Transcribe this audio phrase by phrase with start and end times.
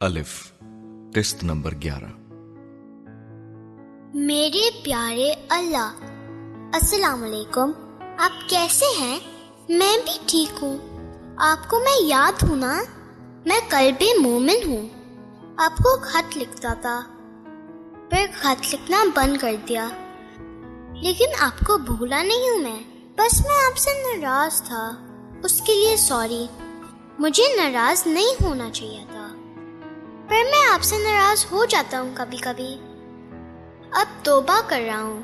[0.00, 0.52] الف
[1.14, 2.10] قسط نمبر گیارہ۔
[4.14, 5.94] میرے پیارے اللہ،
[6.72, 7.70] السلام علیکم۔
[8.18, 9.18] آپ کیسے ہیں؟
[9.68, 10.76] میں بھی ٹھیک ہوں۔
[11.36, 12.82] آپ کو میں یاد ہوں نا؟
[13.46, 14.88] میں قلب مومن ہوں۔
[15.56, 17.00] آپ کو خط لکھتا تھا۔
[18.10, 19.88] پھر خط لکھنا بند کر دیا۔
[21.02, 22.82] لیکن آپ کو بھولا نہیں ہوں میں۔
[23.18, 24.90] بس میں آپ سے ناراض تھا۔
[25.44, 26.46] اس کے لیے سوری۔
[27.18, 29.15] مجھے ناراض نہیں ہونا چاہیے تھا۔
[30.28, 32.76] پر میں آپ سے ناراض ہو جاتا ہوں کبھی کبھی۔
[33.90, 35.22] اب توبہ کر رہا ہوں۔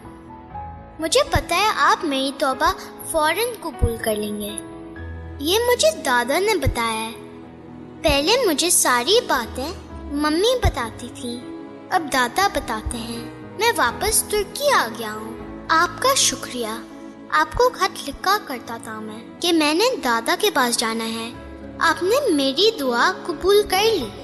[0.98, 2.72] مجھے پتا ہے آپ میری توبہ
[3.10, 4.50] فوراً قبول کر لیں گے۔
[5.40, 7.12] یہ مجھے دادا نے بتایا ہے۔
[8.02, 9.72] پہلے مجھے ساری باتیں
[10.12, 11.40] ممی بتاتی تھی۔
[11.90, 15.32] اب دادا بتاتے ہیں۔ میں واپس ترکی آ گیا ہوں۔
[15.68, 16.68] آپ کا شکریہ۔
[17.30, 21.32] آپ کو خط لکھا کرتا تھا میں کہ میں نے دادا کے پاس جانا ہے۔
[21.78, 24.21] آپ نے میری دعا قبول کر لی۔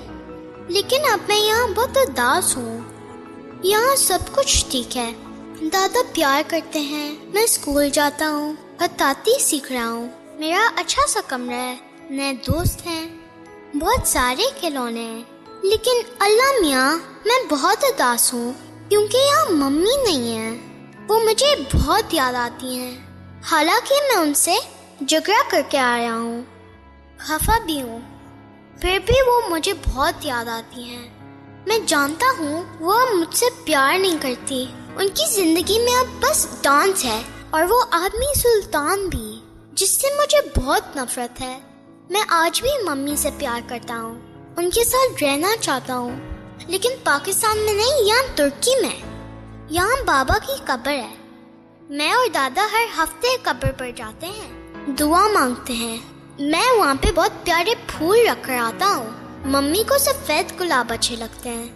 [0.68, 2.78] لیکن اب میں یہاں بہت اداس ہوں۔
[3.62, 5.12] یہاں سب کچھ ٹھیک ہے۔
[5.72, 11.20] دادا پیار کرتے ہیں۔ میں اسکول جاتا ہوں۔ خطاطی سیکھ رہا ہوں۔ میرا اچھا سا
[11.26, 11.76] کمرہ ہے۔
[12.10, 13.08] نئے دوست ہیں۔
[13.74, 15.22] بہت سارے کھلونے ہیں۔
[15.62, 18.52] لیکن اللہ میاں، میں بہت اداس ہوں۔
[18.88, 20.58] کیونکہ یہاں ممی نہیں ہے
[21.08, 22.96] وہ مجھے بہت یاد آتی ہیں۔
[23.50, 24.54] حالانکہ میں ان سے
[25.00, 26.42] جگڑا کر کے آیا ہوں۔
[27.18, 28.00] خفا بھی ہوں۔
[28.80, 31.08] پھر بھی وہ مجھے بہت یاد آتی ہیں۔
[31.66, 36.46] میں جانتا ہوں وہ مجھ سے پیار نہیں کرتی۔ ان کی زندگی میں اب بس
[36.62, 39.40] ڈانس ہے اور وہ آدمی سلطان بھی،
[39.72, 41.58] جس سے مجھے بہت نفرت ہے۔
[42.10, 44.18] میں آج بھی ممی سے پیار کرتا ہوں،
[44.56, 46.16] ان کے ساتھ رہنا چاہتا ہوں۔
[46.66, 49.00] لیکن پاکستان میں نہیں، یہاں ترکی میں۔
[49.70, 51.14] یہاں بابا کی قبر ہے۔
[51.90, 55.98] میں اور دادا ہر ہفتے قبر پر جاتے ہیں، دعا مانگتے ہیں۔
[56.38, 59.10] میں وہاں پہ بہت پیارے پھول رکھ کر آتا ہوں
[59.44, 61.68] ممی کو سفید گلاب اچھے لگتے ہیں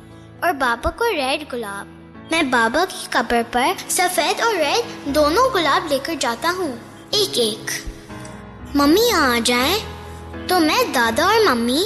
[0.42, 1.86] اور بابا کو ریڈ گلاب۔
[2.30, 6.72] میں بابا کی قبر پر سفید اور ریڈ دونوں گلاب لے کر جاتا ہوں۔
[7.10, 7.70] ایک ایک۔
[8.74, 9.78] ممی یہاں آ جائیں
[10.48, 11.84] تو میں دادا اور ممی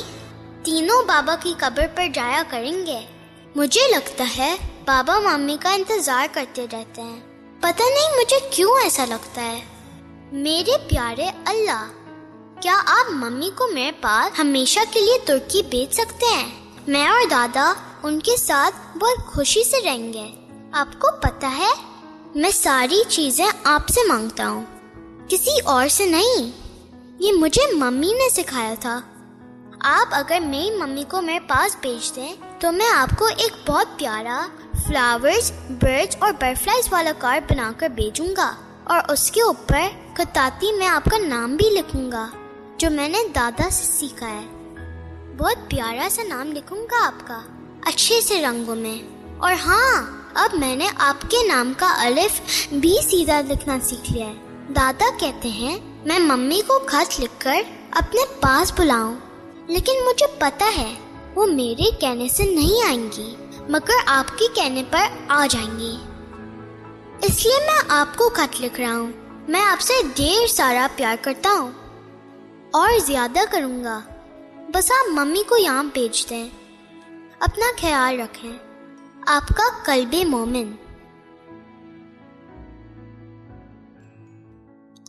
[0.62, 3.00] تینوں بابا کی قبر پر جایا کریں گے۔
[3.56, 7.20] مجھے لگتا ہے بابا ممی کا انتظار کرتے رہتے ہیں۔
[7.60, 9.60] پتہ نہیں مجھے کیوں ایسا لگتا ہے۔
[10.32, 11.88] میرے پیارے اللہ
[12.66, 16.50] کیا آپ ممی کو میرے پاس ہمیشہ کے لیے ترکی بیچ سکتے ہیں؟
[16.86, 17.72] میں اور دادا
[18.02, 20.34] ان کے ساتھ بہت خوشی سے رہیں گے۔
[20.72, 21.68] آپ کو پتا ہے،
[22.34, 24.64] میں ساری چیزیں آپ سے مانگتا ہوں۔
[25.28, 26.50] کسی اور سے نہیں۔
[27.18, 29.00] یہ مجھے ممی نے سکھایا تھا۔
[29.80, 33.86] آپ اگر میری ممی کو میرے پاس بیچ دیں، تو میں آپ کو ایک بہت
[33.96, 34.46] پیارا
[34.86, 39.80] فلاورز برڈز اور بٹرفلائز والا کارڈ بنا کر بھیجوں گا۔ اور اس کے اوپر
[40.14, 42.30] کتاتی میں آپ کا نام بھی لکھوں گا۔
[42.78, 44.46] جو میں نے دادا سے سیکھا ہے۔
[45.38, 47.40] بہت پیارا سا نام لکھوں گا آپ کا،
[47.84, 48.98] اچھے سے رنگوں میں۔
[49.38, 52.40] اور ہاں اب میں نے آپ کے نام کا الف
[52.72, 54.34] بھی سیدھا لکھنا سیکھ لیا ہے۔
[54.76, 59.14] دادا کہتے ہیں، میں ممی کو خط لکھ کر اپنے پاس بلاؤں۔
[59.66, 60.94] لیکن مجھے پتا ہے،
[61.34, 63.36] وہ میرے کہنے سے نہیں آئیں گی،
[63.68, 65.96] مگر آپ کے کہنے پر آ جائیں گی۔
[67.22, 69.12] اس لیے میں آپ کو خط لکھ رہا ہوں۔
[69.48, 71.85] میں آپ سے ڈھیر سارا پیار کرتا ہوں۔
[72.76, 74.00] اور زیادہ کروں گا۔
[74.74, 76.48] بس آپ ممی کو یہاں بھیج دیں۔
[77.40, 78.52] اپنا خیال رکھیں۔
[79.26, 80.74] آپ کا قلب مومن۔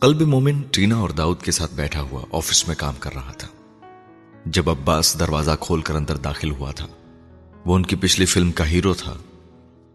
[0.00, 3.48] قلب مومن ٹینا اور داؤد کے ساتھ بیٹھا ہوا آفس میں کام کر رہا تھا۔
[4.44, 6.86] جب عباس دروازہ کھول کر اندر داخل ہوا تھا،
[7.66, 9.16] وہ ان کی پچھلی فلم کا ہیرو تھا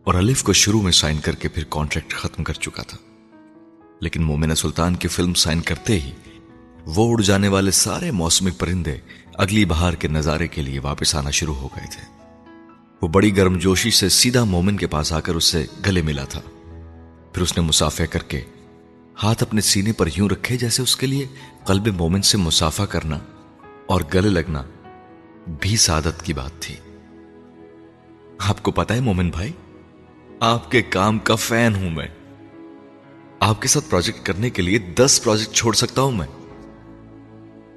[0.04, 2.98] اور الف کو شروع میں سائن کر کے پھر کانٹریکٹ ختم کر چکا تھا۔
[4.00, 6.12] لیکن مومن سلطان کی فلم سائن کرتے ہی
[6.86, 8.98] وہ اڑ جانے والے سارے موسمی پرندے
[9.34, 12.14] اگلی بہار کے نظارے کے لیے واپس آنا شروع ہو گئے تھے۔
[13.02, 16.24] وہ بڑی گرم جوشی سے سیدھا مومن کے پاس آ کر اس سے گلے ملا
[16.24, 16.42] تھا۔
[17.34, 18.42] پھر اس نے مسافہ کر کے
[19.24, 21.28] ہاتھ اپنے سینے پر یوں رکھے جیسے اس کے لیے
[21.66, 23.20] قلب مومن سے مسافہ کرنا
[23.86, 24.64] اور گلے لگنا
[25.62, 26.76] بھی سعادت کی بات تھی۔
[28.38, 29.52] آپ کو پتا ہے مومن بھائی،
[30.40, 32.08] آپ کے کام کا فین ہوں میں۔
[33.40, 36.28] آپ کے ساتھ پروجیکٹ کرنے کے لیے دس پروجیکٹ چھوڑ سکتا ہوں میں۔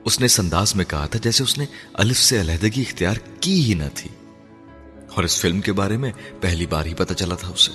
[0.07, 3.65] اس نے اس انداز میں کہا تھا جیسے اس نے الف سے علیحدگی اختیار کی
[3.65, 4.11] ہی نہ تھی۔
[5.15, 7.73] اور اس فلم کے بارے میں پہلی بار ہی پتا چلا تھا اسے۔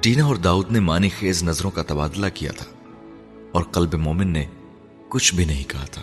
[0.00, 2.66] ٹینا اور داؤد نے مانی خیز نظروں کا تبادلہ کیا تھا
[3.52, 4.46] اور قلب مومن نے
[5.08, 6.02] کچھ بھی نہیں کہا تھا۔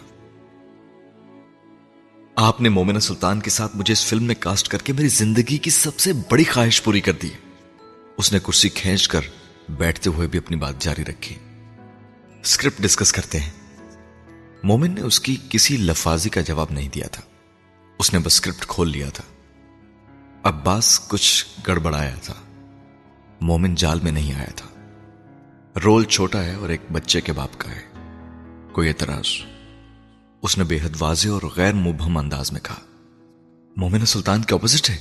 [2.35, 5.57] آپ نے مومن سلطان کے ساتھ مجھے اس فلم میں کاسٹ کر کے میری زندگی
[5.57, 7.29] کی سب سے بڑی خواہش پوری کر دی۔
[8.17, 9.21] اس نے کرسی کھینچ کر
[9.69, 11.35] بیٹھتے ہوئے بھی اپنی بات جاری رکھی۔
[12.43, 13.60] اسکرپٹ ڈسکس کرتے ہیں۔
[14.63, 17.21] مومن نے اس کی کسی لفاظی کا جواب نہیں دیا تھا۔
[17.99, 19.23] اس نے بس اسکرپٹ کھول لیا تھا۔
[20.43, 22.33] عباس کچھ گڑبڑایا تھا۔
[23.41, 24.67] مومن جال میں نہیں آیا تھا۔
[25.83, 27.81] رول چھوٹا ہے اور ایک بچے کے باپ کا ہے۔
[28.71, 29.25] کوئی اعتراض؟
[30.41, 32.79] اس نے بے حد واضح اور غیر مبہم انداز میں کہا۔
[33.77, 34.97] مومن سلطان کے اپوزٹ ہے؟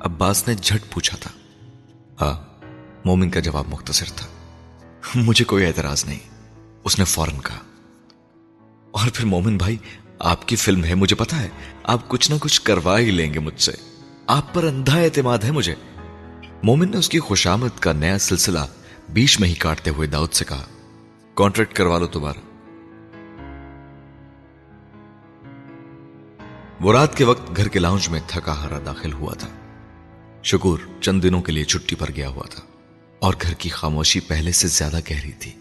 [0.00, 1.30] عباس نے جھٹ پوچھا تھا۔
[2.20, 2.64] ہاں
[3.04, 4.26] مومن کا جواب مختصر تھا۔
[5.14, 6.18] مجھے کوئی اعتراض نہیں۔
[6.84, 7.58] اس نے فوراً کہا۔
[8.92, 9.76] اور پھر مومن بھائی،
[10.18, 11.48] آپ کی فلم ہے مجھے پتا ہے۔
[11.82, 13.72] آپ کچھ نہ کچھ کروا ہی لیں گے مجھ سے۔
[14.26, 15.74] آپ پر اندھا اعتماد ہے مجھے۔
[16.62, 18.58] مومن نے اس کی خوشامد کا نیا سلسلہ
[19.08, 20.64] بیچ میں ہی کاٹتے ہوئے داؤد سے کہا
[21.34, 22.40] کانٹریکٹ کروا لو تمہارا
[26.80, 29.48] وہ رات کے وقت گھر کے لاؤنج میں تھکا ہرا داخل ہوا تھا۔
[30.42, 32.62] شکور چند دنوں کے لیے چھٹی پر گیا ہوا تھا
[33.18, 35.52] اور گھر کی خاموشی پہلے سے زیادہ گہری تھی۔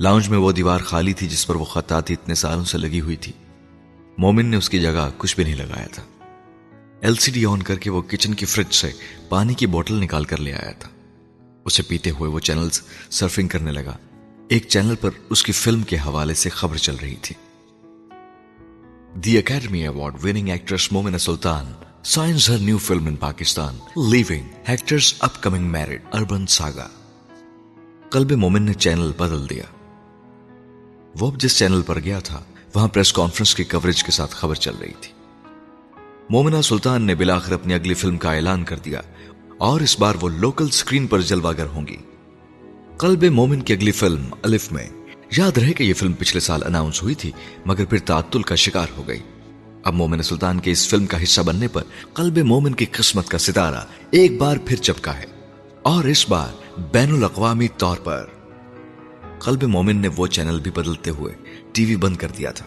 [0.00, 3.16] لاؤنج میں وہ دیوار خالی تھی جس پر وہ خطاطی اتنے سالوں سے لگی ہوئی
[3.16, 3.32] تھی۔
[4.18, 6.02] مومن نے اس کی جگہ کچھ بھی نہیں لگایا تھا۔
[7.00, 8.90] ایل سی ڈی آن کر کے وہ کچن کی فریج سے
[9.28, 10.88] پانی کی بوٹل نکال کر لے آیا تھا۔
[11.64, 13.96] اسے پیتے ہوئے وہ چینلز سرفنگ کرنے لگا۔
[14.48, 17.34] ایک چینل پر اس کی فلم کے حوالے سے خبر چل رہی تھی۔
[19.20, 21.72] The academy award winning actress Momin Sultan
[22.04, 26.88] signs her new film in Pakistan, living actors upcoming married urban saga.
[28.10, 29.64] قلب مومن نے چینل بدل دیا۔
[31.18, 32.42] وہ اب جس چینل پر گیا تھا،
[32.74, 35.12] وہاں پریس کانفرنس کی کوریج کے ساتھ خبر چل رہی تھی۔
[36.30, 39.00] مومنہ سلطان نے بلاخر اپنی اگلی فلم کا اعلان کر دیا،
[39.58, 41.96] اور اس بار وہ لوکل سکرین پر جلوہ گر ہوں گی۔
[42.98, 44.88] قلب مومن کی اگلی فلم، الف میں۔
[45.36, 47.32] یاد رہے کہ یہ فلم پچھلے سال اناؤنس ہوئی تھی،
[47.66, 49.20] مگر پھر تعطل کا شکار ہو گئی۔
[49.84, 51.82] اب مومن سلطان کے اس فلم کا حصہ بننے پر
[52.14, 55.24] قلب مومن کی قسمت کا ستارہ ایک بار پھر چپکا ہے۔
[55.82, 58.26] اور اس بار بین الاقوامی طور پر۔
[59.40, 61.34] قلب مومن نے وہ چینل بھی بدلتے ہوئے
[61.72, 62.66] ٹی وی بند کر دیا تھا۔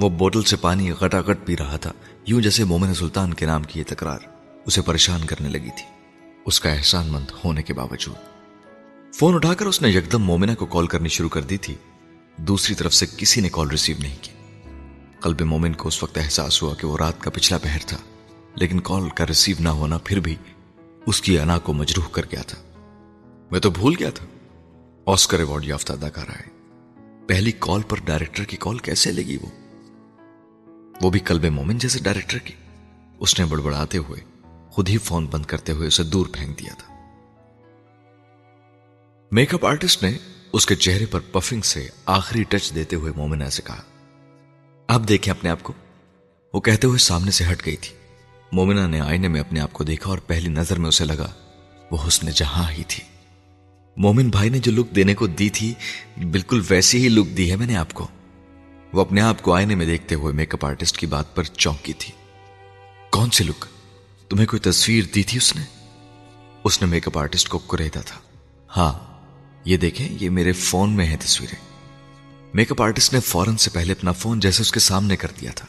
[0.00, 1.92] وہ بوٹل سے پانی گٹا گٹ پی رہا تھا،
[2.26, 4.18] یوں جیسے مومن سلطان کے نام کی یہ تکرار
[4.66, 5.84] اسے پریشان کرنے لگی تھی۔
[6.46, 8.14] اس کا احسان مند ہونے کے باوجود۔
[9.14, 11.74] فون اٹھا کر اس نے یکدم مومنہ کو کال کرنی شروع کر دی تھی۔
[12.36, 14.32] دوسری طرف سے کسی نے کال ریسیو نہیں کی۔
[15.20, 17.96] قلب مومن کو اس وقت احساس ہوا کہ وہ رات کا پچھلا پہر تھا،
[18.54, 20.36] لیکن کال کا ریسیو نہ ہونا پھر بھی
[21.06, 22.58] اس کی انا کو مجروح کر گیا تھا۔
[23.50, 24.24] میں تو بھول گیا تھا۔
[25.06, 26.48] آسکر ایوارڈ یافتہ اداکارہ ہے۔
[27.28, 29.46] پہلی کال پر ڈائریکٹر کی کال کیسے لگی وہ؟
[31.02, 32.54] وہ بھی کلب مومن جیسے ڈائریکٹر کی۔
[33.18, 34.20] اس نے بڑبڑاتے ہوئے
[34.70, 36.94] خود ہی فون بند کرتے ہوئے اسے دور پھینک دیا تھا۔
[39.32, 40.12] میک اپ آرٹسٹ نے
[40.52, 43.82] اس کے چہرے پر پفنگ سے آخری ٹچ دیتے ہوئے مومنہ سے کہا،
[44.88, 45.72] آپ دیکھیں اپنے آپ کو۔
[46.54, 47.96] وہ کہتے ہوئے سامنے سے ہٹ گئی تھی۔
[48.52, 51.30] مومنہ نے آئینے میں اپنے آپ کو دیکھا اور پہلی نظر میں اسے لگا،
[51.90, 53.11] وہ حسن جہاں ہی تھی۔
[53.96, 55.74] مومن بھائی نے جو لک دینے کو دی تھی،
[56.16, 58.08] بالکل ویسی ہی لک دی ہے میں نے آپ کو۔
[58.92, 61.92] وہ اپنے آپ کو آئینے میں دیکھتے ہوئے میک اپ آرٹسٹ کی بات پر چونکی
[61.92, 62.12] تھی۔
[63.10, 63.64] کون سی لک؟
[64.28, 65.62] تمہیں کوئی تصویر دی تھی اس نے؟
[66.64, 68.20] اس نے میک اپ آرٹسٹ کو کریدا تھا۔
[68.76, 68.98] ہاں
[69.64, 71.78] یہ دیکھیں، یہ میرے فون میں ہے تصویریں۔
[72.54, 75.50] میک اپ آرٹسٹ نے فوراً سے پہلے اپنا فون جیسے اس کے سامنے کر دیا
[75.52, 75.66] تھا۔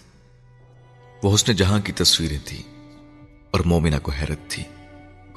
[1.24, 2.64] وہ حسن جہاں کی تصویریں تھی
[3.52, 4.64] اور مومنہ کو حیرت تھی۔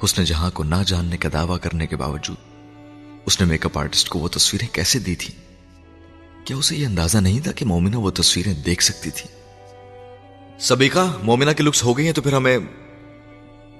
[0.03, 2.56] حسن جہاں کو نہ جاننے کا دعویٰ کرنے کے باوجود
[3.27, 5.33] اس نے میک اپ آرٹسٹ کو وہ تصویریں کیسے دی تھی؟
[6.45, 9.29] کیا اسے یہ اندازہ نہیں تھا کہ مومنہ وہ تصویریں دیکھ سکتی تھی؟
[10.59, 12.57] سبیکا، مومنہ کی لکس ہو گئی ہیں تو پھر ہمیں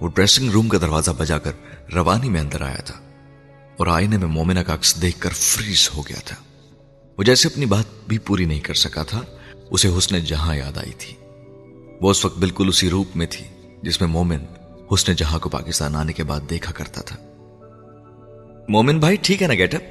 [0.01, 1.51] وہ ڈریسنگ روم کا دروازہ بجا کر
[1.94, 2.95] روانی میں اندر آیا تھا
[3.77, 6.35] اور آئینے میں مومنہ کا عکس دیکھ کر فریز ہو گیا تھا۔
[7.18, 9.21] وہ جیسے اپنی بات بھی پوری نہیں کر سکا تھا،
[9.71, 11.16] اسے حسن جہاں یاد آئی تھی۔
[12.01, 13.45] وہ اس وقت بالکل اسی روپ میں تھی
[13.83, 14.39] جس میں مومن
[14.94, 17.16] حسن جہاں کو پاکستان آنے کے بعد دیکھا کرتا تھا۔
[18.68, 19.81] مومن بھائی، ٹھیک ہے نا گیٹ اپ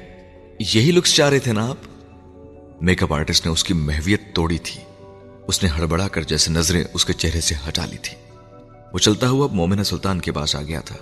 [0.59, 1.77] یہی لکس چاہ رہے تھے نا آپ؟
[2.81, 4.81] میک اپ آرٹسٹ نے اس کی محویت توڑی تھی۔
[5.47, 8.17] اس نے ہڑبڑا کر جیسے نظریں اس کے چہرے سے ہٹا لی تھی۔
[8.93, 10.95] وہ چلتا ہوا مومن سلطان کے پاس آ گیا تھا۔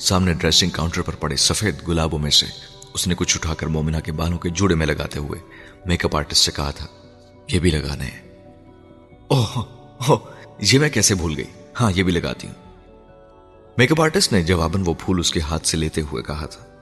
[0.00, 2.46] سامنے ڈریسنگ کاؤنٹر پر پڑے سفید گلابوں میں سے۔
[2.94, 5.40] اس نے کچھ اٹھا کر مومنہ کے بالوں کے جوڑے میں لگاتے ہوئے
[5.86, 6.86] میک اپ آرٹسٹ سے کہا تھا،
[7.52, 8.20] یہ بھی لگانے ہیں
[9.28, 10.18] اوہ
[10.60, 11.50] یہ میں کیسے بھول گئی؟
[11.80, 12.54] ہاں یہ بھی لگاتی ہوں۔
[13.76, 16.73] میک اپ آرٹسٹ نے جواباً وہ پھول اس کے ہاتھ سے لیتے ہوئے کہا تھا۔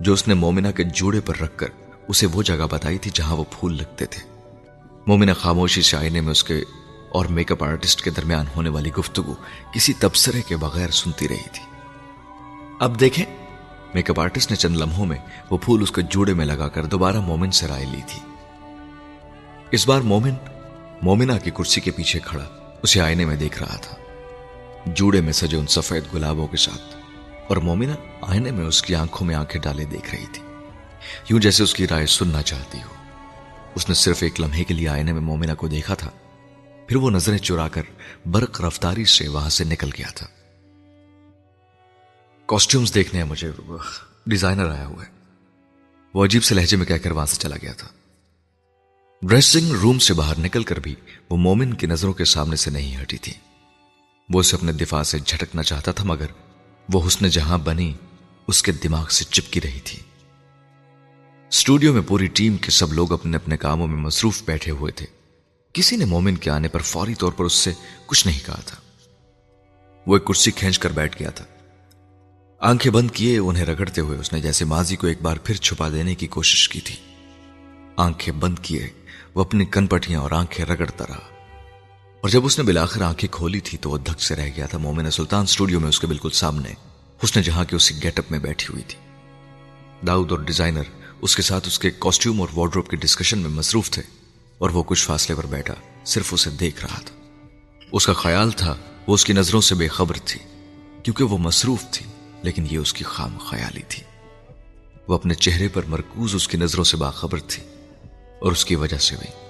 [0.00, 1.66] جو اس نے مومنہ کے جوڑے پر رکھ کر
[2.08, 4.30] اسے وہ جگہ بتائی تھی جہاں وہ پھول لگتے تھے۔
[5.06, 6.62] مومنہ خاموشی سے آئینے میں اس کے
[7.12, 9.34] اور میک اپ آرٹسٹ کے درمیان ہونے والی گفتگو
[9.74, 11.64] کسی تبصرے کے بغیر سنتی رہی تھی۔
[12.80, 13.26] اب دیکھیں،
[13.94, 15.16] میک اپ آرٹسٹ نے چند لمحوں میں
[15.50, 18.20] وہ پھول اس کے جوڑے میں لگا کر دوبارہ مومن سے رائے لی تھی۔
[19.70, 20.34] اس بار مومن،
[21.02, 22.44] مومنہ کی کرسی کے پیچھے کھڑا،
[22.82, 23.96] اسے آئینے میں دیکھ رہا تھا۔
[24.86, 26.99] جوڑے میں سجے ان سفید گلابوں کے ساتھ۔
[27.50, 30.42] اور مومنہ آئینے میں اس کی آنکھوں میں آنکھیں ڈالے دیکھ رہی تھی۔
[31.30, 32.94] یوں جیسے اس کی رائے سننا چاہتی ہو۔
[33.74, 36.10] اس نے صرف ایک لمحے کے لیے آئینے میں مومنہ کو دیکھا تھا۔
[36.86, 37.82] پھر وہ نظریں چرا کر
[38.26, 40.26] برق رفتاری سے وہاں سے نکل گیا تھا۔
[42.46, 43.50] کاسٹیومز دیکھنے ہیں مجھے
[44.26, 45.10] ڈیزائنر آیا ہوا ہے۔
[46.14, 47.88] وہ عجیب سے لہجے میں کہہ کر وہاں سے چلا گیا تھا۔
[49.22, 50.94] ڈریسنگ روم سے باہر نکل کر بھی
[51.30, 53.32] وہ مومن کی نظروں کے سامنے سے نہیں ہٹی تھی۔
[54.30, 56.26] وہ اسے اپنے دفاع سے جھٹکنا چاہتا تھا مگر
[56.88, 57.92] وہ حسن جہاں بنی،
[58.46, 59.98] اس کے دماغ سے چپکی رہی تھی۔
[61.48, 65.06] اسٹوڈیو میں پوری ٹیم کے سب لوگ اپنے اپنے کاموں میں مصروف بیٹھے ہوئے تھے۔
[65.72, 67.72] کسی نے مومن کے آنے پر فوری طور پر اس سے
[68.06, 68.76] کچھ نہیں کہا تھا۔
[70.06, 71.44] وہ ایک کرسی کھینچ کر بیٹھ گیا تھا۔
[72.58, 75.88] آنکھیں بند کیے انہیں رگڑتے ہوئے اس نے جیسے ماضی کو ایک بار پھر چھپا
[75.88, 76.96] دینے کی کوشش کی تھی۔
[77.96, 78.88] آنکھیں بند کیے،
[79.34, 81.39] وہ اپنی کن پٹیاں اور آنکھیں رگڑتا رہا۔
[82.20, 84.78] اور جب اس نے بلاخر آنکھیں کھولی تھی تو وہ دھک سے رہ گیا تھا۔
[84.78, 86.72] مومن سلطان اسٹوڈیو میں اس کے بالکل سامنے،
[87.22, 88.98] اس نے جہاں کی اسی گیٹ اپ میں بیٹھی ہوئی تھی۔
[90.06, 90.82] داؤد اور ڈیزائنر
[91.22, 94.02] اس کے ساتھ اس کے کاسٹیوم اور وارڈروب کے ڈسکشن میں مصروف تھے
[94.58, 95.74] اور وہ کچھ فاصلے پر بیٹھا،
[96.04, 97.14] صرف اسے دیکھ رہا تھا۔
[97.92, 100.40] اس کا خیال تھا وہ اس کی نظروں سے بے خبر تھی،
[101.02, 102.06] کیونکہ وہ مصروف تھی،
[102.42, 104.02] لیکن یہ اس کی خام خیالی تھی۔
[105.08, 107.62] وہ اپنے چہرے پر مرکوز اس کی نظروں سے باخبر تھی
[108.40, 109.49] اور اس کی وجہ سے بھی۔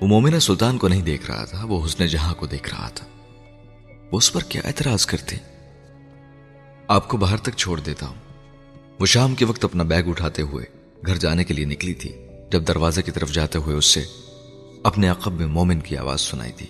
[0.00, 3.06] وہ مومنہ سلطان کو نہیں دیکھ رہا تھا، وہ حسن جہاں کو دیکھ رہا تھا۔
[4.12, 5.36] وہ اس پر کیا اعتراض کرتے؟
[6.88, 8.14] آپ کو باہر تک چھوڑ دیتا ہوں۔
[9.00, 10.64] وہ شام کے وقت اپنا بیگ اٹھاتے ہوئے
[11.06, 12.12] گھر جانے کے لیے نکلی تھی،
[12.50, 14.02] جب دروازے کی طرف جاتے ہوئے اس سے
[14.84, 16.66] اپنے عقب میں مومن کی آواز سنائی تھی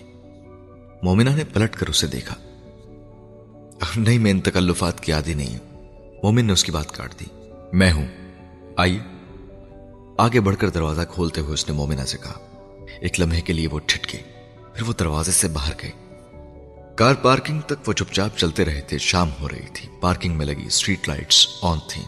[1.03, 2.35] مومنہ نے پلٹ کر اسے دیکھا۔
[3.97, 5.83] نہیں، میں ان تکلفات کی عادی نہیں ہوں۔
[6.23, 7.25] مومن نے اس کی بات کاٹ دی۔
[7.73, 8.07] میں ہوں۔
[8.77, 8.99] آئیے۔
[10.17, 12.39] آگے بڑھ کر دروازہ کھولتے ہوئے اس نے مومنہ سے کہا
[13.01, 14.21] ایک لمحے کے لیے وہ ٹھٹ گئی
[14.73, 15.91] پھر وہ دروازے سے باہر گئی
[16.95, 20.45] کار پارکنگ تک وہ چپ چاپ چلتے رہے تھے، شام ہو رہی تھی۔ پارکنگ میں
[20.45, 22.05] لگی اسٹریٹ لائٹس آن تھیں۔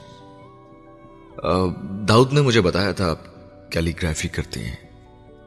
[2.07, 3.19] داؤد نے مجھے بتایا تھا آپ
[3.71, 4.75] کیلی گرافی کرتے ہیں۔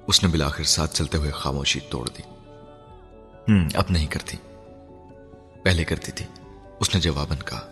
[0.07, 2.23] اس نے بلاخر ساتھ چلتے ہوئے خاموشی توڑ دی۔
[3.49, 4.37] ہم، اب نہیں کرتی۔
[5.63, 6.27] پہلے کرتی تھی۔
[6.81, 7.69] اس نے جواباً کہا،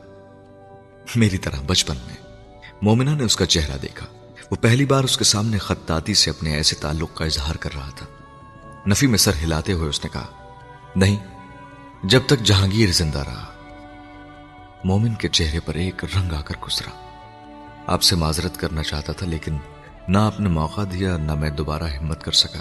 [1.17, 2.37] میری طرح بچپن میں۔
[2.83, 4.07] مومنہ نے اس کا چہرہ دیکھا۔
[4.53, 7.91] وہ پہلی بار اس کے سامنے خطاطی سے اپنے ایسے تعلق کا اظہار کر رہا
[7.97, 8.07] تھا۔
[8.89, 10.27] نفی میں سر ہلاتے ہوئے اس نے کہا،
[10.97, 11.17] نہیں،
[12.05, 13.53] جب تک جہانگیر زندہ رہا،
[14.85, 16.91] مومن کے چہرے پر ایک رنگ آ کر گزرا۔
[17.87, 19.59] آپ سے معذرت کرنا چاہتا تھا، لیکن
[20.09, 22.61] نہ آپ نے موقع دیا، نہ میں دوبارہ ہمت کر سکا۔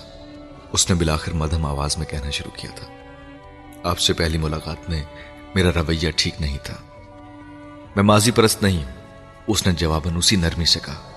[0.71, 2.87] اس نے بلاخر مدھم آواز میں کہنا شروع کیا تھا۔
[3.83, 5.03] آپ سے پہلی ملاقات میں
[5.55, 6.75] میرا رویہ ٹھیک نہیں تھا۔
[7.95, 8.85] میں ماضی پرست نہیں
[9.47, 11.10] اس نے جواباً اسی نرمی سے کہا۔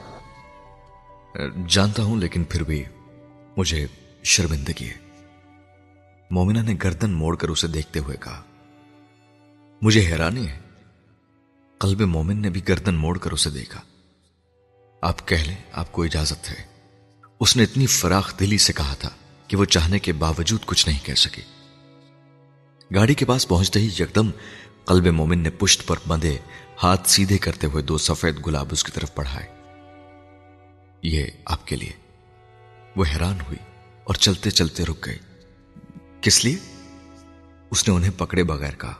[1.66, 2.84] جانتا ہوں لیکن پھر بھی
[3.56, 3.86] مجھے
[4.22, 5.20] شرمندگی ہے۔
[6.30, 8.42] مومنہ نے گردن موڑ کر اسے دیکھتے ہوئے کہا،
[9.82, 10.60] مجھے حیرانی ہے۔
[11.78, 13.80] قلب مومن نے بھی گردن موڑ کر اسے دیکھا۔
[15.00, 16.64] آپ کہہ لیں، آپ کو اجازت ہے۔
[17.40, 19.10] اس نے اتنی فراخ دلی سے کہا تھا
[19.48, 21.42] کہ وہ چاہنے کے باوجود کچھ نہیں کہہ سکی۔
[22.94, 24.30] گاڑی کے پاس پہنچتے ہی یکدم
[24.84, 26.36] قلب مومن نے پشت پر بندے
[26.82, 29.53] ہاتھ سیدھے کرتے ہوئے دو سفید گلاب اس کی طرف بڑھائے۔
[31.04, 31.92] یہ آپ کے لیے۔
[32.96, 33.58] وہ حیران ہوئی
[34.04, 35.18] اور چلتے چلتے رک گئی۔
[36.20, 36.56] کس لیے؟
[37.70, 38.94] اس نے انہیں پکڑے بغیر کہا۔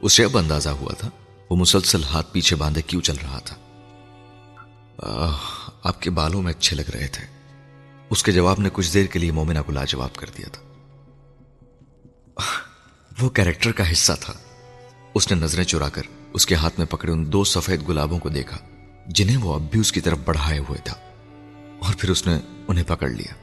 [0.00, 1.10] اسے اب اندازہ ہوا تھا
[1.50, 3.56] وہ مسلسل ہاتھ پیچھے باندھے کیوں چل رہا تھا۔
[5.82, 7.26] آپ کے بالوں میں اچھے لگ رہے تھے۔
[8.10, 10.62] اس کے جواب نے کچھ دیر کے لیے مومنہ کو لاجواب کر دیا تھا۔
[13.20, 14.32] وہ کیریکٹر کا حصہ تھا۔
[15.14, 18.28] اس نے نظریں چرا کر اس کے ہاتھ میں پکڑے ان دو سفید گلابوں کو
[18.28, 18.58] دیکھا،
[19.06, 21.05] جنہیں وہ اب بھی اس کی طرف بڑھائے ہوئے تھا۔
[21.78, 23.34] اور پھر اس نے انہیں پکڑ لیا۔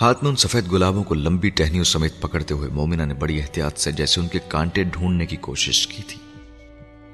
[0.00, 3.78] ہاتھ میں ان سفید گلابوں کو لمبی ٹہنیوں سمیت پکڑتے ہوئے مومنہ نے بڑی احتیاط
[3.78, 6.20] سے جیسے ان کے کانٹے ڈھونڈنے کی کوشش کی تھی،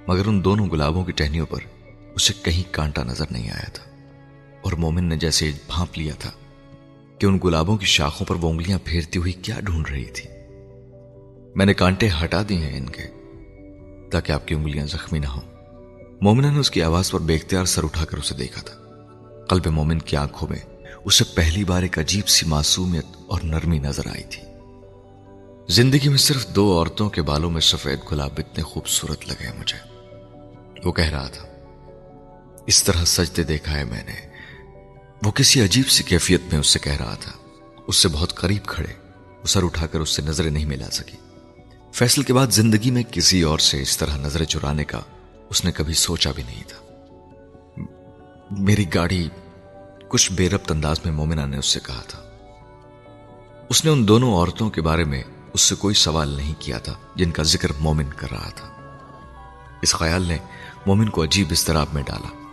[0.08, 1.58] مگر ان دونوں گلابوں کی ٹہنیوں پر
[2.14, 3.84] اسے کہیں کانٹا نظر نہیں آیا تھا۔
[4.62, 6.30] اور مومن نے جیسے بھانپ لیا تھا
[7.18, 10.30] کہ ان گلابوں کی شاخوں پر وہ انگلیاں پھیرتی ہوئی کیا ڈھونڈ رہی تھی۔
[11.54, 13.02] میں نے کانٹے ہٹا دی ہیں ان کے
[14.10, 15.40] تاکہ آپ کی انگلیاں زخمی نہ ہوں۔
[16.20, 18.79] مومنہ نے اس کی آواز پر بے اختیار سر اٹھا کر اسے دیکھا تھا۔
[19.50, 20.59] قلب مومن کی آنکھوں میں
[21.04, 24.42] اسے پہلی بار ایک عجیب سی معصومیت اور نرمی نظر آئی تھی۔
[25.69, 29.78] زندگی میں صرف دو عورتوں کے بالوں میں سفید گلاب اتنے خوبصورت لگے مجھے۔
[30.85, 31.45] وہ کہہ رہا تھا،
[32.66, 34.28] اس طرح سجتے دیکھا ہے میں نے۔
[35.23, 37.33] وہ کسی عجیب سی کیفیت میں اس سے کہہ رہا تھا۔
[37.87, 38.92] اس سے بہت قریب کھڑے۔
[39.40, 41.16] وہ سر اٹھا کر اس سے نظریں نہیں ملا سکی۔
[41.92, 45.00] فیصل کے بعد زندگی میں کسی اور سے اس طرح نظریں چرانے کا
[45.50, 46.79] اس نے کبھی سوچا بھی نہیں تھا۔
[48.50, 49.28] میری گاڑی
[50.09, 52.23] کچھ بے ربط انداز میں مومنہ نے اس سے کہا تھا۔
[53.69, 56.95] اس نے ان دونوں عورتوں کے بارے میں اس سے کوئی سوال نہیں کیا تھا
[57.14, 58.66] جن کا ذکر مومن کر رہا تھا۔
[59.83, 60.38] اس خیال نے
[60.87, 62.47] مومن کو عجیب استراب میں ڈالا۔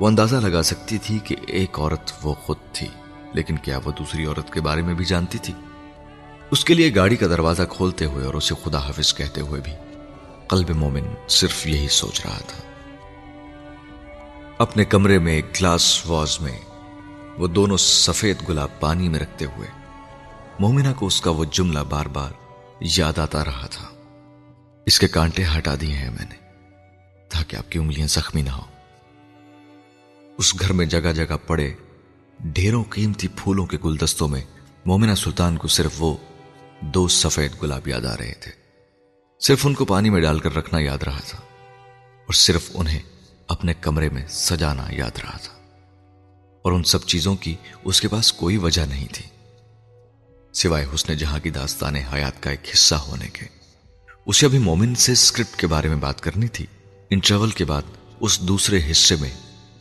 [0.00, 2.88] وہ اندازہ لگا سکتی تھی کہ ایک عورت وہ خود تھی،
[3.34, 5.54] لیکن کیا وہ دوسری عورت کے بارے میں بھی جانتی تھی؟
[6.50, 9.72] اس کے لیے گاڑی کا دروازہ کھولتے ہوئے اور اسے خدا حافظ کہتے ہوئے بھی
[10.48, 12.73] قلب مومن صرف یہی سوچ رہا تھا۔
[14.58, 16.60] اپنے کمرے میں ایک گلاس واز میں
[17.38, 19.68] وہ دونوں سفید گلاب پانی میں رکھتے ہوئے
[20.58, 22.30] مومنہ کو اس کا وہ جملہ بار بار
[22.80, 23.90] یاد آتا رہا تھا۔
[24.86, 26.36] اس کے کانٹے ہٹا دیے ہیں میں نے
[27.28, 28.62] تاکہ آپ کی انگلیاں زخمی نہ ہو
[30.38, 31.72] اس گھر میں جگہ جگہ پڑے
[32.40, 34.40] ڈھیروں قیمتی پھولوں کے گلدستوں میں
[34.84, 36.16] مومنہ سلطان کو صرف وہ
[36.80, 38.52] دو سفید گلاب یاد آ رہے تھے۔
[39.40, 41.38] صرف ان کو پانی میں ڈال کر رکھنا یاد رہا تھا
[42.26, 43.00] اور صرف انہیں
[43.48, 45.54] اپنے کمرے میں سجانا یاد رہا تھا۔
[46.62, 49.26] اور ان سب چیزوں کی اس کے پاس کوئی وجہ نہیں تھی۔
[50.52, 53.46] سوائے حسن جہاں کی داستان حیات کا ایک حصہ ہونے کے۔
[54.26, 56.66] اسے ابھی مومن سے اسکرپٹ کے بارے میں بات کرنی تھی۔
[57.10, 57.82] انٹرول کے بعد
[58.20, 59.30] اس دوسرے حصے میں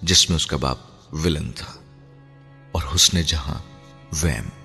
[0.01, 0.77] جس میں اس کا باپ
[1.13, 1.73] ولن تھا۔
[2.71, 3.59] اور حسن جہاں
[4.21, 4.62] ویم۔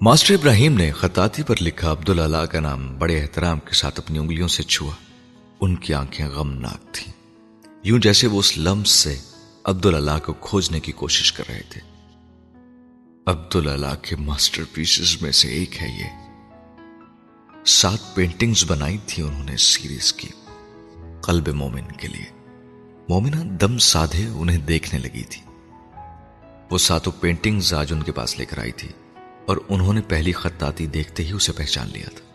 [0.00, 4.48] ماسٹر ابراہیم نے خطاطی پر لکھا عبداللہ کا نام بڑے احترام کے ساتھ اپنی انگلیوں
[4.48, 4.92] سے چھوا۔
[5.60, 7.12] ان کی آنکھیں غمناک تھیں۔
[7.84, 9.18] یوں جیسے وہ اس لمس سے
[9.64, 11.80] عبداللہ کو کھوجنے کی کوشش کر رہے تھے۔
[13.26, 16.30] عبداللہ کے ماسٹر پیسز میں سے ایک ہے یہ۔
[17.66, 20.28] سات پینٹنگز بنائی تھی انہوں نے سیریز کی
[21.22, 22.50] قلب مومن کے لیے۔
[23.08, 25.42] مومنہ دم سادھے انہیں دیکھنے لگی تھی۔
[26.70, 28.88] وہ ساتوں پینٹنگز آج ان کے پاس لے کر آئی تھی۔
[29.46, 32.26] اور انہوں نے پہلی خطاطی دیکھتے ہی اسے پہچان لیا تھا۔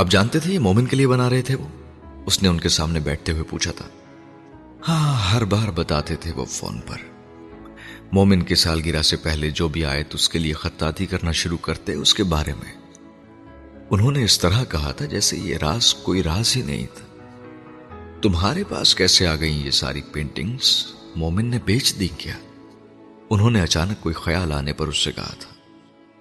[0.00, 1.66] آپ جانتے تھے یہ مومن کے لیے بنا رہے تھے وہ؟
[2.26, 3.84] اس نے ان کے سامنے بیٹھتے ہوئے پوچھا تھا۔
[4.88, 6.96] ہاں ہر بار بتاتے تھے وہ فون پر۔
[8.12, 11.58] مومن کی سالگرہ سے پہلے جو بھی آئے تو اس کے لیے خطاطی کرنا شروع
[11.58, 12.72] کرتے اس کے بارے میں۔
[13.90, 17.06] انہوں نے اس طرح کہا تھا جیسے یہ راز کوئی راز ہی نہیں تھا۔
[18.22, 22.34] تمہارے پاس کیسے آ گئی یہ ساری پینٹنگز مومن نے بیچ دی کیا۔
[23.30, 25.55] انہوں نے اچانک کوئی خیال آنے پر اس سے کہا تھا۔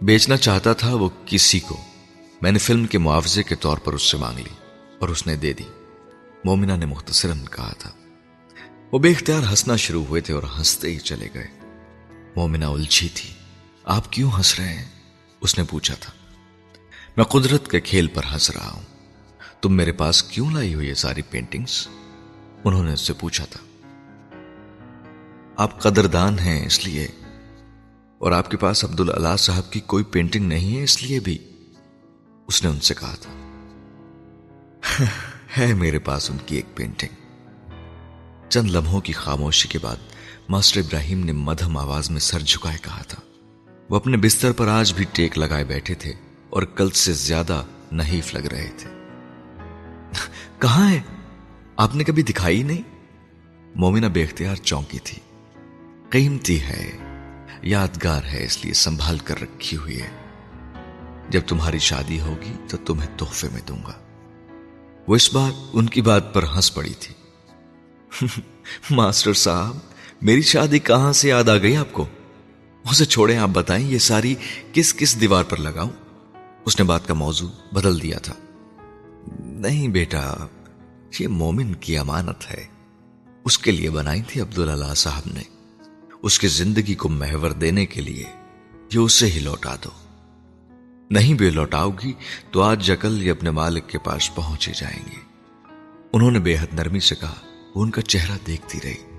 [0.01, 1.81] بیچنا چاہتا تھا وہ کسی کو۔
[2.41, 4.55] میں نے فلم کے معاوضے کے طور پر اس سے مانگ لی
[4.99, 5.63] اور اس نے دے دی۔
[6.45, 7.91] مومنہ نے مختصراً کہا تھا۔
[8.91, 11.47] وہ بے اختیار ہنسنا شروع ہوئے تھے اور ہنستے ہی چلے گئے۔
[12.35, 13.29] مومنہ الجھی تھی۔
[13.83, 14.85] آپ کیوں ہنس رہے ہیں؟
[15.41, 16.13] اس نے پوچھا تھا۔
[17.17, 18.83] میں قدرت کے کھیل پر ہنس رہا ہوں۔
[19.61, 21.87] تم میرے پاس کیوں لائی ہو یہ ساری پینٹنگز
[22.63, 23.59] انہوں نے اس سے پوچھا تھا۔
[25.55, 27.07] آپ قدردان ہیں اس لیے
[28.25, 31.37] اور آپ کے پاس عبد اللہ صاحب کی کوئی پینٹنگ نہیں ہے اس لیے بھی۔
[32.47, 33.31] اس نے ان سے کہا تھا۔
[35.57, 37.15] ہے میرے پاس ان کی ایک پینٹنگ
[38.49, 39.95] چند لمحوں کی خاموشی کے بعد
[40.49, 43.21] ماسٹر ابراہیم نے مدھم آواز میں سر جھکائے کہا تھا۔
[43.89, 46.13] وہ اپنے بستر پر آج بھی ٹیک لگائے بیٹھے تھے
[46.49, 48.89] اور کل سے زیادہ نحیف لگ رہے تھے۔
[50.59, 51.01] کہاں ہے
[51.77, 52.81] آپ نے کبھی دکھائی نہیں؟
[53.75, 55.19] مومنہ بے اختیار چونکی تھی۔
[56.09, 57.04] قیمتی ہے۔
[57.65, 60.09] یادگار ہے، اس لیے سنبھال کر رکھی ہوئی ہے۔
[61.29, 63.93] جب تمہاری شادی ہوگی تو تمہیں تحفے میں دوں گا۔
[65.07, 67.13] وہ اس بار ان کی بات پر ہنس پڑی تھی۔
[68.89, 69.77] ماسٹر صاحب،
[70.21, 72.05] میری شادی کہاں سے یاد آ گئی آپ کو؟
[72.91, 74.35] اسے چھوڑیں، آپ بتائیں، یہ ساری
[74.73, 75.91] کس کس دیوار پر لگاؤں؟
[76.65, 78.33] اس نے بات کا موضوع بدل دیا تھا۔
[79.39, 80.47] نہیں بیٹا،
[81.19, 82.65] یہ مومن کی امانت ہے۔
[83.45, 85.54] اس کے لیے بنائی تھی عبداللہ صاحب نے۔
[86.25, 88.23] اس کی زندگی کو محور دینے کے لیے
[88.93, 89.89] یہ اسے ہی لوٹا دو۔
[91.09, 92.13] نہیں بھی لوٹاؤ گی
[92.51, 95.19] تو آج جکل یہ اپنے مالک کے پاس پہنچے جائیں گے۔
[96.13, 97.35] انہوں نے بے حد نرمی سے کہا،
[97.75, 99.17] وہ ان کا چہرہ دیکھتی رہی۔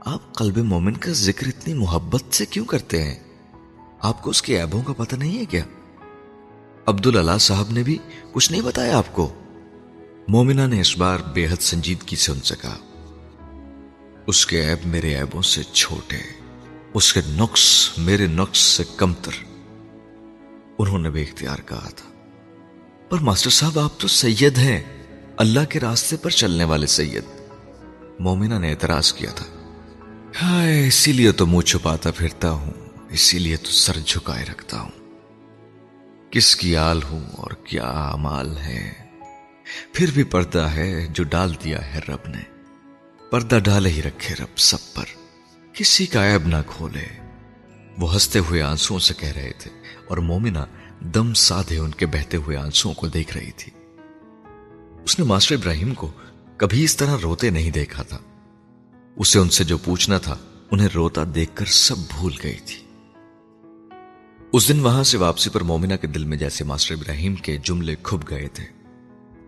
[0.00, 3.14] آپ قلب مومن کا ذکر اتنی محبت سے کیوں کرتے ہیں؟
[4.00, 5.64] آپ کو اس کے عیبوں کا پتہ نہیں ہے کیا؟
[6.86, 7.98] عبداللہ صاحب نے بھی
[8.32, 9.34] کچھ نہیں بتایا آپ کو۔
[10.28, 12.78] مومنہ نے اس بار بے حد سنجیدگی سے ان سے کہا
[14.26, 16.16] اس کے عیب میرے عیبوں سے چھوٹے،
[16.94, 19.32] اس کے نقص میرے نقص سے کمتر۔
[20.78, 22.10] انہوں نے بے اختیار کہا تھا۔
[23.08, 24.82] پر ماسٹر صاحب، آپ تو سید ہیں۔
[25.36, 27.24] اللہ کے راستے پر چلنے والے سید۔
[28.18, 29.46] مومنہ نے اعتراض کیا تھا۔
[30.86, 32.70] اسی لیے تو منہ چھپاتا پھرتا ہوں،
[33.10, 34.90] اسی لیے تو سر جھکائے رکھتا ہوں۔
[36.30, 38.92] کس کی آل ہوں اور کیا امال ہے؟
[39.92, 42.55] پھر بھی پردہ ہے جو ڈال دیا ہے رب نے۔
[43.30, 45.04] پردہ ڈالے ہی رکھے رب سب پر۔
[45.72, 47.04] کسی کا عیب نہ کھولے۔
[47.98, 49.70] وہ ہنستے ہوئے آنسو سے کہہ رہے تھے
[50.08, 50.58] اور مومنہ
[51.00, 53.72] دم سادھے ان کے بہتے ہوئے آنسو کو دیکھ رہی تھی۔
[55.04, 56.12] اس نے ماسٹر ابراہیم کو
[56.56, 58.18] کبھی اس طرح روتے نہیں دیکھا تھا۔
[59.16, 60.36] اسے ان سے جو پوچھنا تھا،
[60.70, 62.86] انہیں روتا دیکھ کر سب بھول گئی تھی۔
[64.52, 67.96] اس دن وہاں سے واپسی پر مومنہ کے دل میں جیسے ماسٹر ابراہیم کے جملے
[68.02, 68.64] کھب گئے تھے۔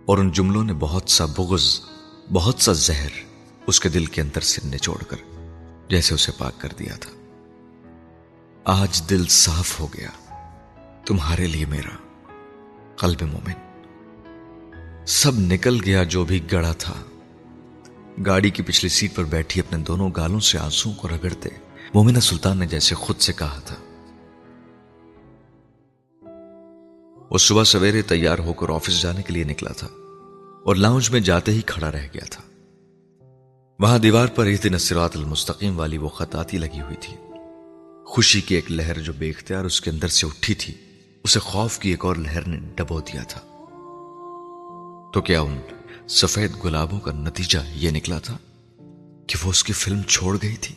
[0.07, 1.81] اور ان جملوں نے بہت سا بغض،
[2.33, 3.28] بہت سا زہر
[3.69, 5.17] اس کے دل کے اندر سے نچوڑ کر،
[5.89, 7.11] جیسے اسے پاک کر دیا تھا۔
[8.65, 10.09] آج دل صاف ہو گیا،
[11.07, 11.97] تمہارے لیے میرا
[12.97, 13.53] قلب مومن۔
[15.07, 16.95] سب نکل گیا جو بھی گڑا تھا۔
[18.27, 21.49] گاڑی کی پچھلی سیٹ پر بیٹھی اپنے دونوں گالوں سے آنسو کو رگڑتے،
[21.95, 23.77] مومنہ سلطان نے جیسے خود سے کہا تھا۔
[27.31, 29.87] وہ صبح سویرے تیار ہو کر آفس جانے کے لیے نکلا تھا
[30.65, 32.48] اور لاؤنج میں جاتے ہی کھڑا رہ گیا تھا۔
[33.81, 37.15] وہاں دیوار پر نصرات المستقیم والی وہ خط آتی لگی ہوئی تھی۔
[38.07, 40.75] خوشی کی ایک لہر جو بے اختیار اس کے اندر سے اٹھی تھی،
[41.25, 43.41] اسے خوف کی ایک اور لہر نے ڈبو دیا تھا۔
[45.15, 45.59] تو کیا ان
[46.09, 48.37] سفید گلابوں کا نتیجہ یہ نکلا تھا
[49.27, 50.75] کہ وہ اس کی فلم چھوڑ گئی تھی؟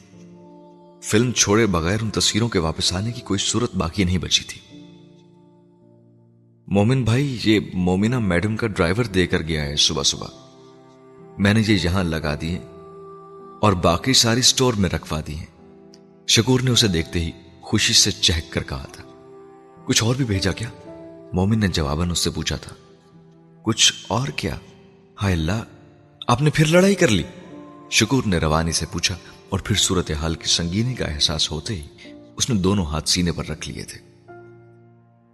[1.04, 4.80] فلم چھوڑے بغیر ان تصویروں کے واپس آنے کی کوئی صورت باقی نہیں بچی تھی۔
[6.68, 10.28] مومن بھائی، یہ مومنہ میڈم کا ڈرائیور دے کر گیا ہے صبح صبح۔
[11.38, 12.60] میں نے یہ یہاں لگا دیے۔
[13.62, 15.46] اور باقی ساری سٹور میں رکھوا دی ہیں۔
[16.28, 19.04] شکور نے اسے دیکھتے ہی خوشی سے چہک کر کہا تھا،
[19.86, 20.70] کچھ اور بھی بھیجا کیا؟
[21.34, 22.76] مومن نے جواباً اس سے پوچھا تھا،
[23.64, 24.56] کچھ اور کیا؟
[25.22, 25.64] ہائے اللہ،
[26.28, 27.24] آپ نے پھر لڑائی کر لی؟
[27.92, 29.18] شکور نے روانی سے پوچھا
[29.50, 31.88] اور پھر صورتحال کی سنگینی کا احساس ہوتے ہی
[32.38, 34.00] اس نے دونوں ہاتھ سینے پر رکھ لیے تھے۔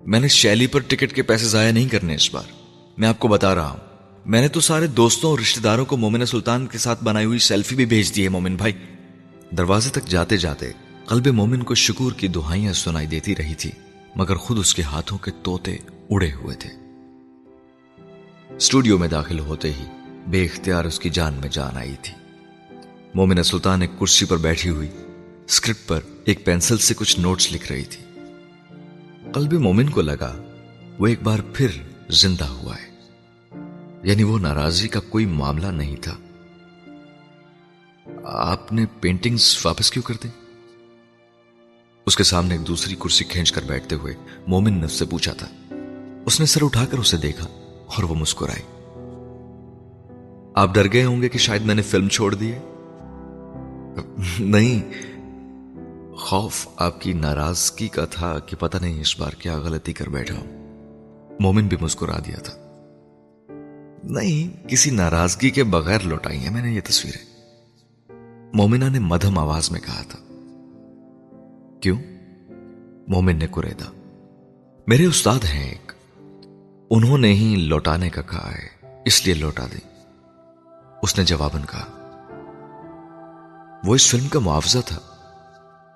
[0.01, 2.51] میں نے شیلی پر ٹکٹ کے پیسے ضائع نہیں کرنے اس بار،
[2.97, 3.86] میں آپ کو بتا رہا ہوں۔
[4.27, 7.39] میں نے تو سارے دوستوں اور رشتہ داروں کو مومن سلطان کے ساتھ بنائی ہوئی
[7.39, 8.73] سیلفی بھی بھیج دی ہے مومن بھائی۔
[9.57, 10.71] دروازے تک جاتے جاتے
[11.05, 13.71] قلب مومن کو شکور کی دہائیاں سنائی دیتی رہی تھی،
[14.15, 15.77] مگر خود اس کے ہاتھوں کے توتے
[16.09, 16.69] اڑے ہوئے تھے۔
[18.55, 19.85] اسٹوڈیو میں داخل ہوتے ہی
[20.27, 22.13] بے اختیار اس کی جان میں جان آئی تھی۔
[23.15, 24.89] مومن سلطان ایک کرسی پر بیٹھی ہوئی،
[25.47, 28.21] اسکرپٹ پر ایک پینسل سے کچھ نوٹس لکھ رہی تھی۔
[29.33, 30.35] قلب مومن کو لگا
[30.99, 31.67] وہ ایک بار پھر
[32.09, 32.86] زندہ ہوا ہے۔
[34.07, 36.17] یعنی وہ ناراضی کا کوئی معاملہ نہیں تھا۔
[38.23, 40.27] آپ نے پینٹنگز واپس کیوں کر دی
[42.05, 44.13] اس کے سامنے ایک دوسری کرسی کھینچ کر بیٹھتے ہوئے
[44.47, 45.47] مومن نے سے پوچھا تھا۔
[46.25, 47.47] اس نے سر اٹھا کر اسے دیکھا
[47.85, 48.63] اور وہ مسکرائی
[50.55, 52.51] آپ ڈر گئے ہوں گے کہ شاید میں نے فلم چھوڑ دی
[54.39, 54.91] نہیں۔
[56.17, 60.35] خوف آپ کی ناراضگی کا تھا کہ پتہ نہیں اس بار کیا غلطی کر بیٹھا
[60.35, 60.67] ہوں۔
[61.39, 62.66] مومن بھی مسکرا دیا تھا۔
[64.03, 67.37] نہیں، کسی ناراضگی کے بغیر لوٹائی ہیں، میں نے یہ تصویریں۔
[68.53, 70.19] مومنا نے مدھم آواز میں کہا تھا۔
[71.81, 71.97] کیوں؟
[73.07, 73.85] مومن نے کریدا
[74.87, 75.91] میرے استاد ہیں ایک۔
[76.89, 79.79] انہوں نے ہی لوٹانے کا کہا ہے، اس لیے لوٹا دی
[81.01, 81.93] اس نے جواباً کہا۔
[83.83, 84.99] وہ اس فلم کا معاوضہ تھا۔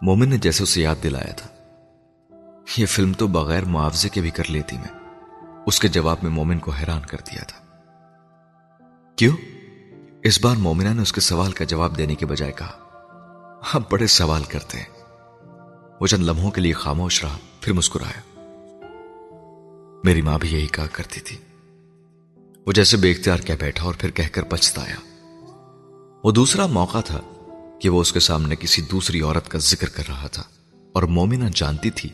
[0.02, 1.48] مومن نے جیسے اسے یاد دلایا تھا۔
[2.78, 5.00] یہ فلم تو بغیر معاوضے کے بھی کر لیتی میں۔
[5.66, 7.71] اس کے جواب میں مومن کو حیران کر دیا تھا۔
[9.16, 9.38] کیوں؟
[10.24, 12.78] اس بار مومنا نے اس کے سوال کا جواب دینے کے بجائے کہا،
[13.74, 14.86] ہم بڑے سوال کرتے ہیں۔
[16.02, 18.22] وہ چند لمحوں کے لیے خاموش رہا، پھر مسکرایا۔
[20.04, 21.38] میری ماں بھی یہی کہا کرتی تھی۔
[22.68, 24.96] وہ جیسے بے اختیار کہہ بیٹھا اور پھر کہہ کر پچھتایا۔
[26.24, 27.22] وہ دوسرا موقع تھا
[27.82, 30.44] کہ وہ اس کے سامنے کسی دوسری عورت کا ذکر کر رہا تھا۔
[30.94, 32.10] اور مومنہ جانتی تھی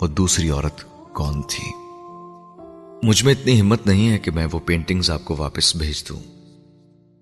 [0.00, 1.81] وہ دوسری عورت کون تھی۔
[3.02, 6.20] مجھ میں اتنی ہمت نہیں ہے کہ میں وہ پینٹنگز آپ کو واپس بھیج دوں۔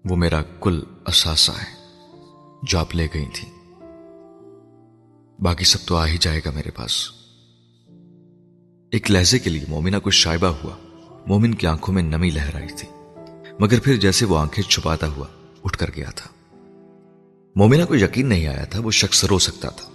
[0.05, 1.87] وہ میرا کل اثاثہ ہے
[2.62, 3.49] جو آپ لے گئی تھی
[5.40, 6.93] باقی سب تو آ ہی جائے گا میرے پاس۔
[8.90, 10.77] ایک لہجے کے لیے مومنہ کو شائبہ ہوا۔
[11.27, 12.88] مومن کی آنکھوں میں نمی لہر آئی تھی۔
[13.61, 15.27] مگر پھر جیسے وہ آنکھیں چھپاتا ہوا
[15.64, 16.31] اٹھ کر گیا تھا۔
[17.57, 19.88] مومنہ کو یقین نہیں آیا تھا، وہ شخص رو سکتا تھا۔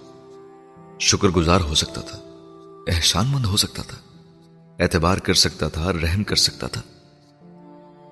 [1.00, 2.18] شکر گزار ہو سکتا تھا۔
[2.88, 4.05] احسان مند ہو سکتا تھا۔
[4.78, 6.82] اعتبار کر سکتا تھا، رحم کر سکتا تھا۔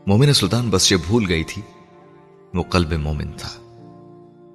[0.07, 1.63] مومن سلطان بس یہ بھول گئی تھی،
[2.55, 3.49] وہ قلب مومن تھا۔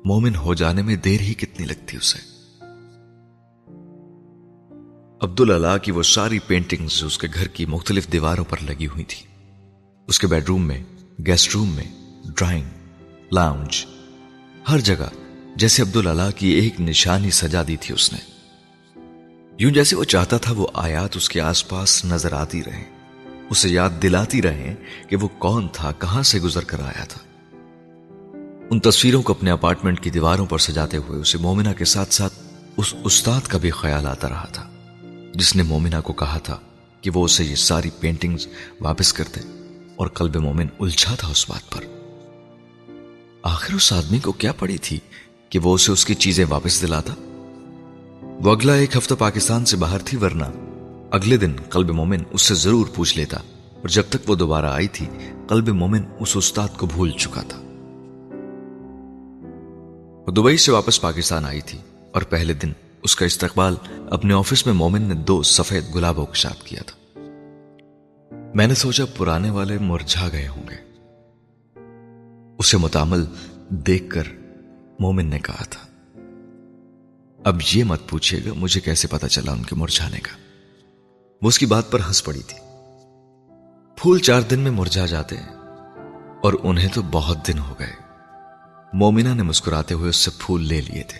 [0.05, 2.17] مومن ہو جانے میں دیر ہی کتنی لگتی اسے۔
[5.21, 9.03] عبد اللہ کی وہ ساری پینٹنگز اس کے گھر کی مختلف دیواروں پر لگی ہوئی
[9.03, 9.25] تھی۔
[10.07, 10.83] اس کے بیڈ روم میں
[11.25, 12.65] گیسٹ روم میں ڈرائنگ
[13.31, 13.85] لاؤنج
[14.71, 15.09] ہر جگہ،
[15.55, 18.38] جیسے عبد اللہ کی ایک نشانی سجا دی تھی اس نے۔
[19.59, 22.83] یوں جیسے وہ چاہتا تھا وہ آیات اس کے آس پاس نظر آتی رہے
[23.49, 24.75] اسے یاد دلاتی رہے
[25.09, 27.21] کہ وہ کون تھا، کہاں سے گزر کر آیا تھا۔
[28.71, 32.33] ان تصویروں کو اپنے اپارٹمنٹ کی دیواروں پر سجاتے ہوئے اسے مومنہ کے ساتھ ساتھ
[32.77, 34.69] اس استاد کا بھی خیال آتا رہا تھا،
[35.33, 36.57] جس نے مومنہ کو کہا تھا
[37.01, 38.47] کہ وہ اسے یہ ساری پینٹنگز
[38.81, 39.41] واپس کر دے
[39.95, 41.83] اور قلب مومن الجھا تھا اس بات پر۔
[43.43, 44.99] آخر اس آدمی کو کیا پڑی تھی
[45.49, 47.13] کہ وہ اسے اس کی چیزیں واپس دلاتا؟
[48.43, 50.43] وہ اگلا ایک ہفتہ پاکستان سے باہر تھی ورنہ
[51.11, 53.37] اگلے دن قلب مومن اس سے ضرور پوچھ لیتا
[53.75, 55.05] اور جب تک وہ دوبارہ آئی تھی
[55.47, 57.59] قلب مومن اس استاد کو بھول چکا تھا۔
[60.27, 61.77] وہ دبئی سے واپس پاکستان آئی تھی
[62.11, 62.71] اور پہلے دن
[63.03, 63.75] اس کا استقبال
[64.11, 67.21] اپنے آفس میں مومن نے دو سفید گلابوں کے ساتھ کیا تھا۔
[68.55, 70.99] میں نے سوچا پرانے والے مرجھا گئے ہوں گے۔
[72.57, 73.25] اسے متعمل
[73.69, 74.23] دیکھ کر
[74.99, 75.88] مومن نے کہا تھا۔
[77.43, 80.37] اب یہ مت پوچھیے گا، مجھے کیسے پتا چلا ان کے مرجھانے کا؟
[81.41, 82.57] وہ اس کی بات پر ہنس پڑی تھی۔
[83.97, 85.49] پھول چار دن میں مرجھا جاتے ہیں
[86.43, 87.91] اور انہیں تو بہت دن ہو گئے۔
[88.93, 91.19] مومنا نے مسکراتے ہوئے اس سے پھول لے لیے تھے۔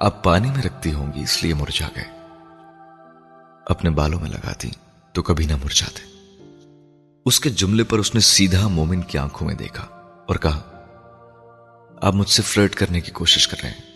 [0.00, 2.04] آپ پانی میں رکھتی ہوں گی، اس لیے مرجھا گئے۔
[3.66, 4.70] اپنے بالوں میں لگاتی،
[5.12, 6.14] تو کبھی نہ مرجھاتے۔
[7.26, 9.84] اس کے جملے پر اس نے سیدھا مومن کی آنکھوں میں دیکھا
[10.28, 10.82] اور کہا،
[12.02, 13.93] آپ مجھ سے فلرٹ کرنے کی کوشش کر رہے ہیں۔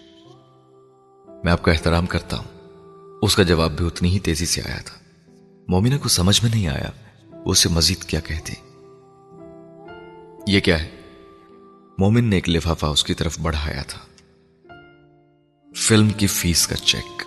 [1.45, 2.59] میں آپ کا احترام کرتا ہوں۔
[3.23, 4.99] اس کا جواب بھی اتنی ہی تیزی سے آیا تھا۔
[5.69, 6.91] مومنہ کو سمجھ میں نہیں آیا
[7.31, 8.53] وہ اسے مزید کیا کہتی۔
[10.47, 10.89] یہ کیا ہے؟
[11.99, 13.99] مومن نے ایک لفافہ اس کی طرف بڑھایا تھا۔
[15.77, 17.23] فلم کی فیس کا چیک۔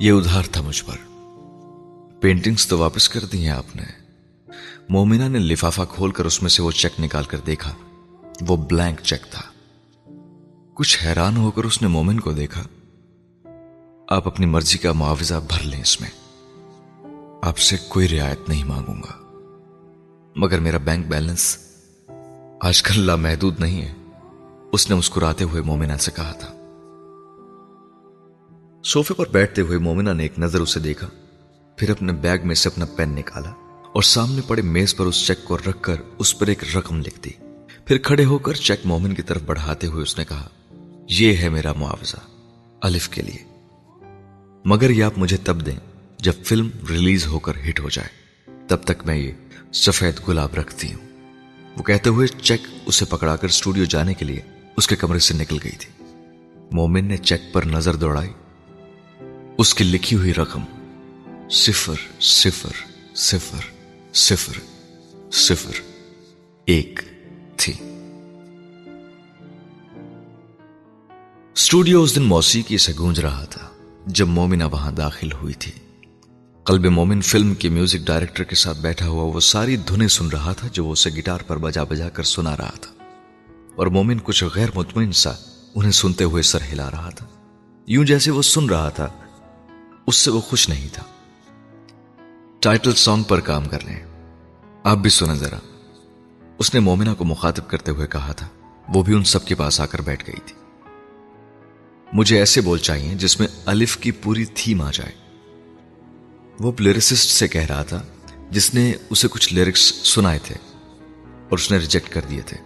[0.00, 0.96] یہ ادھار تھا مجھ پر۔
[2.20, 3.82] پینٹنگز تو واپس کر دی ہیں آپ نے۔
[4.88, 7.74] مومنہ نے لفافہ کھول کر اس میں سے وہ چیک نکال کر دیکھا۔
[8.48, 9.42] وہ بلینک چیک تھا۔
[10.74, 12.62] کچھ حیران ہو کر اس نے مومن کو دیکھا۔
[14.10, 16.10] آپ اپنی مرضی کا معاوضہ بھر لیں اس میں۔
[17.42, 19.12] آپ سے کوئی رعایت نہیں مانگوں گا۔
[20.36, 21.58] مگر میرا بینک بیلنس
[22.60, 23.94] آج کل لامحدود نہیں ہے۔
[24.72, 26.54] اس نے مسکراتے ہوئے مومنا سے کہا تھا۔
[28.84, 31.06] سوفے پر بیٹھتے ہوئے مومنا نے ایک نظر اسے دیکھا،
[31.76, 33.50] پھر اپنے بیگ میں سے اپنا پین نکالا
[33.94, 37.20] اور سامنے پڑے میز پر اس چیک کو رکھ کر اس پر ایک رقم لکھ
[37.20, 37.30] دی۔
[37.86, 40.48] پھر کھڑے ہو کر چیک مومن کی طرف بڑھاتے ہوئے اس نے کہا،
[41.08, 42.16] یہ ہے میرا معاوضہ،
[42.82, 43.57] الف کے لیے۔
[44.64, 45.76] مگر یہ آپ مجھے تب دیں
[46.18, 48.08] جب فلم ریلیز ہو کر ہٹ ہو جائے۔
[48.68, 49.32] تب تک میں یہ
[49.72, 51.08] سفید گلاب رکھتی ہوں۔
[51.78, 54.40] وہ کہتے ہوئے چیک اسے پکڑا کر اسٹوڈیو جانے کے لیے
[54.76, 56.04] اس کے کمرے سے نکل گئی تھی۔
[56.72, 58.30] مومن نے چیک پر نظر دوڑائی۔
[59.58, 60.64] اس کی لکھی ہوئی رقم
[61.50, 62.72] صفر صفر
[63.14, 63.72] صفر
[64.14, 64.60] صفر
[65.32, 65.80] صفر،
[66.64, 67.00] ایک
[67.56, 67.72] تھی۔
[71.52, 73.67] اسٹوڈیو اس دن موسیقی سے گونج رہا تھا۔
[74.08, 75.72] جب مومنہ وہاں داخل ہوئی تھی۔
[76.64, 80.52] قلب مومن فلم کے میوزک ڈائریکٹر کے ساتھ بیٹھا ہوا، وہ ساری دھنیں سن رہا
[80.52, 83.04] تھا جو وہ اسے گٹار پر بجا بجا کر سنا رہا تھا۔
[83.76, 85.32] اور مومن کچھ غیر مطمئن سا
[85.74, 87.26] انہیں سنتے ہوئے سر ہلا رہا تھا۔
[87.86, 89.06] یوں جیسے وہ سن رہا تھا،
[90.06, 91.02] اس سے وہ خوش نہیں تھا۔
[92.60, 94.06] ٹائٹل سانگ پر کام کر رہے ہیں
[94.84, 95.58] آپ بھی سنیں ذرا۔
[96.58, 98.46] اس نے مومنہ کو مخاطب کرتے ہوئے کہا تھا،
[98.88, 100.57] وہ بھی ان سب کے پاس آ کر بیٹھ گئی تھی۔
[102.12, 105.12] مجھے ایسے بول چاہیے جس میں الف کی پوری تھیم آ جائے۔
[106.60, 108.02] وہ پلیرسسٹ سے کہہ رہا تھا
[108.50, 110.54] جس نے اسے کچھ لیرکس سنائے تھے
[111.22, 112.56] اور اس نے ریجیکٹ کر دیے تھے۔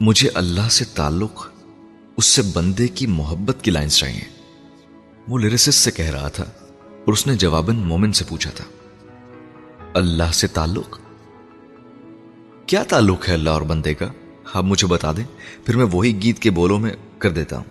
[0.00, 1.50] مجھے اللہ سے تعلق،
[2.16, 4.42] اس سے بندے کی محبت کی لائنز چاہیے۔
[5.28, 6.44] وہ لیرسسٹ سے کہہ رہا تھا
[6.82, 8.64] اور اس نے جواباً مومن سے پوچھا تھا۔
[9.94, 10.98] اللہ سے تعلق؟
[12.66, 14.08] کیا تعلق ہے اللہ اور بندے کا؟
[14.54, 15.24] آپ مجھے بتا دیں،
[15.66, 17.64] پھر میں وہی گیت کے بولوں میں کر دیتا ہوں۔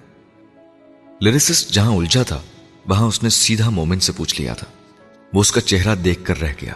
[1.21, 2.41] لیریسسٹ جہاں الجھا تھا،
[2.85, 4.67] وہاں اس نے سیدھا مومن سے پوچھ لیا تھا۔
[5.33, 6.73] وہ اس کا چہرہ دیکھ کر رہ گیا۔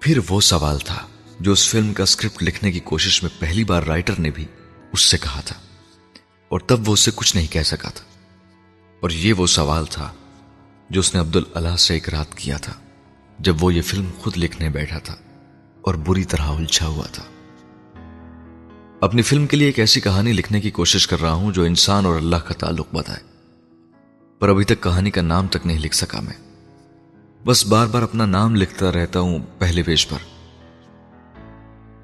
[0.00, 1.06] پھر وہ سوال تھا
[1.40, 4.46] جو اس فلم کا اسکرپٹ لکھنے کی کوشش میں پہلی بار رائٹر نے بھی
[4.92, 5.60] اس سے کہا تھا۔
[6.48, 8.04] اور تب وہ اسے کچھ نہیں کہہ سکا تھا۔
[9.00, 10.12] اور یہ وہ سوال تھا
[10.90, 12.72] جو اس نے عبد اللہ سے ایک رات کیا تھا،
[13.38, 15.14] جب وہ یہ فلم خود لکھنے بیٹھا تھا
[15.80, 17.22] اور بری طرح الجھا ہوا تھا۔
[19.04, 22.06] اپنی فلم کے لیے ایک ایسی کہانی لکھنے کی کوشش کر رہا ہوں جو انسان
[22.06, 23.20] اور اللہ کا تعلق بتائے
[24.38, 26.32] پر ابھی تک کہانی کا نام تک نہیں لکھ سکا میں۔
[27.46, 30.16] بس بار بار اپنا نام لکھتا رہتا ہوں پہلے پیج پر۔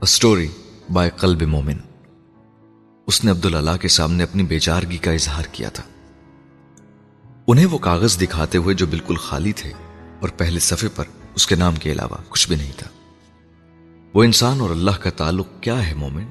[0.01, 0.49] اسٹوری
[0.93, 1.77] بائی قلب مومن۔
[3.07, 5.83] اس نے عبد اللہ کے سامنے اپنی بیچارگی کا اظہار کیا تھا۔
[7.47, 9.73] انہیں وہ کاغذ دکھاتے ہوئے جو بالکل خالی تھے
[10.21, 12.89] اور پہلے صفحے پر اس کے نام کے علاوہ کچھ بھی نہیں تھا۔
[14.15, 16.25] وہ انسان اور اللہ کا تعلق کیا ہے مومن؟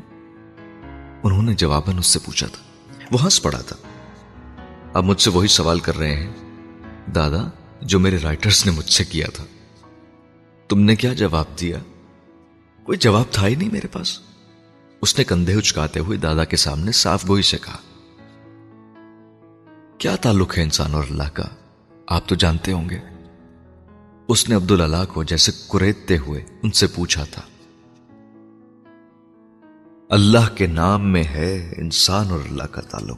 [1.23, 2.63] انہوں نے جواباً اس سے پوچھا تھا۔
[3.11, 3.75] وہ ہنس پڑا تھا۔
[4.93, 6.33] اب مجھ سے وہی سوال کر رہے ہیں۔
[7.15, 7.49] دادا،
[7.81, 9.45] جو میرے رائٹرز نے مجھ سے کیا تھا۔
[10.67, 11.77] تم نے کیا جواب دیا؟
[12.83, 14.19] کوئی جواب تھا ہی نہیں میرے پاس۔
[15.01, 17.77] اس نے کندھے اچکاتے ہوئے دادا کے سامنے صاف گوئی سے کہا۔
[19.97, 21.43] کیا تعلق ہے انسان اور اللہ کا؟
[22.07, 22.99] آپ تو جانتے ہوں گے۔
[24.27, 27.41] اس نے عبداللہ کو جیسے کریدتے ہوئے ان سے پوچھا تھا۔
[30.09, 33.17] اللہ کے نام میں ہے انسان اور اللہ کا تعلق۔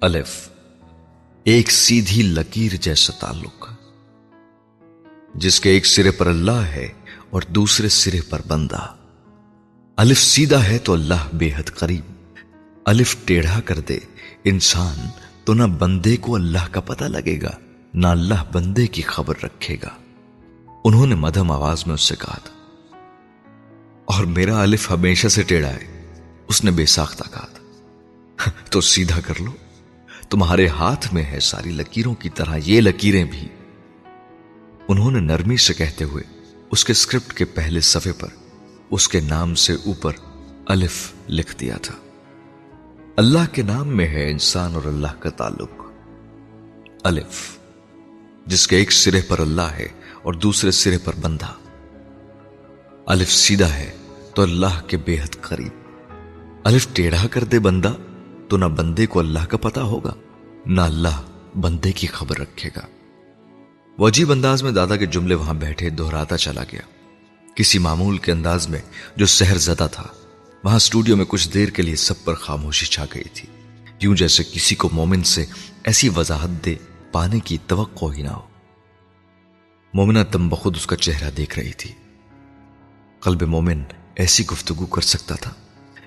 [0.00, 0.48] الف،
[1.44, 3.72] ایک سیدھی لکیر جیسا تعلق۔
[5.34, 6.88] جس کے ایک سرے پر اللہ ہے
[7.30, 8.94] اور دوسرے سرے پر بندہ۔
[9.96, 12.34] الف سیدھا ہے تو اللہ بے حد قریب۔
[12.84, 13.98] الف ٹیڑھا کر دے،
[14.44, 14.98] انسان
[15.44, 17.58] تو نہ بندے کو اللہ کا پتہ لگے گا،
[17.94, 19.90] نہ اللہ بندے کی خبر رکھے گا۔
[20.84, 22.63] انہوں نے مدھم آواز میں اس سے کہا تھا
[24.04, 26.00] اور میرا الف ہمیشہ سے ٹیڑھا ہے۔
[26.48, 27.90] اس نے بے ساختہ کہا تھا۔
[28.70, 29.50] تو سیدھا کر لو۔
[30.30, 33.48] تمہارے ہاتھ میں ہے ساری لکیروں کی طرح یہ لکیریں بھی۔
[34.88, 36.24] انہوں نے نرمی سے کہتے ہوئے
[36.70, 38.28] اس کے اسکرپٹ کے پہلے صفحے پر
[38.90, 40.12] اس کے نام سے اوپر
[40.66, 41.94] الف لکھ دیا تھا۔
[43.16, 45.70] اللہ کے نام میں ہے انسان اور اللہ کا تعلق۔
[47.04, 47.58] الف،
[48.46, 49.88] جس کے ایک سرے پر اللہ ہے
[50.22, 51.63] اور دوسرے سرے پر بندہ۔
[53.06, 53.92] الف سیدھا ہے
[54.34, 55.72] تو اللہ کے بے حد قریب۔
[56.64, 57.92] الف ٹیڑھا کر دے بندہ،
[58.48, 60.14] تو نہ بندے کو اللہ کا پتا ہوگا،
[60.66, 61.22] نہ اللہ
[61.60, 62.80] بندے کی خبر رکھے گا۔
[63.98, 66.80] وہ عجیب انداز میں دادا کے جملے وہاں بیٹھے دہراتا چلا گیا۔
[67.56, 68.80] کسی معمول کے انداز میں
[69.16, 70.06] جو سہر زدہ تھا،
[70.64, 73.48] وہاں اسٹوڈیو میں کچھ دیر کے لیے سب پر خاموشی چھا گئی تھی۔
[74.00, 75.44] یوں جیسے کسی کو مومن سے
[75.84, 76.74] ایسی وضاحت دے
[77.12, 78.42] پانے کی توقع ہی نہ ہو۔
[79.94, 81.90] مومنہ تم بخود اس کا چہرہ دیکھ رہی تھی۔
[83.24, 83.82] قلب مومن
[84.16, 85.50] ایسی گفتگو کر سکتا تھا۔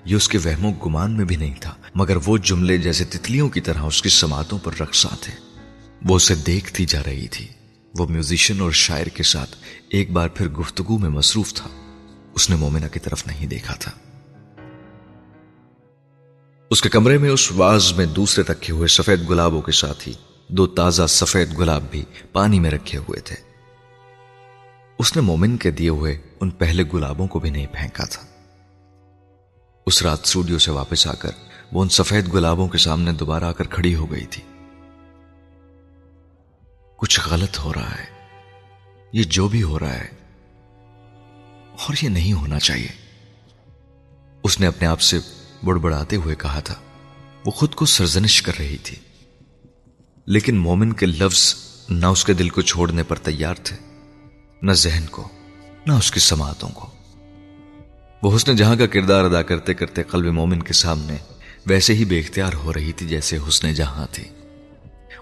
[0.04, 3.48] یہ اس کے وہم و گمان میں بھی نہیں تھا، مگر وہ جملے جیسے تتلیوں
[3.48, 5.32] کی طرح اس کی سماعتوں پر رقصا تھے
[6.02, 7.46] وہ اسے دیکھتی جا رہی تھی۔
[7.98, 9.56] وہ میوزیشین اور شاعر کے ساتھ
[9.88, 11.68] ایک بار پھر گفتگو میں مصروف تھا۔
[12.34, 13.90] اس نے مومنہ کی طرف نہیں دیکھا تھا۔
[16.70, 20.12] اس کے کمرے میں اس واز میں دوسرے رکھے ہوئے سفید گلابوں کے ساتھ ہی
[20.48, 23.47] دو تازہ سفید گلاب بھی پانی میں رکھے ہوئے تھے۔
[24.98, 28.22] اس نے مومن کے دیے ہوئے ان پہلے گلابوں کو بھی نہیں پھینکا تھا۔
[29.86, 31.30] اس رات اسٹوڈیو سے واپس آ کر
[31.72, 34.42] وہ ان سفید گلابوں کے سامنے دوبارہ آ کر کھڑی ہو گئی تھی۔
[36.96, 38.06] کچھ غلط ہو رہا ہے۔
[39.12, 40.08] یہ جو بھی ہو رہا ہے۔
[41.72, 42.88] اور یہ نہیں ہونا چاہیے۔
[44.42, 45.18] اس نے اپنے آپ سے
[45.64, 46.74] بڑبڑاتے ہوئے کہا تھا۔
[47.46, 48.96] وہ خود کو سرزنش کر رہی تھی۔
[50.26, 51.54] لیکن مومن کے لفظ
[51.88, 53.87] نہ اس کے دل کو چھوڑنے پر تیار تھے۔
[54.62, 55.28] نہ ذہن کو،
[55.86, 56.90] نہ اس کی سماعتوں کو۔
[58.22, 61.16] وہ حسن جہاں کا کردار ادا کرتے کرتے قلب مومن کے سامنے
[61.66, 64.24] ویسے ہی بے اختیار ہو رہی تھی جیسے حسن جہاں تھی۔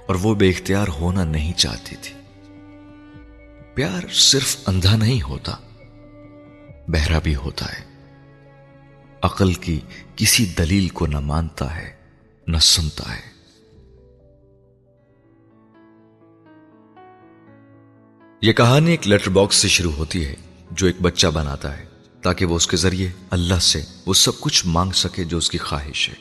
[0.07, 2.15] اور وہ بے اختیار ہونا نہیں چاہتی تھی۔
[3.75, 5.53] پیار صرف اندھا نہیں ہوتا،
[6.89, 7.85] بہرا بھی ہوتا ہے۔
[9.23, 9.81] عقل کی
[10.17, 11.93] کسی دلیل کو نہ مانتا ہے،
[12.47, 13.36] نہ سنتا ہے۔
[18.41, 20.35] یہ کہانی ایک لیٹر باکس سے شروع ہوتی ہے،
[20.71, 21.85] جو ایک بچہ بناتا ہے،
[22.23, 25.59] تاکہ وہ اس کے ذریعے اللہ سے وہ سب کچھ مانگ سکے جو اس کی
[25.59, 26.15] خواہش ہے۔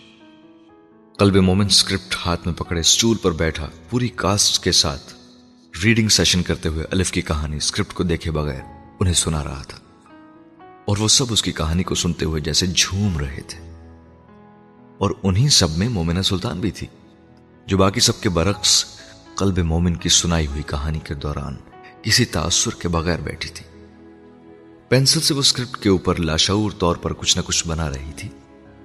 [1.18, 5.14] قلب مومن سکرپٹ ہاتھ میں پکڑے سٹول پر بیٹھا، پوری کاسٹ کے ساتھ
[5.84, 8.62] ریڈنگ سیشن کرتے ہوئے الف کی کہانی سکرپٹ کو دیکھے بغیر
[9.00, 9.78] انہیں سنا رہا تھا۔
[10.86, 13.60] اور وہ سب اس کی کہانی کو سنتے ہوئے جیسے جھوم رہے تھے۔
[14.98, 16.88] اور انہی سب میں مومنہ سلطان بھی تھی،
[17.66, 18.86] جو باقی سب کے برعکس
[19.36, 21.56] قلب مومن کی سنائی ہوئی کہانی کے دوران
[22.06, 23.66] کسی تاثر کے بغیر بیٹھی تھی۔
[24.90, 28.30] پینسل سے وہ اسکرپٹ کے اوپر لاشعور طور پر کچھ نہ کچھ بنا رہی تھی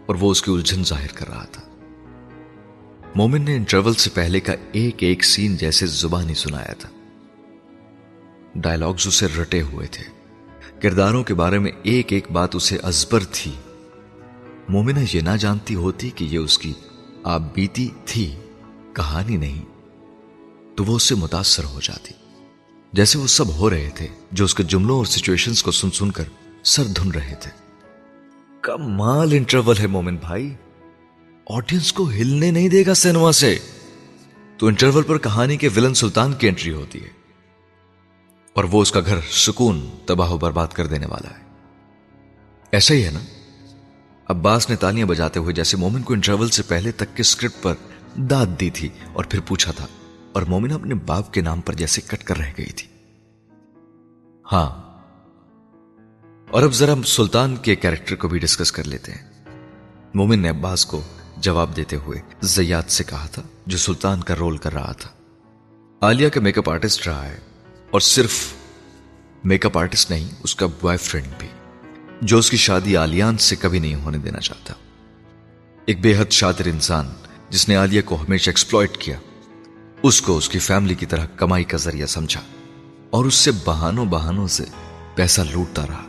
[0.06, 1.62] اور وہ اس کی الجھن ظاہر کر رہا تھا۔
[3.14, 6.88] مومن نے انٹرول سے پہلے کا ایک ایک سین جیسے زبانی سنایا تھا۔
[8.54, 10.04] ڈائلگز اسے رٹے ہوئے تھے۔
[10.80, 13.52] کرداروں کے بارے میں ایک ایک بات اسے ازبر تھی۔
[14.68, 16.72] مومنہ یہ نہ جانتی ہوتی کہ یہ اس کی
[17.24, 18.36] آپ بیتی تھی،
[18.92, 19.64] کہانی نہیں۔
[20.76, 22.19] تو وہ اس سے متاثر ہو جاتی۔
[22.92, 26.10] جیسے وہ سب ہو رہے تھے، جو اس کے جملوں اور سچویشنز کو سن سن
[26.10, 26.24] کر
[26.64, 27.50] سر دھن رہے تھے۔
[28.60, 30.54] کمال انٹرول ہے مومن بھائی۔
[31.50, 33.58] آڈینس کو ہلنے نہیں دے گا سینما سے۔
[34.58, 37.08] تو انٹرول پر کہانی کے ولن سلطان کی انٹری ہوتی ہے۔
[38.52, 41.44] اور وہ اس کا گھر سکون، تباہ و برباد کر دینے والا ہے۔
[42.72, 43.20] ایسا ہی ہے نا؟
[44.26, 47.74] عباس نے تالیاں بجاتے ہوئے جیسے مومن کو انٹرول سے پہلے تک کے اسکرپٹ پر
[48.16, 49.86] داد دی تھی اور پھر پوچھا تھا
[50.32, 52.88] اور مومنہ اپنے باپ کے نام پر جیسے کٹ کر رہ گئی تھی۔
[54.52, 54.90] ہاں۔
[56.50, 59.30] اور اب ذرا سلطان کے کیریکٹر کو بھی ڈسکس کر لیتے ہیں۔
[60.14, 61.02] مومن نے عباس کو
[61.36, 65.10] جواب دیتے ہوئے زیاد سے کہا تھا، جو سلطان کا رول کر رہا تھا۔
[66.00, 67.38] آلیا کا میک اپ آرٹسٹ رہا ہے،
[67.90, 68.52] اور صرف
[69.44, 71.48] میک اپ آرٹسٹ نہیں، اس کا بوائے فرینڈ بھی،
[72.22, 74.74] جو اس کی شادی آلیان سے کبھی نہیں ہونے دینا چاہتا۔
[75.84, 77.08] ایک بے حد شاطر انسان،
[77.50, 79.18] جس نے آلیا کو ہمیشہ ایکسپلوئٹ کیا۔
[80.02, 82.40] اس کو اس کی فیملی کی طرح کمائی کا ذریعہ سمجھا
[83.10, 84.64] اور اس سے بہانوں بہانوں سے
[85.14, 86.02] پیسہ لوٹتا رہا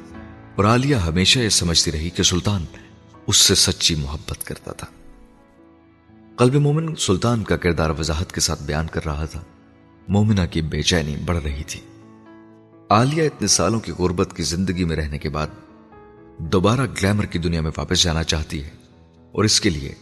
[0.56, 2.66] اور عالیہ ہمیشہ یہ سمجھتی رہی کہ سلطان
[3.28, 4.88] اس سے سچی محبت کرتا تھا۔
[6.36, 9.42] قلب مومن سلطان کا کردار وضاحت کے ساتھ بیان کر رہا تھا۔
[10.08, 11.80] مومنہ کی بے چینی بڑھ رہی تھی۔
[12.89, 15.48] عالیہ اتنے سالوں کی غربت کی زندگی میں رہنے کے بعد،
[16.38, 18.70] دوبارہ گلیمر کی دنیا میں واپس جانا چاہتی ہے
[19.32, 19.96] اور اس کے لیے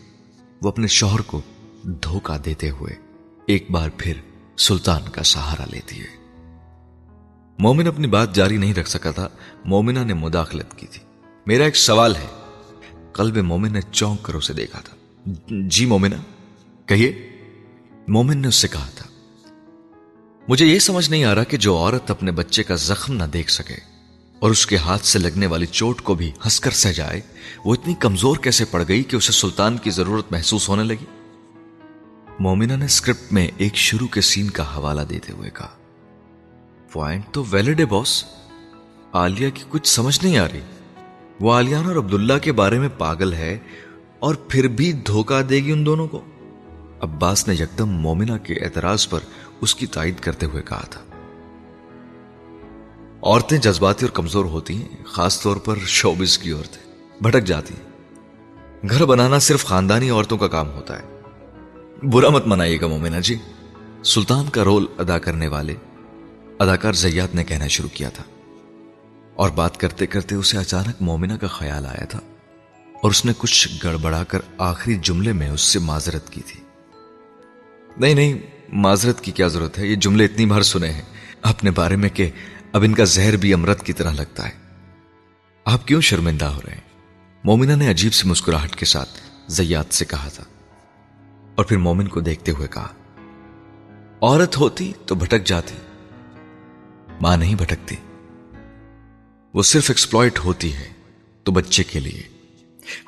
[0.61, 1.41] وہ اپنے شوہر کو
[1.83, 3.08] دھوکہ دیتے ہوئے
[3.49, 4.13] ایک بار پھر
[4.57, 6.33] سلطان کا سہارا لیتی ہے۔
[7.59, 9.29] مومن اپنی بات جاری نہیں رکھ سکا تھا
[9.65, 11.03] مومنا نے مداخلت کی تھی۔
[11.45, 12.25] میرا ایک سوال ہے،
[13.13, 14.95] قلب مومن نے چونک کر اسے دیکھا تھا۔
[15.67, 16.15] جی مومنا
[16.85, 17.29] کہیے۔
[18.07, 19.05] مومن نے اس سے کہا تھا،
[20.47, 23.51] مجھے یہ سمجھ نہیں آ رہا کہ جو عورت اپنے بچے کا زخم نہ دیکھ
[23.51, 23.75] سکے
[24.39, 27.21] اور اس کے ہاتھ سے لگنے والی چوٹ کو بھی ہنس کر سہ جائے،
[27.65, 31.05] وہ اتنی کمزور کیسے پڑ گئی کہ اسے سلطان کی ضرورت محسوس ہونے لگی؟
[32.39, 35.69] مومنا نے اسکرپٹ میں ایک شروع کے سین کا حوالہ دیتے ہوئے کہا
[36.91, 38.23] پوائنٹ تو ویلڈ ہے باس
[39.11, 40.59] آلیا کی کچھ سمجھ نہیں آ رہی۔
[41.39, 43.57] وہ آلیان اور عبداللہ کے بارے میں پاگل ہے
[44.19, 46.21] اور پھر بھی دھوکہ دے گی ان دونوں کو۔
[47.01, 49.19] عباس نے یکدم مومنا کے اعتراض پر
[49.61, 51.01] اس کی تائید کرتے ہوئے کہا تھا۔
[53.23, 56.91] عورتیں جذباتی اور کمزور ہوتی ہیں، خاص طور پر شوبز کی عورتیں،
[57.23, 57.89] بھٹک جاتی ہیں۔
[58.89, 61.18] گھر بنانا صرف خاندانی عورتوں کا کام ہوتا ہے۔
[62.03, 63.35] برا مت منائیے گا مومنا جی
[64.05, 65.75] سلطان کا رول ادا کرنے والے
[66.59, 68.23] اداکار زیاد نے کہنا شروع کیا تھا۔
[69.35, 72.19] اور بات کرتے کرتے اسے اچانک مومنا کا خیال آیا تھا
[73.03, 76.63] اور اس نے کچھ گڑبڑا کر آخری جملے میں اس سے معذرت کی تھی۔
[77.97, 78.37] نہیں نہیں،
[78.69, 81.01] معذرت کی کیا ضرورت ہے؟ یہ جملے اتنی بار سنے ہیں۔
[81.41, 82.29] اپنے بارے میں کہ
[82.73, 84.53] اب ان کا زہر بھی امرت کی طرح لگتا ہے۔
[85.65, 86.81] آپ کیوں شرمندہ ہو رہے ہیں؟
[87.43, 89.09] مومنا نے عجیب سی مسکراہٹ کے ساتھ
[89.47, 90.43] زیاد سے کہا تھا۔
[91.59, 92.87] اور پھر مومن کو دیکھتے ہوئے کہا،
[94.21, 95.75] عورت ہوتی تو بھٹک جاتی،
[97.21, 97.95] ماں نہیں بھٹکتی۔
[99.53, 100.89] وہ صرف ایکسپلوئٹ ہوتی ہے
[101.43, 102.21] تو بچے کے لیے۔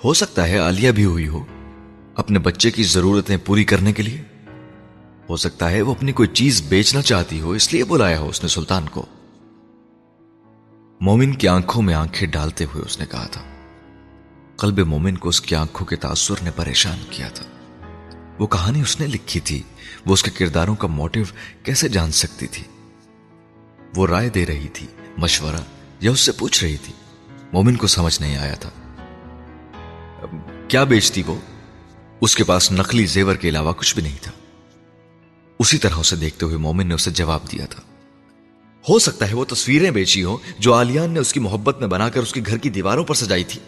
[0.04, 1.46] ہو سکتا ہے آلیا بھی ہوئی ہو،
[2.16, 4.22] اپنے بچے کی ضرورتیں پوری کرنے کے لیے۔
[5.30, 8.44] ہو سکتا ہے وہ اپنی کوئی چیز بیچنا چاہتی ہو، اس لیے بلایا ہو اس
[8.44, 9.06] نے سلطان کو۔
[11.02, 13.42] مومن کی آنکھوں میں آنکھیں ڈالتے ہوئے اس نے کہا تھا،
[14.58, 17.46] قلب مومن کو اس کی آنکھوں کے تاثر نے پریشان کیا تھا۔
[18.42, 19.64] وہ کہانی اس نے لکھی تھی۔
[20.06, 21.20] وہ اس کے کرداروں کا موٹو
[21.64, 22.64] کیسے جان سکتی تھی؟
[23.96, 24.88] وہ رائے دے رہی تھی،
[25.18, 25.56] مشورہ،
[26.00, 26.94] یا اس سے پوچھ رہی تھی۔
[27.54, 28.70] مومن کو سمجھ نہیں آیا تھا۔
[30.68, 31.36] کیا بیچتی وہ؟
[32.22, 34.32] اس کے پاس نقلی زیور کے علاوہ کچھ بھی نہیں تھا۔
[35.60, 37.82] اسی طرح اسے دیکھتے ہوئے مومن نے اسے جواب دیا تھا۔
[38.90, 42.10] ہو سکتا ہے وہ تصویریں بیچی ہوں جو آلیان نے اس کی محبت میں بنا
[42.10, 43.62] کر اس کی گھر کی دیواروں پر سجائی تھی۔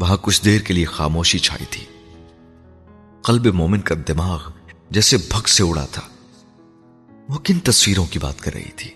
[0.00, 1.84] وہاں کچھ دیر کے لیے خاموشی چھائی تھی۔
[3.22, 4.42] قلب مومن کا دماغ
[4.90, 6.02] جیسے بھگ سے اڑا تھا۔
[7.28, 8.90] وہ کن تصویروں کی بات کر رہی تھی؟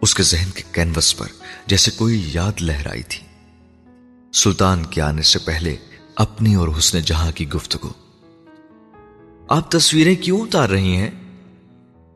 [0.00, 1.26] اس کے ذہن کے کینوس پر
[1.66, 3.20] جیسے کوئی یاد لہرائی تھی۔
[4.32, 5.76] سلطان کے آنے سے پہلے
[6.16, 7.88] اپنی اور حسن جہاں کی گفتگو۔
[9.48, 11.10] آپ تصویریں کیوں اتار رہی ہیں؟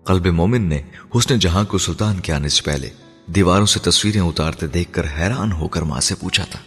[0.05, 0.83] قلب مومن نے
[1.17, 2.91] حسن جہاں کو سلطان کے آنے سے پہلے
[3.27, 6.61] دیواروں سے تصویریں اتارتے دیکھ کر حیران ہو کر ماں سے پوچھا تھا۔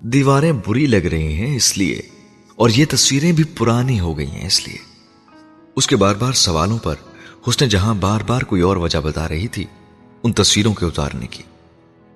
[0.00, 2.02] دیواریں بری لگ رہی ہیں اس لیے
[2.62, 4.78] اور یہ تصویریں بھی پرانی ہو گئی ہیں اس لیے۔
[5.76, 6.94] اس کے بار بار سوالوں پر
[7.48, 9.64] حسن جہاں بار بار کوئی اور وجہ بتا رہی تھی،
[10.22, 11.42] ان تصویروں کے اتارنے کی۔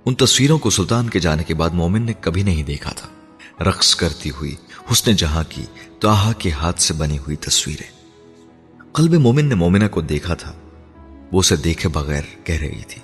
[0.05, 3.09] ان تصویروں کو سلطان کے جانے کے بعد مومن نے کبھی نہیں دیکھا تھا۔
[3.65, 4.55] رقص کرتی ہوئی
[4.93, 5.65] حسن جہاں کی
[6.01, 7.91] تو کے ہاتھ سے بنی ہوئی تصویریں۔
[8.93, 10.53] قلب مومن نے مومنہ کو دیکھا تھا۔
[11.33, 13.03] وہ اسے دیکھے بغیر کہہ رہی تھی۔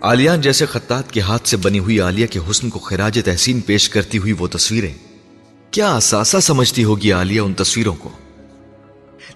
[0.00, 3.88] آلیان جیسے خطات کے ہاتھ سے بنی ہوئی آلیا کے حسن کو خراج تحسین پیش
[3.88, 4.94] کرتی ہوئی وہ تصویریں
[5.76, 8.08] کیا اثاثہ سمجھتی ہوگی آلیا ان تصویروں کو؟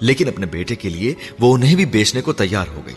[0.01, 2.95] لیکن اپنے بیٹے کے لیے وہ انہیں بھی بیچنے کو تیار ہو گئی۔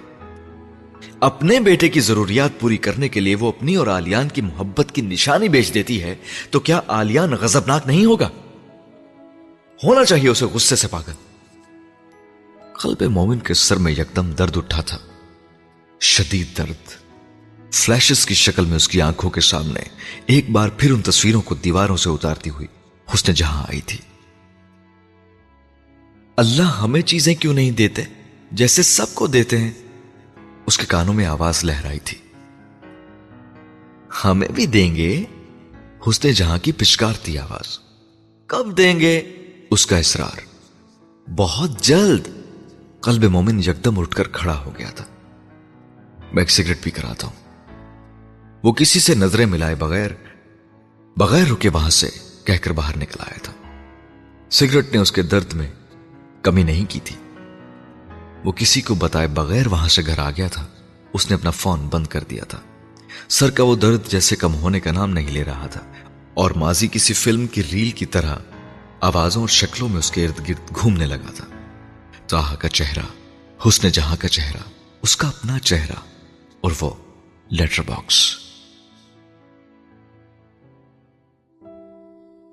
[1.19, 5.01] اپنے بیٹے کی ضروریات پوری کرنے کے لیے وہ اپنی اور آلیان کی محبت کی
[5.01, 6.15] نشانی بیچ دیتی ہے،
[6.49, 8.29] تو کیا آلیان غزبناک نہیں ہوگا؟
[9.83, 11.13] ہونا چاہیے اسے غصے سے پاگل۔
[12.81, 14.97] قلب مومن کے سر میں یکدم درد اٹھا تھا۔
[16.01, 16.89] شدید درد۔
[17.73, 19.79] فلیشز کی شکل میں اس کی آنکھوں کے سامنے
[20.25, 22.67] ایک بار پھر ان تصویروں کو دیواروں سے اتارتی ہوئی۔
[23.13, 23.97] حسن جہاں آئی تھی۔
[26.37, 28.01] اللہ ہمیں چیزیں کیوں نہیں دیتے
[28.51, 29.71] جیسے سب کو دیتے ہیں؟
[30.65, 32.17] اس کے کانوں میں آواز لہرائی تھی۔
[34.25, 35.23] ہمیں بھی دیں گے؟
[36.09, 37.79] حسن جہاں کی پچکار تھی آواز۔
[38.47, 39.21] کب دیں گے؟
[39.71, 40.39] اس کا اسرار
[41.29, 42.27] بہت جلد۔
[43.01, 45.05] قلب مومن یکدم اٹھ کر کھڑا ہو گیا تھا۔
[46.33, 47.43] میں ایک سگریٹ پی کر آتا ہوں۔
[48.63, 50.11] وہ کسی سے نظریں ملائے بغیر
[51.17, 52.09] بغیر رکے وہاں سے
[52.45, 53.53] کہہ کر باہر نکل آیا تھا۔
[54.49, 55.71] سگریٹ نے اس کے درد میں
[56.41, 57.15] کمی نہیں کی تھی۔
[58.45, 60.67] وہ کسی کو بتائے بغیر وہاں سے گھر آ گیا تھا۔
[61.13, 62.61] اس نے اپنا فون بند کر دیا تھا۔
[63.29, 65.81] سر کا وہ درد جیسے کم ہونے کا نام نہیں لے رہا تھا۔
[66.33, 68.35] اور ماضی کسی فلم کی ریل کی طرح
[69.01, 71.45] آوازوں اور شکلوں میں اس کے ارد گرد گھومنے لگا تھا۔
[72.27, 73.03] تاہا کا چہرہ،
[73.67, 74.69] حسن جہاں کا چہرہ،
[75.01, 75.99] اس کا اپنا چہرہ
[76.61, 76.89] اور وہ
[77.49, 78.42] لیٹر باکس۔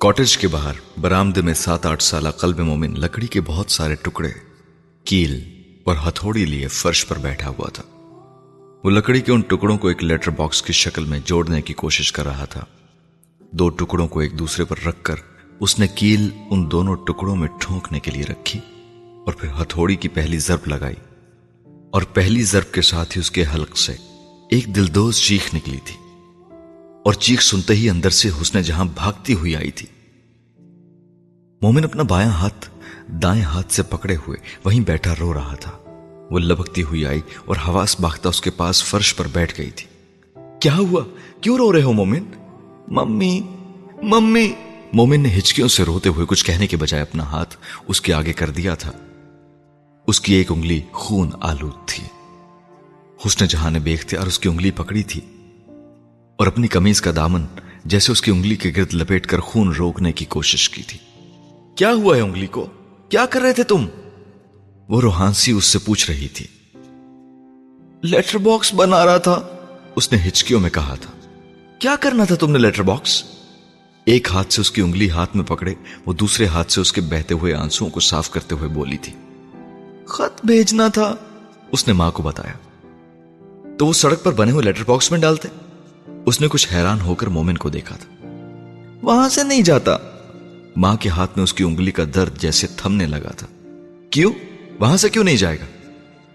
[0.00, 4.30] کاٹیج کے باہر برامدے میں سات آٹھ سالہ قلب مومن لکڑی کے بہت سارے ٹکڑے،
[5.04, 7.82] کیل اور ہتھوڑی لیے فرش پر بیٹھا ہوا تھا۔
[8.84, 12.12] وہ لکڑی کے ان ٹکڑوں کو ایک لیٹر باکس کی شکل میں جوڑنے کی کوشش
[12.12, 12.64] کر رہا تھا۔
[13.50, 15.14] دو ٹکڑوں کو ایک دوسرے پر رکھ کر
[15.60, 18.60] اس نے کیل ان دونوں ٹکڑوں میں ٹھونکنے کے لیے رکھی
[19.26, 20.96] اور پھر ہتھوڑی کی پہلی ضرب لگائی۔
[21.90, 23.92] اور پہلی ضرب کے ساتھ ہی اس کے حلق سے
[24.50, 26.09] ایک دلدوز چیخ نکلی تھی۔
[27.04, 29.86] اور چیخ سنتے ہی اندر سے حسن جہاں بھاگتی ہوئی آئی تھی۔
[31.62, 32.70] مومن اپنا بایاں ہاتھ
[33.08, 35.70] دائیں ہاتھ سے پکڑے ہوئے وہیں بیٹھا رو رہا تھا۔
[36.30, 39.86] وہ لبکتی ہوئی آئی اور حواس باختہ اس کے پاس فرش پر بیٹھ گئی تھی۔
[40.60, 41.04] کیا ہوا؟
[41.40, 42.22] کیوں رو رہے ہو مومن؟
[42.88, 43.40] Mummy
[44.02, 44.52] mummy!
[44.92, 47.56] مومن نے ہچکیوں سے روتے ہوئے کچھ کہنے کے بجائے اپنا ہاتھ
[47.88, 48.92] اس کے آگے کر دیا تھا۔
[50.06, 52.04] اس کی ایک انگلی خون آلود تھی۔
[53.26, 55.20] حسن جہاں نے بے اختیار اس کی انگلی پکڑی تھی۔
[56.40, 57.46] اور اپنی کمیز کا دامن
[57.84, 60.98] جیسے اس کی انگلی کے گرد لپیٹ کر خون روکنے کی کوشش کی تھی۔
[61.76, 62.66] کیا ہوا ہے انگلی کو؟
[63.08, 63.86] کیا کر رہے تھے تم؟
[64.88, 66.46] وہ روحانسی اس سے پوچھ رہی تھی۔
[68.02, 69.42] لیٹر باکس بنا رہا تھا،
[69.96, 71.28] اس نے ہچکیوں میں کہا تھا۔
[71.78, 73.24] کیا کرنا تھا تم نے لیٹر باکس؟
[74.04, 75.74] ایک ہاتھ سے اس کی انگلی ہاتھ میں پکڑے،
[76.06, 79.12] وہ دوسرے ہاتھ سے اس کے بہتے ہوئے آنسو کو صاف کرتے ہوئے بولی تھی۔
[80.06, 81.16] خط بھیجنا تھا،
[81.72, 82.54] اس نے ماں کو بتایا۔
[83.78, 85.48] تو وہ سڑک پر بنے ہوئے لیٹر باکس میں ڈالتے۔
[86.30, 88.26] اس نے کچھ حیران ہو کر مومن کو دیکھا تھا۔
[89.02, 89.96] وہاں سے نہیں جاتا۔
[90.76, 93.46] ماں کے ہاتھ میں اس کی انگلی کا درد جیسے تھمنے لگا تھا۔
[94.10, 94.32] کیوں؟
[94.80, 95.64] وہاں سے کیوں نہیں جائے گا؟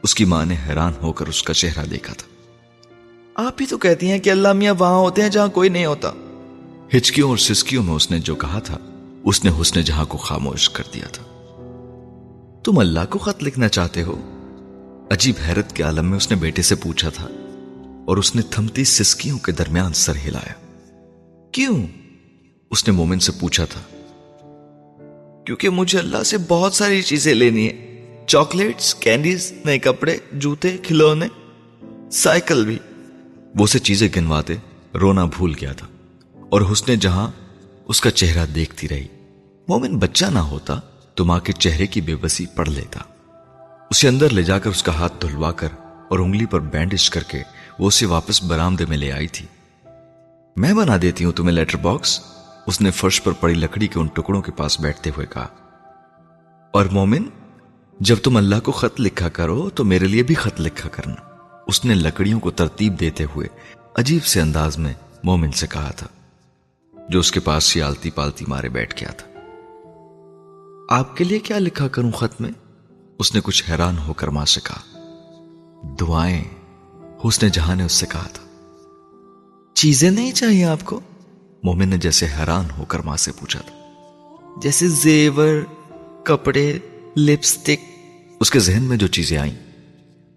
[0.03, 2.27] اس کی ماں نے حیران ہو کر اس کا چہرہ دیکھا تھا۔
[3.47, 6.11] آپ ہی تو کہتی ہیں کہ اللہ میاں وہاں ہوتے ہیں جہاں کوئی نہیں ہوتا۔
[6.97, 8.77] ہچکیوں اور سسکیوں میں اس نے جو کہا تھا،
[9.23, 11.23] اس نے حسن جہاں کو خاموش کر دیا تھا۔
[12.63, 14.21] تم اللہ کو خط لکھنا چاہتے ہو؟
[15.11, 17.27] عجیب حیرت کے عالم میں اس نے بیٹے سے پوچھا تھا۔
[18.06, 20.53] اور اس نے تھمتی سسکیوں کے درمیان سر ہلایا۔
[21.51, 21.88] کیوں؟
[22.72, 23.82] اس نے مومن سے پوچھا تھا۔
[25.45, 27.95] کیونکہ مجھے اللہ سے بہت ساری چیزیں لینی ہے
[28.28, 31.26] چاکلیٹس، کینڈیز، نئے کپڑے، جوتے، کھلونے،
[32.12, 32.80] سائیکل بھی۔
[33.60, 34.53] وہ سے چیزیں گنواتے
[34.93, 35.88] رونا بھول گیا تھا۔
[36.49, 37.32] اور حسن جہاں
[37.88, 39.08] اس کا چہرہ دیکھتی رہی۔
[39.68, 40.80] مومن بچہ نہ ہوتا
[41.16, 42.99] تو ماں کے چہرے کی بے بسی پڑھ لیتا۔
[43.89, 45.68] اسے اندر لے جا کر اس کا ہاتھ دھلوا کر
[46.10, 47.39] اور انگلی پر بینڈیج کر کے
[47.80, 49.45] وہ اسے واپس برامدے میں لے آئی تھی۔
[50.57, 52.19] میں بنا دیتی ہوں تمہیں لیٹر باکس۔
[52.67, 55.47] اس نے فرش پر پڑی لکڑی کے ان ٹکڑوں کے پاس بیٹھتے ہوئے کہا،
[56.73, 57.23] اور مومن،
[57.99, 61.15] جب تم اللہ کو خط لکھا کرو تو میرے لیے بھی خط لکھا کرنا۔
[61.67, 63.47] اس نے لکڑیوں کو ترتیب دیتے ہوئے
[63.95, 66.07] عجیب سے انداز میں مومن سے کہا تھا،
[67.09, 69.28] جو اس کے پاس سیالتی پالتی مارے بیٹھ گیا تھا۔
[70.89, 72.51] آپ کے لیے کیا لکھا کروں خط میں؟
[73.19, 74.82] اس نے کچھ حیران ہو کر ماں سے کہا،
[75.99, 76.43] دعائیں۔
[77.24, 78.43] حسن جہاں نے اس سے کہا تھا،
[79.76, 80.99] چیزیں نہیں چاہیے آپ کو؟
[81.63, 83.76] مومن نے جیسے حیران ہو کر ماں سے پوچھا تھا،
[84.61, 85.55] جیسے زیور،
[86.24, 86.78] کپڑے،
[87.18, 87.86] لپسٹک۔
[88.39, 89.53] اس کے ذہن میں جو چیزیں آئیں،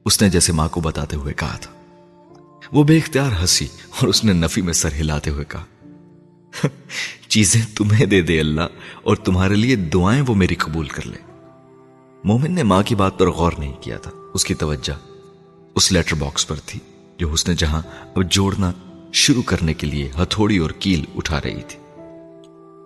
[0.06, 1.72] اس نے جیسے ماں کو بتاتے ہوئے کہا تھا۔
[2.72, 5.64] وہ بے اختیار ہنسی اور اس نے نفی میں سر ہلاتے ہوئے کہا،
[7.28, 8.68] چیزیں تمہیں دے دے اللہ
[9.02, 11.18] اور تمہارے لیے دعائیں وہ میری قبول کر لے۔
[12.24, 14.98] مومن نے ماں کی بات پر غور نہیں کیا تھا، اس کی توجہ
[15.74, 16.80] اس لیٹر باکس پر تھی
[17.18, 17.82] جو اس نے جہاں
[18.14, 18.72] اب جوڑنا
[19.12, 21.78] شروع کرنے کے لیے ہتھوڑی اور کیل اٹھا رہی تھی۔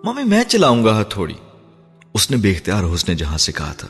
[0.03, 1.33] مامی میں چلاؤں گا ہتھوڑی
[2.13, 3.87] اس نے بے اختیار حسن جہاں سے کہا تھا۔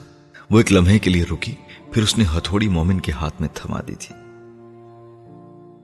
[0.50, 1.56] وہ ایک لمحے کے لیے رکی،
[1.92, 4.16] پھر اس نے ہتھوڑی مومن کے ہاتھ میں تھما دی تھی۔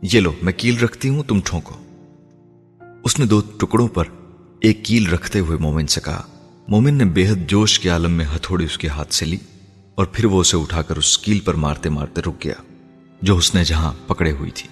[0.01, 1.75] یہ لو، میں کیل رکھتی ہوں، تم ٹھونکو
[3.03, 4.03] اس نے دو ٹکڑوں پر
[4.61, 6.21] ایک کیل رکھتے ہوئے مومن سے کہا۔
[6.67, 9.37] مومن نے بے حد جوش کے عالم میں ہتھوڑی اس کے ہاتھ سے لی
[9.95, 12.68] اور پھر وہ اسے اٹھا کر اس کیل پر مارتے مارتے رک گیا۔
[13.21, 14.67] جو اس نے جہاں پکڑے ہوئی تھی۔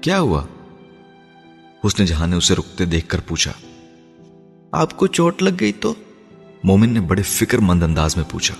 [0.00, 0.42] کیا ہوا؟
[1.82, 3.52] اس نے جہاں نے اسے رکتے دیکھ کر پوچھا،
[4.72, 5.94] آپ کو چوٹ لگ گئی تو؟
[6.64, 8.54] مومن نے بڑے فکر مند انداز میں پوچھا،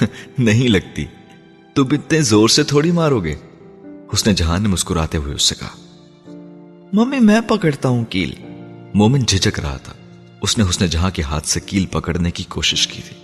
[0.38, 1.04] نہیں لگتی،
[1.74, 3.34] تم اتنے زور سے تھوڑی مارو گے؟
[4.12, 5.76] اس نے جہاں نے مسکراتے ہوئے اس سے کہا،
[6.92, 8.32] ممی، میں پکڑتا ہوں کیل۔
[8.94, 9.92] مومن جھجک رہا تھا۔
[10.42, 13.16] اس نے حسن جہاں کے ہاتھ سے کیل پکڑنے کی کوشش کی تھی۔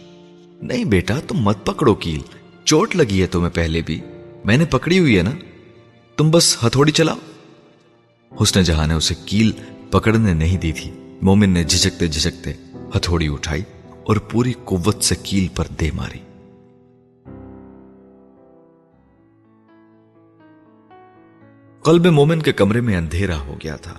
[0.62, 2.20] نہیں بیٹا، تم مت پکڑو کیل،
[2.64, 4.01] چوٹ لگی ہے تمہیں پہلے بھی۔
[4.47, 5.30] میں نے پکڑی ہوئی ہے نا،
[6.16, 7.16] تم بس ہتھوڑی چلاؤ۔
[8.42, 9.53] حسن جہاں نے اسے کیل
[9.90, 10.90] پکڑنے نہیں دی تھی،
[11.22, 12.53] مومن نے جھجکتے جھجکتے
[12.97, 16.18] ہتھوڑی اٹھائی اور پوری قوت سے کیل پر دے ماری۔
[21.82, 23.94] قلب مومن کے کمرے میں اندھیرا ہو گیا تھا۔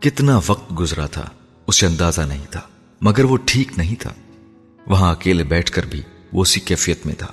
[0.00, 1.28] کتنا وقت گزرا تھا،
[1.66, 2.60] اسے اندازہ نہیں تھا،
[3.00, 4.12] مگر وہ ٹھیک نہیں تھا۔
[4.86, 6.02] وہاں اکیلے بیٹھ کر بھی
[6.32, 7.32] وہ اسی کیفیت میں تھا۔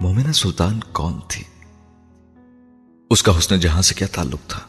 [0.00, 1.44] مومنہ سلطان کون تھی؟
[3.10, 4.60] اس کا حسن جہاں سے کیا تعلق تھا؟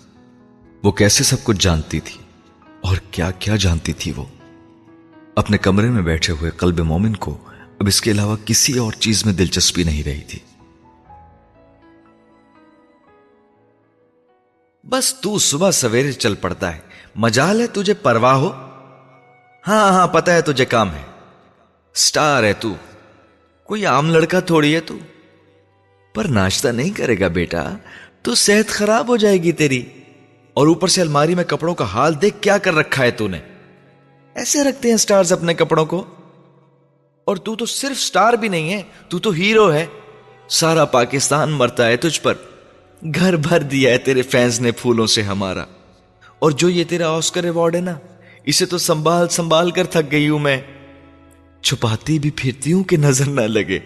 [0.84, 2.21] وہ کیسے سب کچھ جانتی تھی؟
[2.82, 4.25] اور کیا کیا جانتی تھی وہ؟
[5.36, 7.38] اپنے کمرے میں بیٹھے ہوئے قلب مومن کو
[7.80, 10.39] اب اس کے علاوہ کسی اور چیز میں دلچسپی نہیں رہی تھی۔
[14.89, 16.80] بس تو صبح سویرے چل پڑتا ہے۔
[17.15, 18.47] مجال ہے تجھے پرواہ ہو؟
[19.67, 21.03] ہاں ہاں پتا ہے تجھے کام ہے۔
[21.95, 22.75] سٹار ہے تو۔
[23.63, 24.97] کوئی عام لڑکا تھوڑی ہے تو؟
[26.18, 27.78] پر ناشتہ نہیں کرے گا بیٹا،
[28.22, 29.86] تو صحت خراب ہو جائے گی تیری۔
[30.53, 33.39] اور اوپر سے الماری میں کپڑوں کا حال دیکھ کیا کر رکھا ہے تو نے۔
[34.36, 36.03] ایسے رکھتے ہیں سٹارز اپنے کپڑوں کو۔
[37.26, 39.86] اور تو تو صرف سٹار بھی نہیں ہے، تو تو ہیرو ہے۔
[40.49, 42.34] سارا پاکستان مرتا ہے تجھ پر۔
[43.15, 45.65] گھر بھر دیا ہے تیرے فینس نے پھولوں سے ہمارا۔
[46.39, 47.97] اور جو یہ تیرا آسکر ایوارڈ ہے نا،
[48.45, 50.61] اسے تو سنبھال سنبھال کر تھک گئی ہوں میں۔
[51.61, 53.80] چھپاتی بھی پھرتی ہوں کہ نظر نہ لگے۔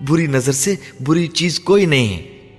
[0.00, 2.56] بری نظر سے بری چیز کوئی نہیں ہے۔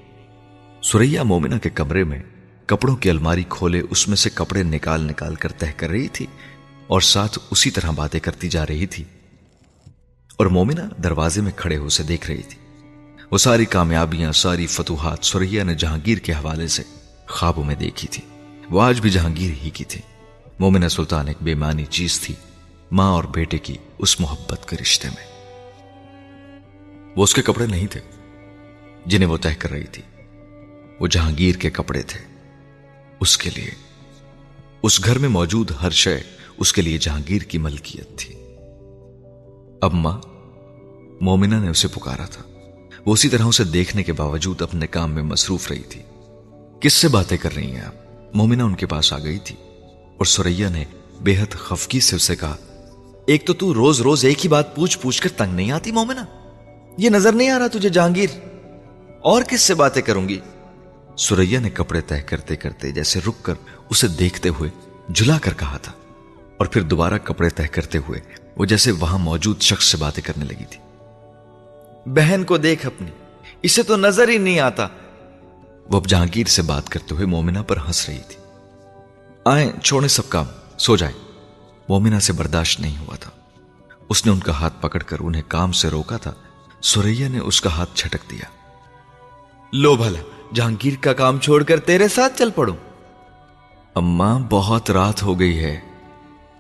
[0.82, 2.24] سوریا مومنا کے کمرے میں
[2.66, 6.26] کپڑوں کی الماری کھولے اس میں سے کپڑے نکال نکال کر تہ کر رہی تھی
[6.88, 9.04] اور ساتھ اسی طرح باتیں کرتی جا رہی تھی۔
[10.38, 12.84] اور مومنا دروازے میں کھڑے ہو اسے دیکھ رہی تھی۔
[13.32, 16.84] وہ ساری کامیابیاں، ساری فتوحات سوریا نے جہانگیر کے حوالے سے
[17.28, 18.24] خوابوں میں دیکھی تھی۔
[18.70, 20.02] وہ آج بھی جہانگیر ہی کی تھی۔
[20.60, 22.36] مومنہ سلطان ایک بے معنی چیز تھی۔
[22.92, 25.29] ماں اور بیٹے کی اس محبت کے رشتے میں۔
[27.20, 28.00] وہ اس کے کپڑے نہیں تھے
[29.06, 30.04] جنہیں وہ طے کر رہی تھی۔
[31.00, 32.20] وہ جہانگیر کے کپڑے تھے۔
[33.20, 33.72] اس کے لیے،
[34.84, 36.20] اس گھر میں موجود ہر شے
[36.58, 38.36] اس کے لیے جہانگیر کی ملکیت تھی۔
[39.82, 40.22] اب ماں
[41.22, 42.44] مومنہ نے اسے پکارا تھا۔
[43.06, 46.02] وہ اسی طرح اسے دیکھنے کے باوجود اپنے کام میں مصروف رہی تھی۔
[46.82, 47.96] کس سے باتیں کر رہی ہیں آپ؟
[48.34, 49.56] مومنہ ان کے پاس آ گئی تھی
[49.90, 50.84] اور سوریا نے
[51.22, 52.56] بے حد خفکی سے اسے کہا،
[53.28, 56.49] ایک تو تو روز روز ایک ہی بات پوچھ پوچھ کر تنگ نہیں آتی مومنہ؟
[56.98, 58.30] یہ نظر نہیں آ رہا تجھے جہانگیر؟
[59.22, 60.40] اور کس سے باتیں کروں گی؟
[61.18, 63.54] سوریا نے کپڑے طے کرتے کرتے جیسے رک کر
[63.90, 64.70] اسے دیکھتے ہوئے
[65.10, 65.92] جلا کر کہا تھا،
[66.58, 68.20] اور پھر دوبارہ کپڑے طے کرتے ہوئے
[68.56, 70.80] وہ جیسے وہاں موجود شخص سے باتیں کرنے لگی تھی۔
[72.06, 73.12] بہن کو دیکھ اپنی،
[73.62, 74.88] اسے تو نظر ہی نہیں آتا۔
[75.90, 78.38] وہ اب جہانگیر سے بات کرتے ہوئے مومنہ پر ہنس رہی تھی۔
[79.46, 80.46] آئیں، چھوڑیں سب کام،
[80.78, 81.16] سو جائیں۔
[81.90, 83.32] مومنہ سے برداشت نہیں ہوا تھا۔
[84.10, 86.34] اس نے ان کا ہاتھ پکڑ کر انہیں کام سے روکا تھا۔
[86.82, 88.46] سوریا نے اس کا ہاتھ چھٹک دیا۔
[89.74, 90.20] لو بھلا،
[90.54, 92.76] جہانگیر کا کام چھوڑ کر تیرے ساتھ چل پڑوں۔
[93.96, 95.80] اماں بہت رات ہو گئی ہے۔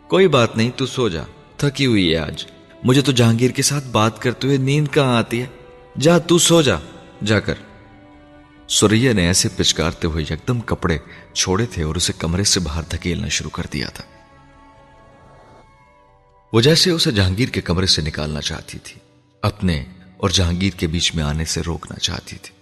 [0.07, 1.23] کوئی بات نہیں، تو سو جا۔
[1.57, 2.45] تھکی ہوئی ہے آج۔
[2.83, 5.45] مجھے تو جہانگیر کے ساتھ بات کرتے ہوئے نیند کہاں آتی ہے؟
[5.99, 6.75] جا، تو سو جا۔
[7.25, 7.53] جا کر۔
[8.67, 10.97] سوریا نے ایسے پچکارتے ہوئے یکدم کپڑے
[11.33, 14.03] چھوڑے تھے اور اسے کمرے سے باہر دھکیلنا شروع کر دیا تھا۔
[16.53, 19.01] وہ جیسے اسے جہانگیر کے کمرے سے نکالنا چاہتی تھی۔
[19.41, 19.85] اپنے
[20.19, 22.55] اور جہانگیر کے بیچ میں آنے سے روکنا چاہتی تھی۔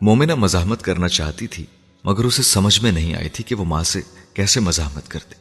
[0.00, 1.66] مومنہ مزاحمت کرنا چاہتی تھی،
[2.04, 4.00] مگر اسے سمجھ میں نہیں آئی تھی کہ وہ ماں سے
[4.34, 5.34] کیسے مزاحمت کرتے۔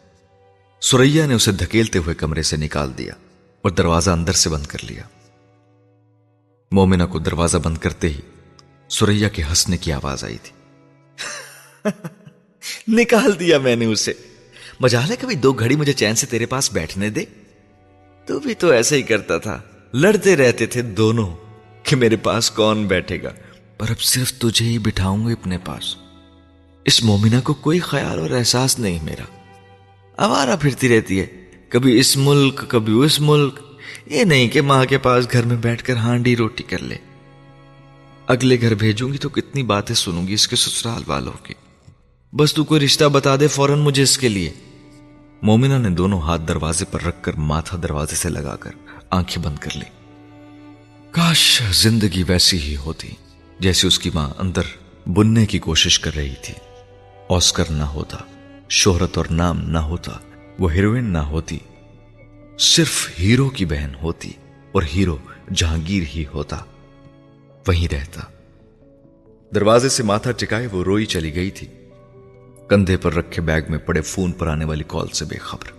[0.81, 3.13] سوریا نے اسے دھکیلتے ہوئے کمرے سے نکال دیا
[3.61, 5.03] اور دروازہ اندر سے بند کر لیا۔
[6.71, 8.19] مومنہ کو دروازہ بند کرتے ہی
[8.89, 10.51] سوریا کے ہنسنے کی آواز آئی تھی۔
[12.87, 14.13] نکال دیا میں نے اسے۔
[14.79, 17.25] مجال ہے کبھی دو گھڑی مجھے چین سے تیرے پاس بیٹھنے دے۔
[18.31, 19.61] تو بھی تو ایسا ہی کرتا تھا۔
[19.93, 21.35] لڑتے رہتے تھے دونوں
[21.83, 23.29] کہ میرے پاس کون بیٹھے گا۔
[23.77, 25.95] پر اب صرف تجھے ہی بٹھاؤں گا اپنے پاس۔
[26.85, 29.23] اس مومنہ کو کوئی خیال اور احساس نہیں میرا۔
[30.17, 31.25] آوارہ پھرتی رہتی ہے۔
[31.69, 33.59] کبھی اس ملک، کبھی اس ملک۔
[34.05, 36.95] یہ نہیں کہ ماں کے پاس گھر میں بیٹھ کر ہانڈی روٹی کر لے۔
[38.27, 41.53] اگلے گھر بھیجوں گی تو کتنی باتیں سنوں گی اس کے سسرال والوں کی۔
[42.33, 44.53] بس تو کوئی رشتہ بتا دے فوراً مجھے اس کے لیے۔
[45.41, 48.71] مومنہ نے دونوں ہاتھ دروازے پر رکھ کر ماتھا دروازے سے لگا کر
[49.09, 49.85] آنکھیں بند کر لی
[51.11, 53.07] کاش زندگی ویسی ہی ہوتی
[53.59, 54.61] جیسے اس کی ماں اندر
[55.07, 56.53] بننے کی کوشش کر رہی تھی۔
[57.27, 58.17] اوسکر نہ ہوتا،
[58.69, 60.11] شہرت اور نام نہ ہوتا،
[60.59, 61.59] وہ ہیروئن نہ ہوتی،
[62.59, 64.31] صرف ہیرو کی بہن ہوتی
[64.71, 65.17] اور ہیرو
[65.53, 66.57] جہانگیر ہی ہوتا۔
[67.67, 68.21] وہیں رہتا۔
[69.55, 71.67] دروازے سے ماتھا ٹکائے وہ روئی چلی گئی تھی۔
[72.71, 75.71] کندھے پر رکھے بیگ میں پڑے فون پر آنے والی کال سے بے خبر۔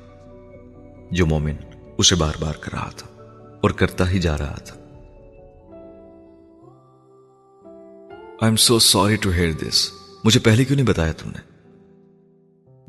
[1.10, 1.52] جو مومن
[1.98, 3.06] اسے بار بار کر رہا تھا
[3.62, 4.76] اور کرتا ہی جا رہا تھا۔
[8.20, 9.90] I am so sorry to hear this
[10.24, 11.70] مجھے پہلے کیوں نہیں بتایا تم نے؟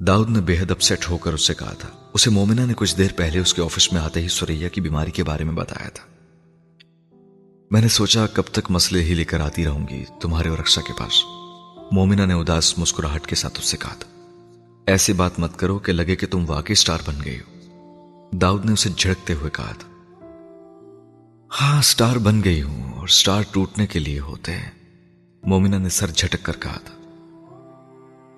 [0.04, 2.98] داؤد نے بے حد اپسٹ ہو کر اس سے کہا تھا۔ اسے مومنہ نے کچھ
[2.98, 5.90] دیر پہلے اس کے آفس میں آتے ہی سوریا کی بیماری کے بارے میں بتایا
[5.90, 6.04] تھا۔
[7.72, 10.82] میں نے سوچا کب تک مسئلے ہی لے کر آتی رہوں گی تمہارے اور رکشا
[10.82, 11.43] کے پاس۔
[11.94, 14.10] مومنہ نے اداس مسکراہٹ کے ساتھ اس سے کہا تھا،
[14.88, 17.60] ایسی بات مت کرو کہ لگے کہ تم واقعی سٹار بن گئی ہو۔
[18.34, 19.90] داؤد نے اسے جھڑکتے ہوئے کہا تھا
[21.62, 24.72] ہاں سٹار بن گئی ہوں اور سٹار ٹوٹنے کے لیے ہوتے ہیں۔
[25.44, 26.96] مومنہ نے سر جھٹک کر کہا تھا،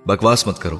[0.06, 0.78] بکواس مت کرو،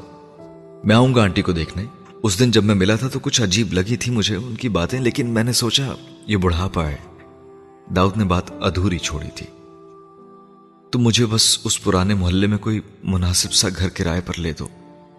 [0.84, 1.86] میں آؤں گا آنٹی کو دیکھنے۔
[2.24, 5.00] اس دن جب میں ملا تھا تو کچھ عجیب لگی تھی مجھے ان کی باتیں،
[5.00, 5.94] لیکن میں نے سوچا،
[6.28, 6.98] یہ بڑھاپا ہے۔
[7.96, 9.46] داؤد نے بات ادھوری چھوڑی تھی۔
[10.96, 14.68] تو مجھے بس اس پرانے محلے میں کوئی مناسب سا گھر کرائے پر لے دو،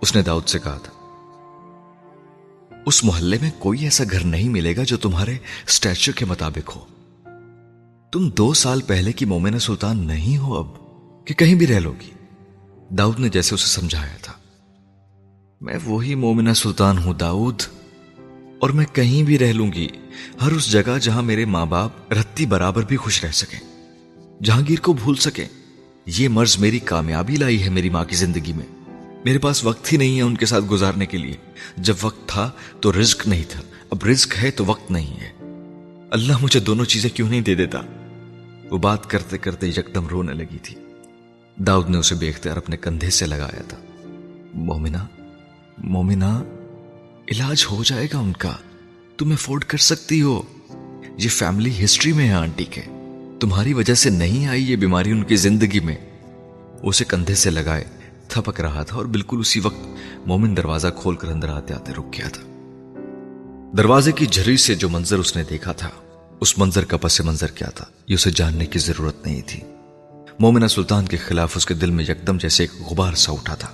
[0.01, 0.93] اس نے داؤد سے کہا تھا۔
[2.87, 5.37] اس محلے میں کوئی ایسا گھر نہیں ملے گا جو تمہارے
[5.69, 6.81] اسٹیچر کے مطابق ہو۔
[8.13, 10.67] تم دو سال پہلے کی مومن سلطان نہیں ہو اب،
[11.27, 12.11] کہ کہیں بھی رہ لو گی۔
[12.91, 14.33] داؤد نے جیسے اسے سمجھایا تھا۔
[15.61, 17.63] میں وہی مومنہ سلطان ہوں داؤد،
[18.61, 19.89] اور میں کہیں بھی رہ لوں گی،
[20.43, 23.61] ہر اس جگہ جہاں میرے ماں باپ رتی برابر بھی خوش رہ سکیں
[24.45, 25.49] جہانگیر کو بھول سکیں۔
[26.07, 28.67] یہ مرض میری کامیابی لائی ہے میری ماں کی زندگی میں۔
[29.25, 31.37] میرے پاس وقت ہی نہیں ہے ان کے ساتھ گزارنے کے لیے۔
[31.77, 32.51] جب وقت تھا
[32.81, 35.29] تو رزق نہیں تھا۔ اب رزق ہے تو وقت نہیں ہے۔
[36.11, 37.81] اللہ مجھے دونوں چیزیں کیوں نہیں دے دیتا؟
[38.71, 40.77] وہ بات کرتے کرتے یکدم رونے لگی تھی۔
[41.57, 43.79] داؤد نے اسے بے اختیار اپنے کندھے سے لگایا تھا۔
[44.55, 45.07] مومنا
[45.79, 46.43] مومنا
[47.33, 48.53] علاج ہو جائے گا ان کا۔
[49.17, 50.43] تم افورڈ کر سکتی ہو۔
[51.19, 52.81] یہ فیملی ہسٹری میں ہے، آنٹی کے۔
[53.41, 55.97] تمہاری وجہ سے نہیں آئی یہ بیماری ان کی زندگی میں؟
[56.83, 57.85] اسے کندھے سے لگائے،
[58.29, 59.89] تھپک رہا تھا اور بالکل اسی وقت
[60.27, 62.43] مومن دروازہ کھول کر اندر آتے آتے رک گیا تھا۔
[63.77, 65.91] دروازے کی جھری سے جو منظر اس نے دیکھا تھا،
[66.41, 69.61] اس منظر کا پس منظر کیا تھا؟ یہ اسے جاننے کی ضرورت نہیں تھی۔
[70.39, 73.69] مومنہ سلطان کے خلاف اس کے دل میں یکدم جیسے ایک غبار سا اٹھا تھا۔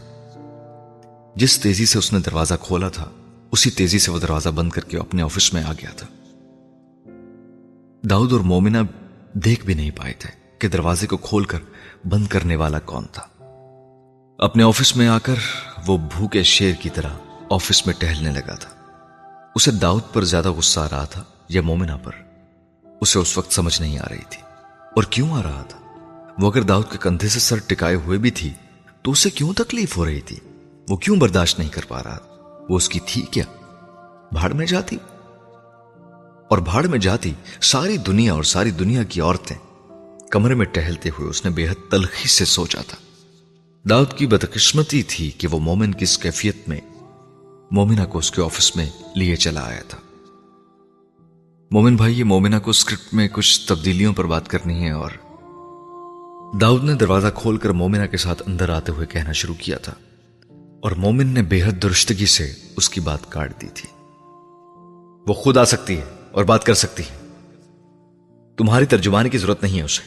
[1.36, 3.10] جس تیزی سے اس نے دروازہ کھولا تھا،
[3.52, 6.06] اسی تیزی سے وہ دروازہ بند کر کے اپنے آفس میں آ گیا تھا۔
[8.10, 8.78] داؤد اور مومنہ
[9.34, 11.58] دیکھ بھی نہیں پائے تھے کہ دروازے کو کھول کر
[12.04, 13.22] بند کرنے والا کون تھا۔
[14.38, 15.34] اپنے آفس میں آ کر
[15.86, 17.08] وہ بھوکے شیر کی طرح
[17.50, 18.70] آفس میں ٹہلنے لگا تھا۔
[19.54, 22.12] اسے داؤد پر زیادہ غصہ آ رہا تھا یا مومنہ پر؟
[23.00, 24.42] اسے اس وقت سمجھ نہیں آ رہی تھی۔
[24.96, 25.78] اور کیوں آ رہا تھا؟
[26.38, 28.50] وہ اگر داؤد کے کندھے سے سر ٹکائے ہوئے بھی تھی
[29.02, 30.36] تو اسے کیوں تکلیف ہو رہی تھی؟
[30.88, 32.18] وہ کیوں برداشت نہیں کر پا رہا؟
[32.68, 33.44] وہ اس کی تھی کیا؟
[34.32, 34.96] بھاڑ میں جاتی؟
[36.52, 39.56] اور بھاڑ میں جاتی ساری دنیا اور ساری دنیا کی عورتیں
[40.30, 42.96] کمرے میں ٹہلتے ہوئے اس نے بے حد تلخی سے سوچا تھا۔
[43.88, 46.80] داؤد کی بدقسمتی تھی کہ وہ مومن کی اس کیفیت میں،
[47.70, 49.98] مومنہ کو اس کے آفس میں لیے چلا آیا تھا۔
[51.70, 55.10] مومن بھائی، یہ مومنہ کو اسکرپٹ میں کچھ تبدیلیوں پر بات کرنی ہے اور
[56.60, 59.92] داؤد نے دروازہ کھول کر مومنہ کے ساتھ اندر آتے ہوئے کہنا شروع کیا تھا
[60.82, 63.88] اور مومن نے بے حد درستگی سے اس کی بات کاٹ دی تھی۔
[65.26, 67.26] وہ خود آ سکتی ہے۔ اور بات کر سکتی ہے
[68.56, 70.02] تمہاری ترجمانی کی ضرورت نہیں ہے اسے۔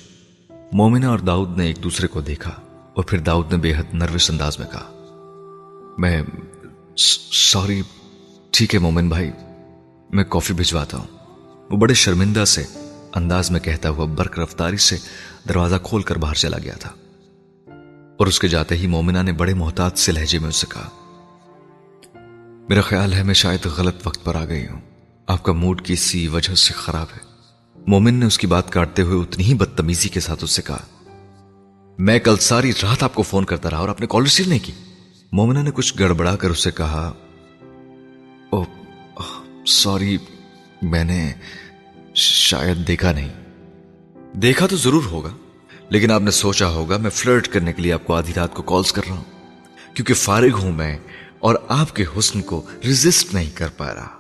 [0.72, 2.52] مومنہ اور داؤد نے ایک دوسرے کو دیکھا
[2.94, 4.92] اور پھر داؤد نے بے حد نروس انداز میں کہا،
[5.98, 6.22] میں
[7.32, 7.82] سوری،
[8.52, 9.32] ٹھیک ہے مومن بھائی،
[10.10, 11.08] میں کافی بھجواتا ہوں۔
[11.72, 12.64] وہ بڑے شرمندہ سے
[13.16, 14.98] انداز میں کہتا ہوا برق رفتاری سے
[15.50, 16.92] دروازہ کھول کر باہر چلا گیا تھا۔
[18.18, 20.90] اور اس کے جاتے ہی مومنہ نے بڑے محتاط سے لہجے میں اسے کہا،
[22.70, 24.95] میرا خیال ہے میں شاید غلط وقت پر آ گئی ہوں۔
[25.28, 27.20] آپ کا موڈ کسی وجہ سے خراب ہے۔
[27.88, 30.84] مومن نے اس کی بات کاٹتے ہوئے اتنی ہی بدتمیزی کے ساتھ اس سے کہا،
[31.98, 34.60] میں کل ساری رات آپ کو فون کرتا رہا اور آپ نے کال ریسیو نہیں
[34.64, 34.72] کی۔
[35.32, 37.14] مومنہ نے کچھ گڑبڑا کر اسے کہا
[38.50, 38.64] او
[39.68, 40.18] سوری،
[40.82, 41.34] میں نے
[42.16, 43.30] شاید دیکھا نہیں۔
[44.34, 45.34] دیکھا تو ضرور ہوگا،
[45.90, 48.62] لیکن آپ نے سوچا ہوگا، میں فلرٹ کرنے کے لیے آپ کو آدھی رات کو
[48.62, 50.98] کالز کر رہا ہوں، کیونکہ فارغ ہوں میں
[51.40, 54.20] اور آپ کے حسن کو ریزسٹ نہیں کر پا رہا۔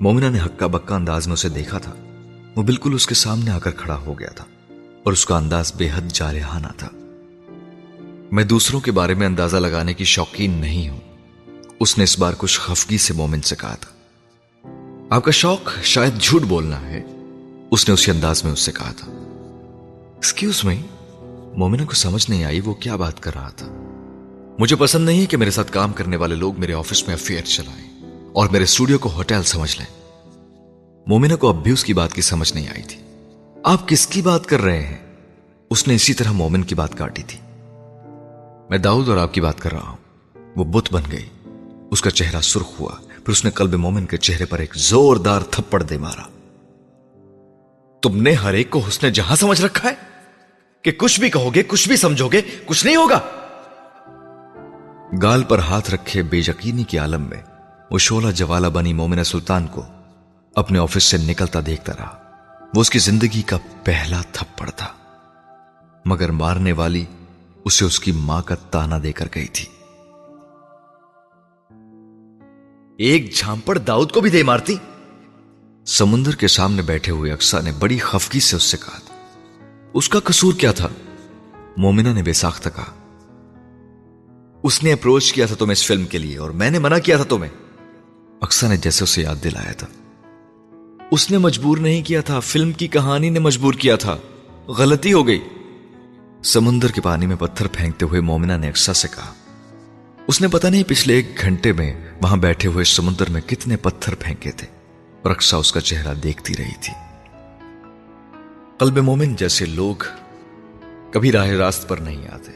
[0.00, 1.94] مومنہ نے ہکا بکا انداز میں اسے دیکھا تھا۔
[2.56, 4.44] وہ بالکل اس کے سامنے آ کر کھڑا ہو گیا تھا
[5.04, 6.88] اور اس کا انداز بے حد جارحانہ تھا۔
[8.32, 11.00] میں دوسروں کے بارے میں اندازہ لگانے کی شوقین نہیں ہوں۔
[11.80, 13.92] اس نے اس بار کچھ خفگی سے مومن سے کہا تھا۔
[15.10, 17.02] آپ کا شوق شاید جھوٹ بولنا ہے۔
[17.70, 19.12] اس نے اسی انداز میں اس سے کہا تھا۔
[20.14, 20.82] ایکسکیوز میں
[21.56, 23.66] مومنہ کو سمجھ نہیں آئی وہ کیا بات کر رہا تھا۔
[24.58, 27.42] مجھے پسند نہیں ہے کہ میرے ساتھ کام کرنے والے لوگ میرے آفس میں افیئر
[27.42, 27.95] چلائیں۔
[28.36, 30.00] اور میرے اسٹوڈیو کو ہوٹل سمجھ لیں۔
[31.06, 33.02] مومنہ کو اب بھی اس کی بات کی سمجھ نہیں آئی تھی۔
[33.64, 34.96] آپ کس کی بات کر رہے ہیں؟
[35.70, 37.38] اس نے اسی طرح مومن کی بات کاٹی تھی۔
[38.70, 39.96] میں داؤد اور آپ کی بات کر رہا ہوں۔
[40.56, 41.28] وہ بت بن گئی۔
[41.90, 45.40] اس کا چہرہ سرخ ہوا۔ پھر اس نے قلب مومن کے چہرے پر ایک زوردار
[45.50, 46.28] تھپڑ دے مارا۔
[48.02, 49.94] تم نے ہر ایک کو حسن جہاں سمجھ رکھا ہے؟
[50.82, 53.20] کہ کچھ بھی کہو گے، کچھ بھی سمجھو گے، کچھ نہیں ہوگا۔
[55.22, 57.42] گال پر ہاتھ رکھے بے یقینی کے عالم میں
[57.90, 59.82] وہ شولہ جوالا بنی مومن سلطان کو
[60.54, 62.22] اپنے آفس سے نکلتا دیکھتا رہا۔
[62.74, 64.88] وہ اس کی زندگی کا پہلا تھپڑ تھا۔
[66.04, 67.04] مگر مارنے والی
[67.64, 69.66] اسے اس کی ماں کا تانا دے کر گئی تھی۔
[72.98, 74.74] ایک جھامپڑ داؤد کو بھی دے مارتی۔
[75.86, 79.14] سمندر کے سامنے بیٹھے ہوئے اکسا نے بڑی خفگی سے اس سے کہا تھا۔
[79.94, 80.88] اس کا قصور کیا تھا؟
[81.76, 82.94] مومنہ نے بے ساختہ کہا۔
[84.62, 87.16] اس نے اپروچ کیا تھا تمہیں اس فلم کے لیے اور میں نے منع کیا
[87.16, 87.65] تھا تمہیں۔
[88.40, 89.86] اکثر نے جیسے اسے یاد دلایا تھا۔
[91.10, 94.16] اس نے مجبور نہیں کیا تھا، فلم کی کہانی نے مجبور کیا تھا۔
[94.68, 95.40] غلطی ہو گئی۔
[96.44, 99.34] سمندر کے پانی میں پتھر پھینکتے ہوئے مومنا نے اکسا سے کہا،
[100.26, 104.14] اس نے پتا نہیں پچھلے ایک گھنٹے میں وہاں بیٹھے ہوئے سمندر میں کتنے پتھر
[104.14, 104.66] پھینکے تھے
[105.22, 106.92] اور اکسا اس کا چہرہ دیکھتی رہی تھی۔
[108.78, 109.94] قلب مومن جیسے لوگ
[111.10, 112.52] کبھی راہ راست پر نہیں آتے۔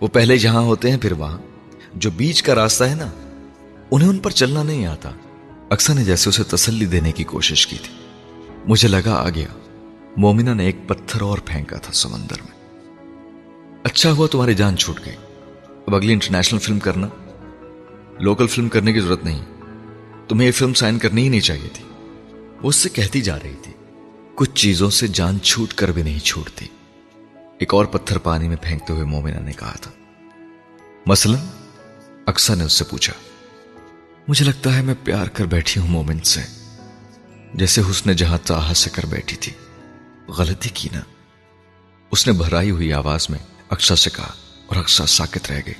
[0.00, 1.38] وہ پہلے جہاں ہوتے ہیں، پھر وہاں۔
[1.94, 3.10] جو بیچ کا راستہ ہے نا
[3.92, 5.10] انہیں ان پر چلنا نہیں آتا۔
[5.70, 7.94] اکثر نے جیسے اسے تسلی دینے کی کوشش کی تھی۔
[8.66, 9.46] مجھے لگا آ گیا۔
[10.16, 12.78] مومنا نے ایک پتھر اور پھینکا تھا سمندر میں۔
[13.84, 15.16] اچھا ہوا تمہاری جان چھوٹ گئی۔
[15.86, 17.08] اب اگلی انٹرنیشنل فلم کرنا۔
[18.20, 19.44] لوکل فلم کرنے کی ضرورت نہیں۔
[20.28, 21.84] تمہیں یہ فلم سائن کرنی ہی نہیں چاہیے تھی۔
[22.62, 23.72] وہ اس سے کہتی جا رہی تھی۔
[24.34, 26.66] کچھ چیزوں سے جان چھوٹ کر بھی نہیں چھوٹتی۔
[27.58, 29.90] ایک اور پتھر پانی میں پھینکتے ہوئے مومنا نے کہا تھا۔
[31.06, 31.38] مثلا
[32.26, 33.12] اکثر نے اس سے پوچھا۔
[34.28, 36.40] مجھے لگتا ہے میں پیار کر بیٹھی ہوں مومن سے۔
[37.54, 39.52] جیسے حسن جہاں چاہ سے کر بیٹھی تھی۔
[40.28, 41.00] غلطی کی نا۔
[42.10, 43.38] اس نے بھرائی ہوئی آواز میں
[43.70, 44.32] اکثر سے کہا
[44.66, 45.74] اور اکثر ساکت رہ گئی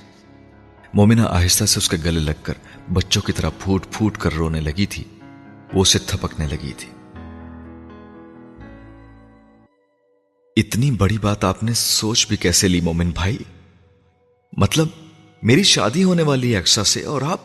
[0.95, 2.53] مومنا آہستہ سے اس کے گلے لگ کر
[2.93, 5.05] بچوں کی طرح پھوٹ پھوٹ کر رونے لگی تھی۔
[5.73, 6.91] وہ اسے تھپکنے لگی تھی۔
[10.57, 13.37] اتنی بڑی بات آپ نے سوچ بھی کیسے لی مومن بھائی؟
[14.53, 14.87] مطلب
[15.43, 17.41] میری شادی ہونے والی ہے اکسا سے اور آپ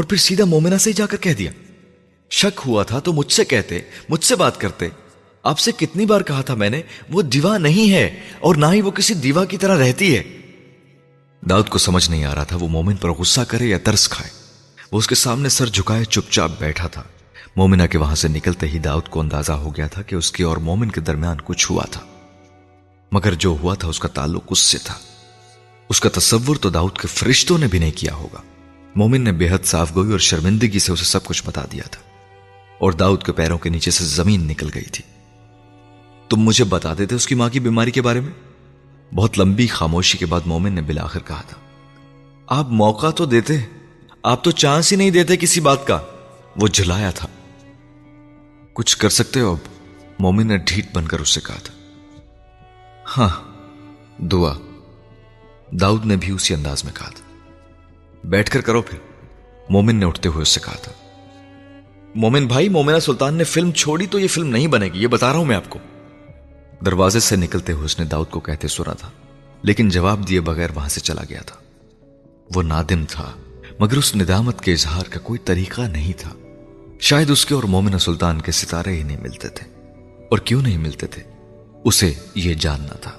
[0.00, 1.50] اور پھر سیدھا مومنا سے ہی جا کر کہہ دیا،
[2.30, 3.78] شک ہوا تھا تو مجھ سے کہتے،
[4.08, 4.88] مجھ سے بات کرتے۔
[5.42, 8.80] آپ سے کتنی بار کہا تھا میں نے، وہ دیوا نہیں ہے اور نہ ہی
[8.80, 10.22] وہ کسی دیوا کی طرح رہتی ہے۔
[11.50, 14.30] داؤد کو سمجھ نہیں آ رہا تھا وہ مومن پر غصہ کرے یا ترس کھائے۔
[14.92, 17.02] وہ اس کے سامنے سر جھکائے چپ چاپ بیٹھا تھا۔
[17.56, 20.44] مومنا کے وہاں سے نکلتے ہی داؤد کو اندازہ ہو گیا تھا کہ اس کے
[20.44, 22.00] اور مومن کے درمیان کچھ ہوا تھا۔
[23.12, 24.98] مگر جو ہوا تھا اس کا تعلق اس سے تھا۔
[25.88, 28.42] اس کا تصور تو داؤد کے فرشتوں نے بھی نہیں کیا ہوگا۔
[28.94, 32.02] مومن نے بے حد صاف گوئی اور شرمندگی سے اسے سب کچھ بتا دیا تھا
[32.78, 35.04] اور داؤد کے پیروں کے نیچے سے زمین نکل گئی تھی۔
[36.28, 38.32] تم مجھے بتا دیتے اس کی ماں کی بیماری کے بارے میں؟
[39.14, 41.56] بہت لمبی خاموشی کے بعد مومن نے بلاخر کہا تھا،
[42.46, 43.56] آپ موقع تو دیتے،
[44.22, 45.98] آپ تو چانس ہی نہیں دیتے کسی بات کا۔
[46.56, 47.28] وہ جلایا تھا۔
[48.72, 49.68] کچھ کر سکتے ہو اب؟
[50.18, 51.74] مومن نے ڈھیٹ بن کر اس سے کہا تھا۔
[53.16, 53.28] ہاں
[54.18, 54.52] دعا۔
[55.72, 57.29] داؤد نے بھی اسی انداز میں کہا تھا۔
[58.24, 58.98] بیٹھ کر کرو پھر۔
[59.68, 60.92] مومن نے اٹھتے ہوئے اس سے کہا تھا۔
[62.14, 65.30] مومن بھائی مومنا سلطان نے فلم چھوڑی تو یہ فلم نہیں بنے گی، یہ بتا
[65.32, 65.78] رہا ہوں میں آپ کو۔
[66.84, 69.10] دروازے سے نکلتے ہوئے اس نے داؤد کو کہتے سنا تھا،
[69.62, 71.56] لیکن جواب دیے بغیر وہاں سے چلا گیا تھا۔
[72.54, 73.30] وہ نادم تھا،
[73.78, 76.34] مگر اس ندامت کے اظہار کا کوئی طریقہ نہیں تھا۔
[77.00, 79.66] شاید اس کے اور مومن سلطان کے ستارے ہی نہیں ملتے تھے،
[80.30, 81.22] اور کیوں نہیں ملتے تھے،
[81.84, 83.10] اسے یہ جاننا تھا۔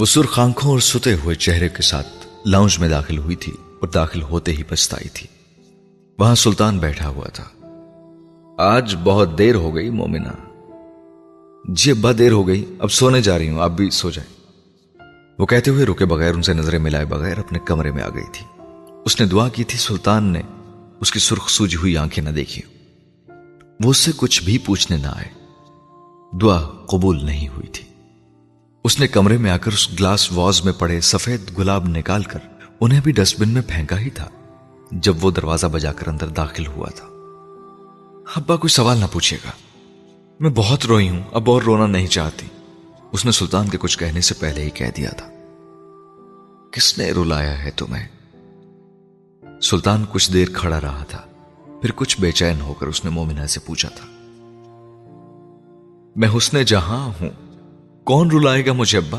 [0.00, 2.08] وہ سرخ آنکھوں اور ستے ہوئے چہرے کے ساتھ
[2.46, 5.26] لاؤنج میں داخل ہوئی تھی اور داخل ہوتے ہی پچھتائی تھی۔
[6.18, 7.44] وہاں سلطان بیٹھا ہوا تھا۔
[8.58, 10.30] آج بہت دیر ہو گئی مومنا
[11.68, 14.30] جی ابا دیر ہو گئی۔ اب سونے جا رہی ہوں، آپ بھی سو جائیں۔
[15.38, 18.26] وہ کہتے ہوئے رکے بغیر ان سے نظریں ملائے بغیر اپنے کمرے میں آ گئی
[18.32, 18.62] تھی۔
[19.04, 20.42] اس نے دعا کی تھی، سلطان نے
[21.00, 22.62] اس کی سرخ سوجی ہوئی آنکھیں نہ دیکھی۔
[23.84, 25.28] وہ اس سے کچھ بھی پوچھنے نہ آئے۔
[26.38, 27.91] دعا قبول نہیں ہوئی تھی۔
[28.84, 32.38] اس نے کمرے میں آ کر اس گلاس واز میں پڑے سفید گلاب نکال کر
[32.80, 34.28] انہیں بھی ڈسٹ بن میں پھینکا ہی تھا،
[34.90, 37.06] جب وہ دروازہ بجا کر اندر داخل ہوا تھا۔
[38.36, 39.50] ابا کوئی سوال نہ پوچھے گا۔
[40.40, 42.46] میں بہت روئی ہوں، اب اور رونا نہیں چاہتی۔
[43.12, 45.28] اس نے سلطان کے کچھ کہنے سے پہلے ہی کہہ دیا تھا۔
[46.72, 48.08] کس نے رلایا ہے تمہیں؟
[49.60, 51.22] سلطان کچھ دیر کھڑا رہا تھا،
[51.80, 54.06] پھر کچھ بے چین ہو کر اس نے مومنہ سے پوچھا تھا۔
[56.16, 57.30] میں حسن جہاں ہوں
[58.04, 59.18] کون رلائے گا مجھے ابا؟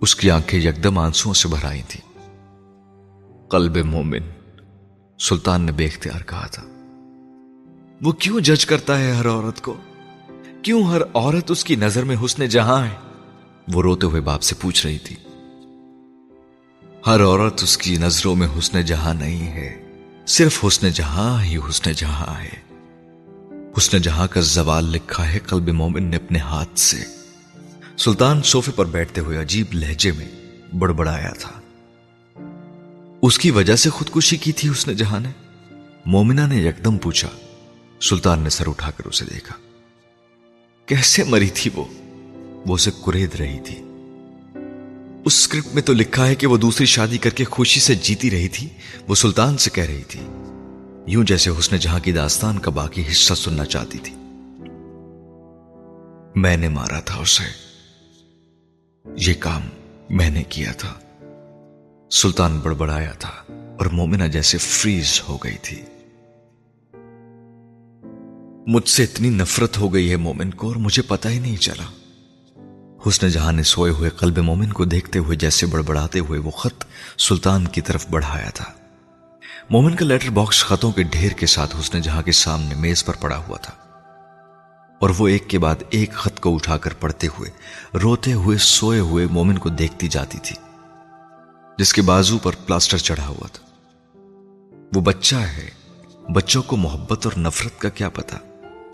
[0.00, 2.00] اس کی آنکھیں یکدم آنسو سے بھرائی تھی
[3.48, 4.20] قلب مومن،
[5.18, 6.62] سلطان نے بے اختیار کہا تھا۔
[8.02, 9.76] وہ کیوں جج کرتا ہے ہر عورت کو؟
[10.62, 12.94] کیوں ہر عورت اس کی نظر میں حسن جہاں ہے؟
[13.72, 15.16] وہ روتے ہوئے باپ سے پوچھ رہی تھی۔
[17.06, 19.82] ہر عورت اس کی نظروں میں حسن جہاں نہیں ہے،
[20.26, 22.66] صرف حسن جہاں ہی حسن جہاں ہے۔
[23.78, 27.15] حسن جہاں کا زوال لکھا ہے، قلب مومن نے اپنے ہاتھ سے۔
[27.98, 30.28] سلطان صوفے پر بیٹھتے ہوئے عجیب لہجے میں
[30.78, 31.60] بڑبڑایا تھا۔
[33.22, 35.30] اس کی وجہ سے خودکشی کی تھی اس نے جہاں نے۔
[36.06, 37.28] مومنہ نے یکدم پوچھا،
[38.00, 39.54] سلطان نے سر اٹھا کر اسے دیکھا۔
[40.86, 41.84] کیسے مری تھی وہ؟
[42.66, 43.78] وہ اسے کرید رہی تھی۔
[45.24, 48.30] اس اسکرپٹ میں تو لکھا ہے کہ وہ دوسری شادی کر کے خوشی سے جیتی
[48.30, 48.68] رہی تھی۔
[49.08, 50.20] وہ سلطان سے کہہ رہی تھی،
[51.06, 54.14] یوں جیسے حسن جہاں کی داستان کا باقی حصہ سننا چاہتی تھی۔
[56.34, 57.65] میں نے مارا تھا اسے۔
[59.14, 59.62] یہ کام
[60.10, 60.94] میں نے کیا تھا۔
[62.10, 63.30] سلطان بڑبڑایا تھا
[63.78, 65.82] اور مومنہ جیسے فریز ہو گئی تھی۔
[68.66, 71.84] مجھ سے اتنی نفرت ہو گئی ہے مومن کو اور مجھے پتا ہی نہیں چلا۔
[73.08, 76.84] حسن جہاں نے سوئے ہوئے قلب مومن کو دیکھتے ہوئے جیسے بڑبڑاتے ہوئے وہ خط
[77.18, 78.72] سلطان کی طرف بڑھایا تھا۔
[79.70, 83.14] مومن کا لیٹر باکس خطوں کے ڈھیر کے ساتھ حسن جہاں کے سامنے میز پر
[83.20, 83.85] پڑا ہوا تھا۔
[85.00, 87.50] اور وہ ایک کے بعد ایک خط کو اٹھا کر پڑھتے ہوئے،
[87.98, 90.56] روتے ہوئے، سوئے ہوئے مومن کو دیکھتی جاتی تھی،
[91.78, 93.64] جس کے بازو پر پلاسٹر چڑھا ہوا تھا۔
[94.94, 95.68] وہ بچہ ہے،
[96.32, 98.36] بچوں کو محبت اور نفرت کا کیا پتا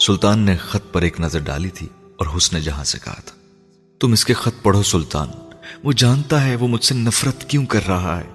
[0.01, 1.87] سلطان نے خط پر ایک نظر ڈالی تھی
[2.19, 3.37] اور حسن جہاں سے کہا تھا،
[4.01, 5.29] تم اس کے خط پڑھو سلطان،
[5.85, 8.31] وہ جانتا ہے، وہ مجھ سے نفرت کیوں کر رہا ہے؟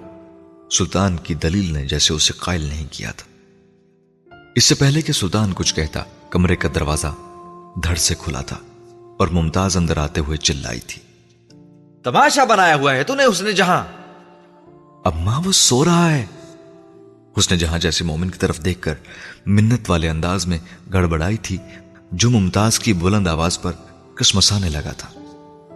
[0.70, 5.52] سلطان کی دلیل نے جیسے اسے قائل نہیں کیا تھا۔ اس سے پہلے کہ سلطان
[5.54, 7.14] کچھ کہتا، کمرے کا دروازہ
[7.76, 8.56] دھڑ سے کھلا تھا
[9.18, 11.02] اور ممتاز اندر آتے ہوئے چلائی تھی۔
[12.04, 13.84] تماشا بنایا ہوا ہے تو نے اس نے جہاں۔
[15.04, 16.26] اب ماں وہ سو رہا ہے۔
[17.36, 18.94] اس نے جہاں جیسے مومن کی طرف دیکھ کر
[19.46, 20.58] منت والے انداز میں
[20.92, 21.56] گڑبڑائی تھی،
[22.12, 23.72] جو ممتاز کی بلند آواز پر
[24.14, 25.08] کسمسانے لگا تھا۔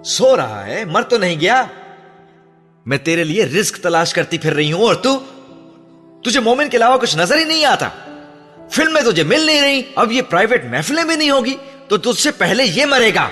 [0.05, 1.63] سو رہا ہے، مر تو نہیں گیا؟
[2.87, 5.19] میں تیرے لیے رزق تلاش کرتی پھر رہی ہوں، اور تو؟
[6.25, 7.89] تجھے مومن کے علاوہ کچھ نظر ہی نہیں آتا۔
[8.71, 11.57] فلم میں تجھے مل نہیں رہی، اب یہ پرائیویٹ محفلیں بھی نہیں ہوگی۔
[11.93, 13.29] تو تجھ سے پہلے یہ مرے گا۔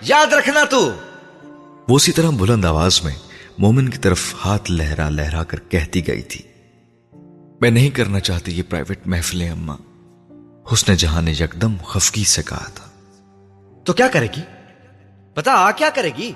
[0.00, 0.92] یاد رکھنا تو۔
[1.88, 3.14] وہ اسی طرح بلند آواز میں
[3.58, 6.42] مومن کی طرف ہاتھ لہرا لہرا کر کہتی گئی تھی۔
[7.60, 9.76] میں نہیں کرنا چاہتی یہ پرائیویٹ محفلیں اما
[10.72, 12.90] حسن جہاں نے یکدم خفگی سے کہا تھا۔
[13.84, 14.42] تو کیا کرے گی؟
[15.34, 16.32] پتا آ کیا کرے گی؟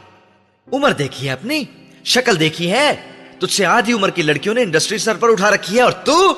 [0.72, 1.64] عمر دیکھی ہے اپنی
[2.04, 2.92] شکل دیکھی ہے۔
[3.38, 6.34] تجھ سے آدھی عمر کی لڑکیوں نے انڈسٹری سر پر اٹھا رکھی ہے اور تو؟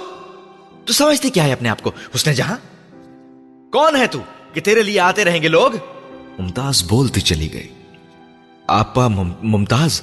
[0.84, 2.56] تو سمجھتی کیا ہے اپنے آپ کو حسن جہاں
[3.72, 4.22] کون ہے تو؟
[4.58, 5.70] کہ تیرے لیے آتے رہیں گے لوگ؟
[6.38, 7.68] ممتاز بولتی چلی گئی۔
[8.66, 9.08] آپا
[9.42, 10.02] ممتاز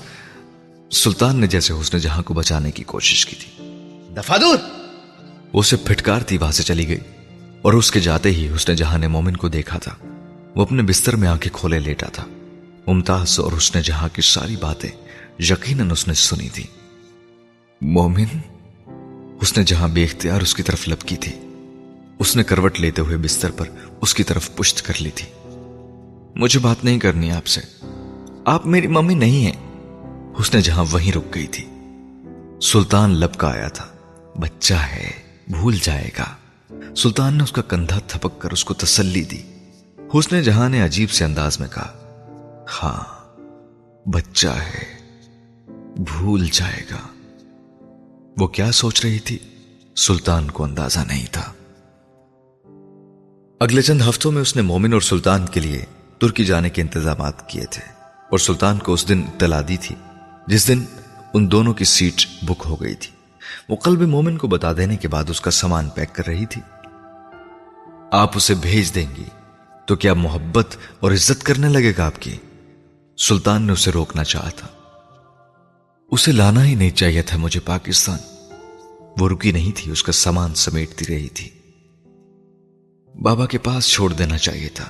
[0.91, 3.51] سلطان نے جیسے حسن جہاں کو بچانے کی کوشش کی تھی۔
[4.17, 4.57] دفا دور!
[5.53, 6.97] اسے پھٹکارتی وہاں سے چلی گئی
[7.61, 9.95] اور اس کے جاتے ہی اس نے جہاں نے مومن کو دیکھا تھا۔
[10.55, 12.25] وہ اپنے بستر میں آنکھیں کھولے لیٹا تھا۔
[12.87, 14.89] ممتاز اور اس نے جہاں کی ساری باتیں
[15.39, 16.63] یقیناً اس نے سنی تھی۔
[17.81, 18.37] مومن؟
[19.41, 21.31] اس نے جہاں بے اختیار اس کی طرف لپکی تھی۔
[22.19, 23.69] اس نے کروٹ لیتے ہوئے بستر پر
[24.01, 25.49] اس کی طرف پشت کر لی تھی۔
[26.35, 27.61] مجھے بات نہیں کرنی آپ سے۔
[28.45, 29.75] آپ میری ممی نہیں ہیں۔
[30.37, 31.65] اس نے جہاں وہیں رک گئی تھی۔
[32.61, 33.85] سلطان لپکا آیا تھا۔
[34.39, 35.11] بچہ ہے،
[35.47, 36.35] بھول جائے گا۔
[36.95, 39.41] سلطان نے اس کا کندھا تھپک کر اس کو تسلی دی۔
[40.13, 42.01] حسن جہاں نے عجیب سے انداز میں کہا
[42.83, 43.03] ہاں
[44.09, 44.95] بچہ ہے،
[45.97, 47.07] بھول جائے گا۔
[48.37, 49.39] وہ کیا سوچ رہی تھی؟
[49.95, 51.53] سلطان کو اندازہ نہیں تھا۔
[53.59, 55.85] اگلے چند ہفتوں میں اس نے مومن اور سلطان کے لیے
[56.19, 59.95] ترکی جانے کے انتظامات کیے تھے اور سلطان کو اس دن اطلاع دی تھی،
[60.47, 60.83] جس دن
[61.33, 63.11] ان دونوں کی سیٹ بک ہو گئی تھی۔
[63.69, 66.61] وہ قلب مومن کو بتا دینے کے بعد اس کا سامان پیک کر رہی تھی۔
[68.11, 69.25] آپ اسے بھیج دیں گی
[69.85, 72.35] تو کیا محبت اور عزت کرنے لگے گا آپ کی؟
[73.17, 74.67] سلطان نے اسے روکنا چاہا تھا۔
[76.11, 78.19] اسے لانا ہی نہیں چاہیے تھا مجھے پاکستان۔
[79.19, 81.49] وہ رکی نہیں تھی، اس کا سامان سمیٹتی رہی تھی۔
[83.21, 84.85] بابا کے پاس چھوڑ دینا چاہیے تھا۔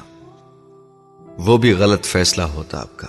[1.38, 3.08] وہ بھی غلط فیصلہ ہوتا آپ کا۔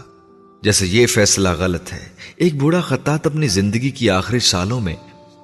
[0.62, 4.96] جیسے یہ فیصلہ غلط ہے۔ ایک بوڑھا خطاط اپنی زندگی کی آخری سالوں میں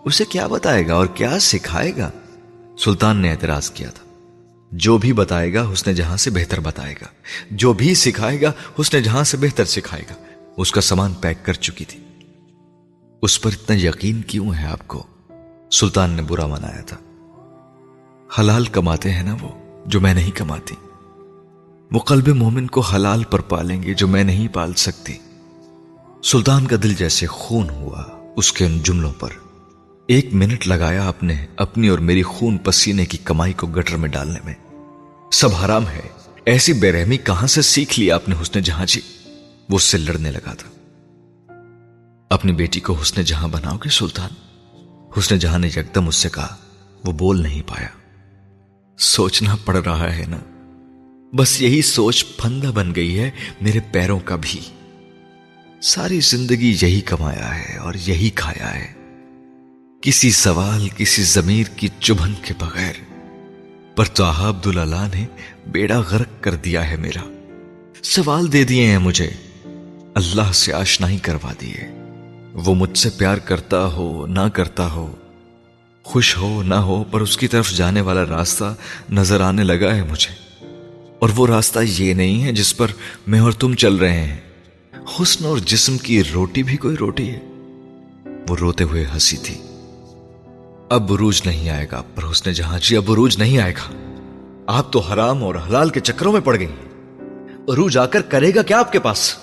[0.05, 2.11] اسے کیا بتائے گا اور کیا سکھائے گا؟
[2.79, 4.25] سلطان نے اعتراض کیا تھا۔
[4.73, 7.07] جو بھی بتائے گا، حسن جہاں سے بہتر بتائے گا۔
[7.51, 10.15] جو بھی سکھائے گا، حسن جہاں سے بہتر سکھائے گا۔
[10.57, 12.05] اس کا سامان پیک کر چکی تھی۔
[13.23, 15.03] اس پر اتنا یقین کیوں ہے آپ کو؟
[15.73, 16.97] سلطان نے برا منایا تھا۔
[18.39, 20.75] حلال کماتے ہیں نا وہ۔ جو میں نہیں کماتی۔
[21.93, 25.13] وہ قلب مومن کو حلال پر پالیں گے جو میں نہیں پال سکتی۔
[26.25, 28.05] سلطان کا دل جیسے خون ہوا
[28.37, 29.29] اس کے ان جملوں پر۔
[30.09, 34.09] ایک منٹ لگایا آپ نے اپنی اور میری خون پسینے کی کمائی کو گٹر میں
[34.09, 34.55] ڈالنے میں۔
[35.33, 36.01] سب حرام ہے۔
[36.45, 39.01] ایسی بے رحمی کہاں سے سیکھ لی آپ نے حسن جہاں جی؟
[39.71, 40.69] وہ اس سے لڑنے لگا تھا۔
[42.31, 44.31] اپنی بیٹی کو حسن جہاں بناؤ گے سلطان؟
[45.19, 46.57] حسن جہاں نے یکدم اس سے کہا،
[47.05, 47.89] وہ بول نہیں پایا۔
[49.03, 50.39] سوچنا پڑ رہا ہے نا۔
[51.37, 53.31] بس یہی سوچ پھندا بن گئی ہے
[53.61, 54.61] میرے پیروں کا بھی۔
[55.83, 58.93] ساری زندگی یہی کمایا ہے اور یہی کھایا ہے۔
[60.03, 62.93] کسی سوال کسی ضمیر کی چبھن کے بغیر۔
[63.97, 65.27] پر تو عبداللہ نے
[65.67, 67.33] بیڑا غرق کر دیا ہے میرا۔
[68.03, 69.31] سوال دے دیے ہیں مجھے۔
[70.15, 71.95] اللہ سے آشنا ہی کروا دیے۔
[72.53, 75.15] وہ مجھ سے پیار کرتا ہو، نہ کرتا ہو۔
[76.05, 78.75] خوش ہو نہ ہو، پر اس کی طرف جانے والا راستہ
[79.11, 80.43] نظر آنے لگا ہے مجھے۔
[81.19, 82.87] اور وہ راستہ یہ نہیں ہے جس پر
[83.27, 84.37] میں اور تم چل رہے ہیں۔
[85.21, 87.41] حسن اور جسم کی روٹی بھی کوئی روٹی ہے۔
[88.49, 89.55] وہ روتے ہوئے ہنسی تھی۔
[90.91, 94.09] اب عروج نہیں آئے گا، پر حسن جہاں جی اب عروج نہیں آئے گا۔
[94.67, 96.67] آپ تو حرام اور حلال کے چکروں میں پڑ گئی
[97.69, 99.35] عروج آ کر کرے گا کیا آپ کے پاس؟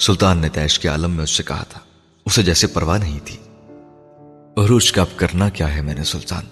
[0.00, 1.80] سلطان نے تیش کے عالم میں اس سے کہا تھا۔
[2.26, 3.36] اسے جیسے پرواہ نہیں تھی۔
[4.56, 6.44] عروج کا اب کرنا کیا ہے میں نے سلطان؟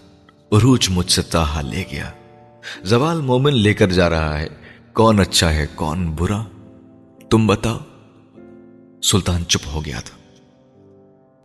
[0.52, 2.10] عروج مجھ سے تاہا لے گیا۔
[2.82, 4.46] زوال مومن لے کر جا رہا ہے۔
[4.92, 6.42] کون اچھا ہے، کون برا؟
[7.30, 7.78] تم بتاؤ۔
[9.02, 10.40] سلطان چپ ہو گیا تھا۔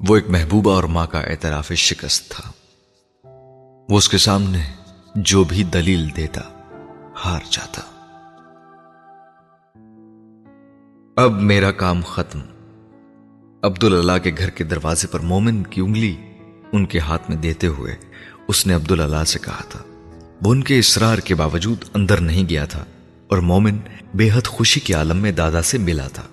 [0.08, 2.52] وہ ایک محبوبہ اور ماں کا اعتراف شکست تھا۔
[3.90, 4.64] وہ اس کے سامنے
[5.16, 6.42] جو بھی دلیل دیتا،
[7.26, 7.82] ہار جاتا۔
[11.24, 12.40] اب میرا کام ختم۔
[13.64, 16.16] عبد اللہ کے گھر کے دروازے پر مومن کی انگلی
[16.72, 17.96] ان کے ہاتھ میں دیتے ہوئے
[18.48, 19.80] اس نے عبد اللہ سے کہا تھا،
[20.42, 22.86] وہ ان کے اسرار کے باوجود اندر نہیں گیا تھا
[23.28, 23.78] اور مومن
[24.14, 26.24] بے حد خوشی کے عالم میں دادا سے ملا تھا۔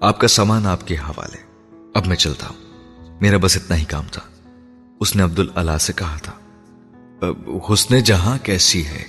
[0.00, 1.36] آپ کا سامان آپ کے حوالے۔
[1.94, 2.56] اب میں چلتا ہوں۔
[3.20, 4.22] میرا بس اتنا ہی کام تھا۔
[5.00, 6.32] اس نے عبد اللہ سے کہا تھا،
[7.72, 9.04] حسن جہاں کیسی ہے؟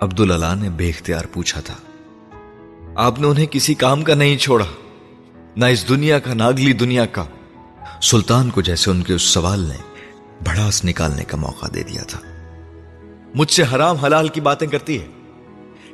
[0.00, 1.74] عبد اللہ نے بے اختیار پوچھا تھا،
[2.96, 4.66] آپ نے انہیں کسی کام کا نہیں چھوڑا،
[5.56, 7.24] نہ اس دنیا کا، نہ اگلی دنیا کا۔
[8.02, 9.74] سلطان کو جیسے ان کے اس سوال نے
[10.46, 12.20] بڑاس نکالنے کا موقع دے دیا تھا۔
[13.34, 15.06] مجھ سے حرام حلال کی باتیں کرتی ہے۔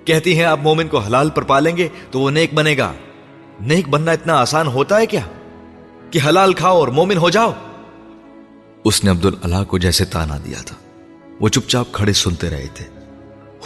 [0.04, 2.92] کہتی ہیں آپ مومن کو حلال پر پالیں گے تو وہ نیک بنے گا۔
[3.60, 5.20] نیک بننا اتنا آسان ہوتا ہے کیا؟
[6.10, 7.52] کہ حلال کھاؤ اور مومن ہو جاؤ۔
[8.84, 10.76] اس نے عبد اللہ کو جیسے تانا دیا تھا۔
[11.40, 12.84] وہ چپ چاپ کھڑے سنتے رہے تھے۔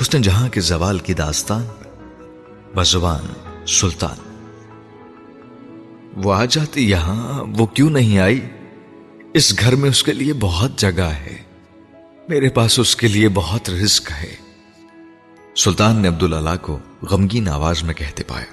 [0.00, 1.66] حسن جہاں کے زوال کی داستان،
[2.74, 3.26] بزبان
[3.66, 4.27] سلطان۔
[6.22, 8.40] وہ آ جاتی یہاں، وہ کیوں نہیں آئی؟
[9.34, 11.36] اس گھر میں اس کے لیے بہت جگہ ہے۔
[12.28, 14.34] میرے پاس اس کے لیے بہت رزق ہے۔
[15.56, 18.44] سلطان نے عبد اللہ کو غمگین آواز میں کہتے پایا۔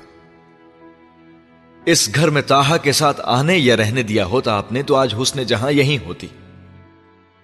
[1.86, 5.16] اس گھر میں تاہا کے ساتھ آنے یا رہنے دیا ہوتا آپ نے تو آج
[5.22, 6.28] حسن جہاں یہی ہوتی۔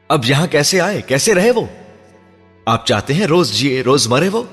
[0.08, 1.66] اب یہاں کیسے آئے؟ کیسے رہے وہ؟
[2.66, 4.44] آپ چاہتے ہیں روز جیے، روز مرے وہ؟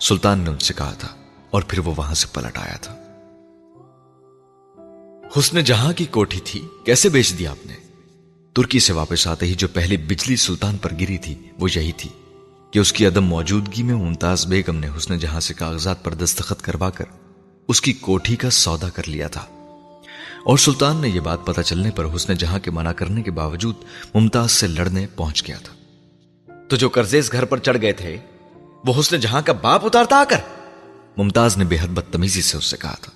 [0.00, 1.08] سلطان نے ان سے کہا تھا
[1.50, 3.01] اور پھر وہ وہاں سے پلٹ آیا تھا۔
[5.38, 7.74] حسن جہاں کی کوٹھی تھی، کیسے بیچ دیا آپ نے؟
[8.52, 12.10] ترکی سے واپس آتے ہی جو پہلی بجلی سلطان پر گری تھی، وہ یہی تھی
[12.70, 16.62] کہ اس کی عدم موجودگی میں ممتاز بیگم نے حسن جہاں سے کاغذات پر دستخط
[16.62, 17.04] کروا کر
[17.68, 19.40] اس کی کوٹھی کا سودا کر لیا تھا۔
[20.44, 23.74] اور سلطان نے یہ بات پتا چلنے پر حسن جہاں کے منع کرنے کے باوجود
[24.14, 25.74] ممتاز سے لڑنے پہنچ گیا تھا۔
[26.68, 28.16] تو جو قرضیز گھر پر چڑھ گئے تھے،
[28.86, 30.38] وہ حسن جہاں کا باپ اتارتا آ کر۔
[31.16, 33.12] ممتاز نے بے حد بدتمیزی سے اس سے کہا تھا،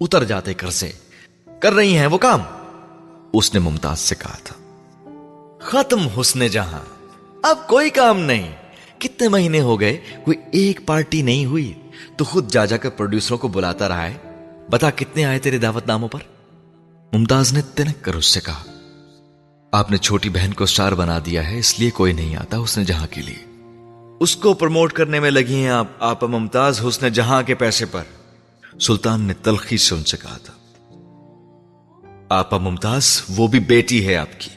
[0.00, 0.90] اتر جاتے قرضے۔
[1.60, 2.40] کر رہی ہیں وہ کام۔
[3.32, 4.54] اس نے ممتاز سے کہا تھا،
[5.60, 6.80] ختم حسن جہاں،
[7.42, 8.52] اب کوئی کام نہیں۔
[8.98, 11.72] کتنے مہینے ہو گئے، کوئی ایک پارٹی نہیں ہوئی۔
[12.16, 14.14] تو خود جا جا کر پروڈیوسروں کو بلاتا رہا ہے۔
[14.70, 16.18] بتا کتنے آئے تیرے دعوت ناموں پر؟
[17.12, 18.64] ممتاز نے تنک کر اس سے کہا،
[19.72, 22.84] آپ نے چھوٹی بہن کو اسٹار بنا دیا ہے، اس لیے کوئی نہیں آتا حسن
[22.84, 23.44] جہاں کے لیے۔
[24.20, 28.02] اس کو پروموٹ کرنے میں لگی ہیں آپ آپ ممتاز حسن جہاں کے پیسے پر۔
[28.80, 30.52] سلطان نے تلخی سے ان سے کہا تھا
[32.28, 34.50] آپا ممتاز، وہ بھی بیٹی ہے آپ کی۔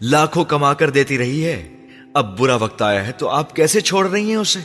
[0.00, 1.68] لاکھوں کما کر دیتی رہی ہے۔
[2.14, 4.58] اب برا وقت آیا ہے، تو آپ کیسے چھوڑ رہی ہیں اسے؟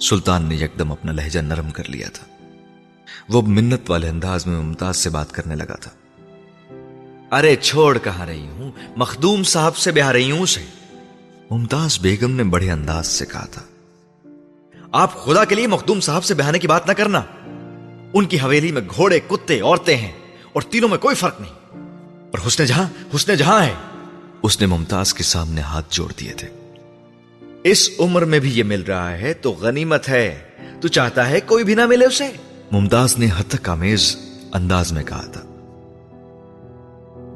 [0.00, 2.44] سلطان نے یکدم اپنا لہجہ نرم کر لیا تھا۔
[3.28, 5.90] وہ منت والے انداز میں ممتاز سے بات کرنے لگا تھا۔
[7.36, 10.64] ارے چھوڑ کہاں رہی ہوں؟ مخدوم صاحب سے بہا رہی ہوں اسے۔
[11.50, 13.62] ممتاز بیگم نے بڑے انداز سے کہا تھا۔
[14.92, 17.22] آپ خدا کے لیے مخدوم صاحب سے بہانے کی بات نہ کرنا۔
[18.14, 20.12] ان کی حویلی میں گھوڑے، کتے، عورتیں ہیں
[20.52, 21.61] اور تینوں میں کوئی فرق نہیں۔
[22.32, 23.74] اور حسن جہاں حسن جہاں ہے۔
[24.42, 26.48] اس نے ممتاز کے سامنے ہاتھ جوڑ دیے تھے۔
[27.64, 30.38] اس عمر میں بھی یہ مل رہا ہے تو غنیمت ہے۔
[30.80, 32.30] تو چاہتا ہے کوئی بھی نہ ملے اسے۔
[32.72, 34.16] ممتاز نے ہتک آمیز
[34.52, 35.40] انداز میں کہا تھا۔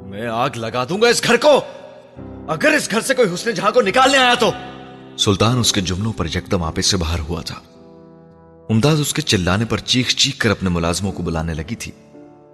[0.07, 1.61] میں آگ لگا دوں گا اس گھر کو۔
[2.49, 4.51] اگر اس گھر سے کوئی حسن جہاں کو نکالنے آیا تو۔
[5.19, 7.57] سلطان اس کے جملوں پر یکدم آپے سے باہر ہوا تھا۔
[8.71, 11.93] ممتاز اس کے چلانے پر چیخ چیخ کر اپنے ملازموں کو بلانے لگی تھی۔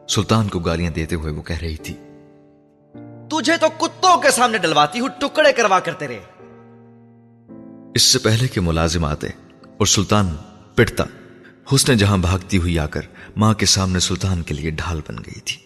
[0.09, 1.94] سلطان کو گالیاں دیتے ہوئے وہ کہہ رہی تھی۔
[3.33, 6.21] تجھے تو کتوں کے سامنے ڈلواتی ہوں ٹکڑے کروا کرتے رہے
[7.95, 9.27] اس سے پہلے کہ ملازم آتے
[9.63, 10.37] اور سلطان
[10.75, 11.05] پٹتا
[11.75, 13.01] حسن جہاں بھاگتی ہوئی آ کر
[13.37, 15.57] ماں کے سامنے سلطان کے لیے ڈھال بن گئی تھی۔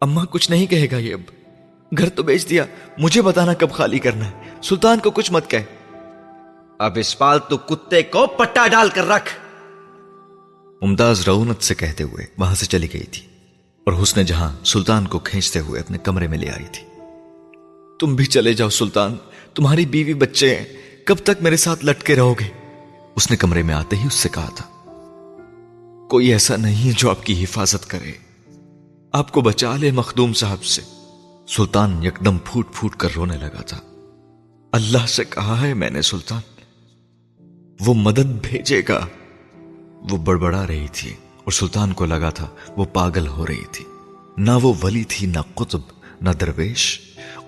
[0.00, 1.20] اما کچھ نہیں کہے گا یہ اب۔
[1.98, 2.64] گھر تو بیچ دیا
[2.98, 4.32] مجھے بتانا کب خالی کرنا ہے۔
[4.62, 5.64] سلطان کو کچھ مت کہے۔
[6.78, 9.30] اب اس پالتو کتے کو پٹا ڈال کر رکھ۔
[10.84, 13.33] ممتاز رونت سے کہتے ہوئے وہاں سے چلی گئی تھی۔
[13.84, 16.88] اور حسن جہاں سلطان کو کھینچتے ہوئے اپنے کمرے میں لے آئی تھی۔
[18.00, 19.16] تم بھی چلے جاؤ سلطان،
[19.54, 20.64] تمہاری بیوی بچے ہیں،
[21.06, 22.48] کب تک میرے ساتھ لٹکے رہو گے؟
[23.16, 24.64] اس نے کمرے میں آتے ہی اس سے کہا تھا،
[26.10, 28.12] کوئی ایسا نہیں جو آپ کی حفاظت کرے۔
[29.12, 30.82] آپ کو بچا لے مخدوم صاحب سے۔
[31.48, 33.80] سلطان یکدم پھوٹ پھوٹ کر رونے لگا تھا۔
[34.72, 36.40] اللہ سے کہا ہے میں نے سلطان،
[37.86, 39.06] وہ مدد بھیجے گا۔
[40.10, 42.46] وہ بڑبڑا رہی تھی۔ اور سلطان کو لگا تھا
[42.76, 43.84] وہ پاگل ہو رہی تھی۔
[44.36, 45.80] نہ وہ ولی تھی، نہ قطب،
[46.20, 47.00] نہ درویش۔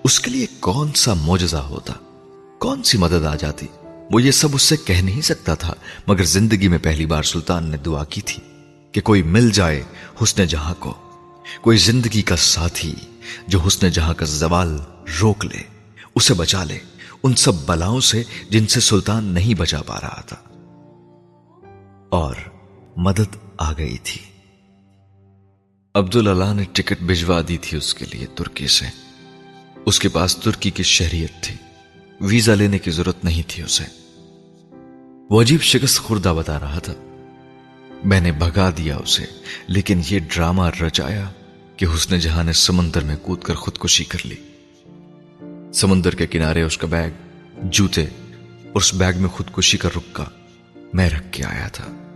[0.03, 1.93] اس کے لیے کون سا موجزہ ہوتا؟
[2.59, 3.67] کون سی مدد آ جاتی؟
[4.11, 5.73] وہ یہ سب اس سے کہہ نہیں سکتا تھا،
[6.07, 8.43] مگر زندگی میں پہلی بار سلطان نے دعا کی تھی
[8.91, 9.83] کہ کوئی مل جائے
[10.23, 10.93] حسن جہاں کو۔
[11.61, 12.95] کوئی زندگی کا ساتھی
[13.47, 14.79] جو حسن جہاں کا زوال
[15.21, 15.63] روک لے،
[16.15, 16.79] اسے بچا لے۔
[17.23, 20.35] ان سب بلاؤں سے جن سے سلطان نہیں بچا پا رہا تھا۔
[22.09, 22.35] اور
[22.97, 24.21] مدد آ گئی تھی۔
[25.95, 28.85] عبداللہ نے ٹکٹ بھجوا دی تھی اس کے لیے ترکی سے۔
[29.85, 31.55] اس کے پاس ترکی کی شہریت تھی۔
[32.21, 33.83] ویزا لینے کی ضرورت نہیں تھی اسے۔
[35.29, 36.93] وہ عجیب شکست خوردہ بتا رہا تھا۔
[38.03, 39.25] میں نے بھگا دیا اسے،
[39.67, 41.29] لیکن یہ ڈرامہ رچایا
[41.77, 44.35] کہ حسن جہاں نے سمندر میں کود کر خودکشی کر لی۔
[45.73, 47.11] سمندر کے کنارے اس کا بیگ،
[47.63, 50.25] جوتے، اور اس بیگ میں خودکشی کا رکا
[50.93, 52.06] میں رکھ کے آیا تھا۔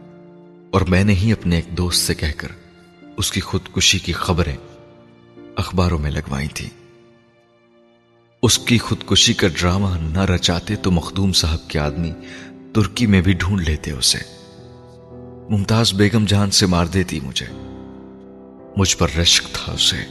[0.72, 2.48] اور میں نے ہی اپنے ایک دوست سے کہہ کر
[3.18, 4.56] اس کی خودکشی کی خبریں
[5.56, 6.70] اخباروں میں لگوائی تھی۔
[8.44, 12.12] اس کی خودکشی کا ڈرامہ نہ رچاتے تو مخدوم صاحب کے آدمی
[12.74, 14.18] ترکی میں بھی ڈھونڈ لیتے اسے۔
[15.50, 17.46] ممتاز بیگم جان سے مار دیتی مجھے۔
[18.78, 20.06] مجھ پر رشک تھا اسے،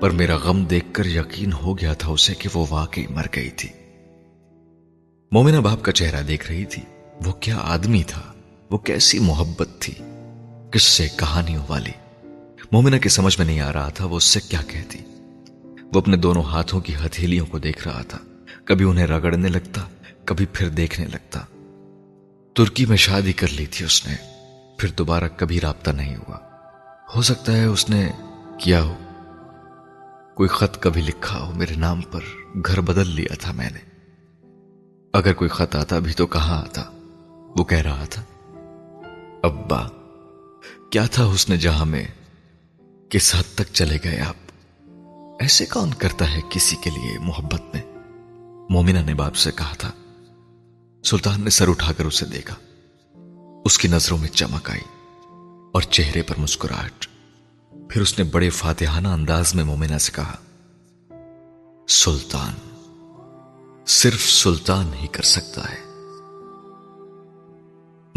[0.00, 3.50] پر میرا غم دیکھ کر یقین ہو گیا تھا اسے کہ وہ واقعی مر گئی
[3.50, 3.68] تھی۔
[5.32, 6.82] مومنہ باپ کا چہرہ دیکھ رہی تھی،
[7.24, 8.29] وہ کیا آدمی تھا؟
[8.70, 9.94] وہ کیسی محبت تھی،
[10.72, 11.90] کس سے کہانیوں والی۔
[12.72, 14.98] مومنہ کے سمجھ میں نہیں آ رہا تھا وہ اس سے کیا کہتی۔
[15.94, 18.18] وہ اپنے دونوں ہاتھوں کی ہتھیلیوں کو دیکھ رہا تھا۔
[18.64, 19.80] کبھی انہیں رگڑنے لگتا،
[20.24, 21.40] کبھی پھر دیکھنے لگتا۔
[22.54, 24.14] ترکی میں شادی کر لی تھی اس نے،
[24.78, 26.38] پھر دوبارہ کبھی رابطہ نہیں ہوا۔
[27.16, 28.10] ہو سکتا ہے اس نے
[28.58, 28.94] کیا ہو۔
[30.34, 32.20] کوئی خط کبھی لکھا ہو، میرے نام پر
[32.66, 33.78] گھر بدل لیا تھا میں نے۔
[35.12, 36.82] اگر کوئی خط آتا بھی تو کہاں آتا؟
[37.58, 38.22] وہ کہہ رہا تھا۔
[39.42, 39.88] ابا،
[40.90, 42.06] کیا تھا اس نے جہاں میں؟
[43.10, 44.36] کس حد تک چلے گئے آپ؟
[45.40, 47.82] ایسے کون کرتا ہے کسی کے لیے محبت میں؟
[48.70, 49.90] مومنہ نے باپ سے کہا تھا۔
[51.04, 52.54] سلطان نے سر اٹھا کر اسے دیکھا۔
[53.64, 54.80] اس کی نظروں میں چمک آئی
[55.74, 57.06] اور چہرے پر مسکراہٹ۔
[57.90, 60.36] پھر اس نے بڑے فاتحانہ انداز میں مومنہ سے کہا،
[61.88, 62.54] سلطان،
[63.86, 65.89] صرف سلطان ہی کر سکتا ہے۔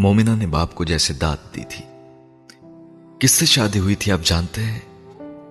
[0.04, 1.84] مومنہ نے باپ کو جیسے داد دی تھی۔
[3.20, 4.80] کس سے شادی ہوئی تھی آپ جانتے ہیں؟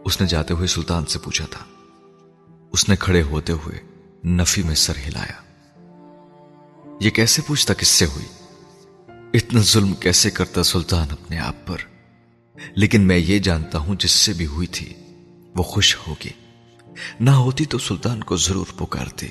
[0.05, 1.65] اس نے جاتے ہوئے سلطان سے پوچھا تھا۔
[2.71, 3.79] اس نے کھڑے ہوتے ہوئے
[4.27, 5.43] نفی میں سر ہلایا۔
[6.99, 8.25] یہ کیسے پوچھتا کس سے ہوئی؟
[9.33, 11.77] اتنا ظلم کیسے کرتا سلطان اپنے آپ پر؟
[12.75, 14.93] لیکن میں یہ جانتا ہوں جس سے بھی ہوئی تھی،
[15.55, 16.31] وہ خوش ہوگی۔
[17.19, 19.27] نہ ہوتی تو سلطان کو ضرور پکارتی۔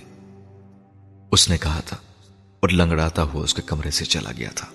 [1.31, 1.97] اس نے کہا تھا
[2.61, 4.67] اور لنگڑاتا ہوا اس کے کمرے سے چلا گیا تھا۔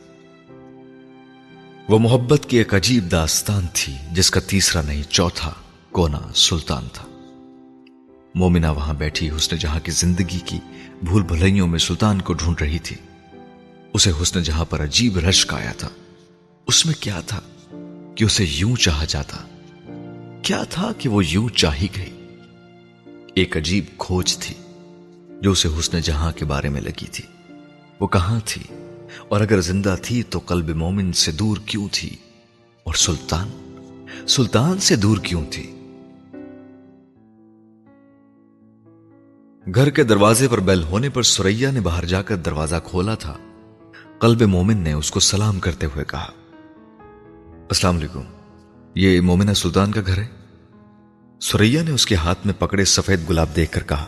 [1.90, 5.54] وہ محبت کی ایک عجیب داستان تھی، جس کا تیسرا نہیں، چوتھا
[5.92, 7.06] کونا سلطان تھا۔
[8.36, 10.60] مومنا وہاں بیٹھی، حسن جہاں کی زندگی کی
[11.04, 12.96] بھول بھلائیوں میں سلطان کو ڈھونڈ رہی تھی۔
[13.94, 15.90] اسے حسن جہاں پر عجیب رشک آیا تھا۔
[16.68, 17.40] اس میں کیا تھا
[18.16, 19.38] کہ اسے یوں چاہا جاتا؟
[20.44, 22.28] کیا تھا کہ وہ یوں چاہی گئی؟
[23.36, 24.56] ایک عجیب کھوج تھی
[25.42, 27.54] جو اسے حسن جہاں کے بارے میں لگی تھی۔
[28.00, 28.64] وہ کہاں تھی؟
[29.28, 32.16] اور اگر زندہ تھی تو قلب مومن سے دور کیوں تھی؟
[32.84, 33.50] اور سلطان؟
[34.28, 35.74] سلطان سے دور کیوں تھی؟
[39.76, 43.38] گھر کے دروازے پر بیل ہونے پر سوریا نے باہر جا کر دروازہ کھولا تھا۔
[44.20, 46.32] قلب مومن نے اس کو سلام کرتے ہوئے کہا،
[47.70, 48.22] السلام علیکم،
[48.96, 50.28] یہ مومنہ سلطان کا گھر ہے؟
[51.40, 54.06] سوریا نے اس کے ہاتھ میں پکڑے سفید گلاب دیکھ کر کہا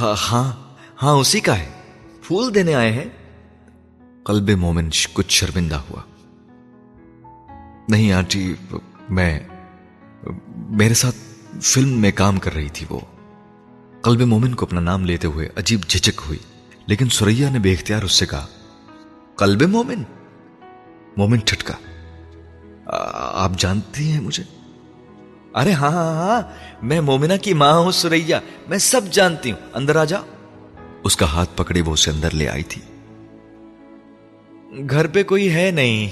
[0.00, 1.70] ہاں ہاں ہاں اسی کا ہے۔
[2.22, 3.04] پھول دینے آئے ہیں۔
[4.26, 6.02] قلب مومن کچھ شرمندہ ہوا۔
[7.88, 8.54] نہیں آنٹی،
[9.10, 9.40] میں،
[10.56, 11.16] میرے ساتھ
[11.62, 13.00] فلم میں کام کر رہی تھی وہ۔
[14.02, 16.38] قلب مومن کو اپنا نام لیتے ہوئے عجیب جھجک ہوئی،
[16.86, 18.46] لیکن سوریا نے بے اختیار اس سے کہا،
[19.36, 20.02] قلب مومن؟
[21.16, 21.74] مومن ٹھٹکا۔
[23.32, 24.44] آپ جانتی ہیں مجھے؟
[25.54, 26.42] ارے ہاں ہاں ہاں, ہاں،
[26.82, 30.18] میں مومنا کی ماں ہوں سوریا میں سب جانتی ہوں۔ اندر آ جا
[31.04, 32.82] اس کا ہاتھ پکڑے وہ اسے اندر لے آئی تھی۔
[34.90, 36.08] گھر پہ کوئی ہے نہیں۔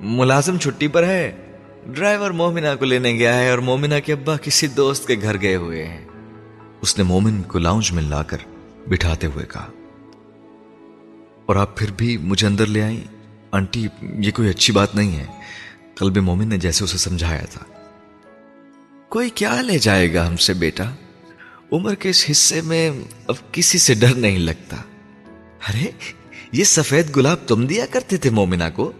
[0.00, 1.36] ملازم چھٹی پر ہے۔
[1.86, 5.56] ڈرائیور مومنہ کو لینے گیا ہے اور مومنہ کے ابا کسی دوست کے گھر گئے
[5.56, 6.04] ہوئے ہیں۔
[6.80, 8.36] اس نے مومن کو لاؤنج میں لا کر
[8.88, 9.70] بٹھاتے ہوئے کہا۔
[11.46, 13.00] اور آپ پھر بھی مجھے اندر لے آئیں۔
[13.50, 15.26] آنٹی، یہ کوئی اچھی بات نہیں ہے۔
[15.94, 17.64] قلب مومن نے جیسے اسے سمجھایا تھا۔
[19.08, 20.84] کوئی کیا لے جائے گا ہم سے بیٹا؟
[21.72, 22.90] عمر کے اس حصے میں
[23.26, 24.76] اب کسی سے ڈر نہیں لگتا۔
[25.68, 25.90] ارے
[26.54, 28.92] یہ سفید گلاب تم دیا کرتے تھے مومنا کو؟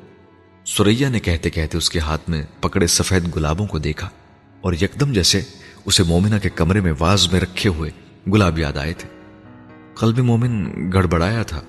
[0.64, 4.09] سوریا نے کہتے کہتے اس کے ہاتھ میں پکڑے سفید گلابوں کو دیکھا
[4.60, 5.43] اور یکدم جیسے
[5.85, 7.90] اسے مومنا کے کمرے میں واز میں رکھے ہوئے
[8.32, 9.09] گلاب یاد آئے تھے۔
[9.94, 11.60] قلب مومن گڑبڑایا تھا۔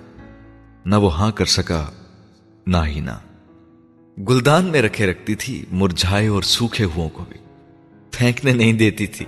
[0.86, 1.92] نہ وہ ہاں کر سکا،
[2.68, 3.20] نہ ہی نہ۔
[4.30, 7.38] گلدان میں رکھے رکھتی تھی مرجھائے اور سوکھے ہو کو بھی۔
[8.12, 9.26] پھینکنے نہیں دیتی تھی۔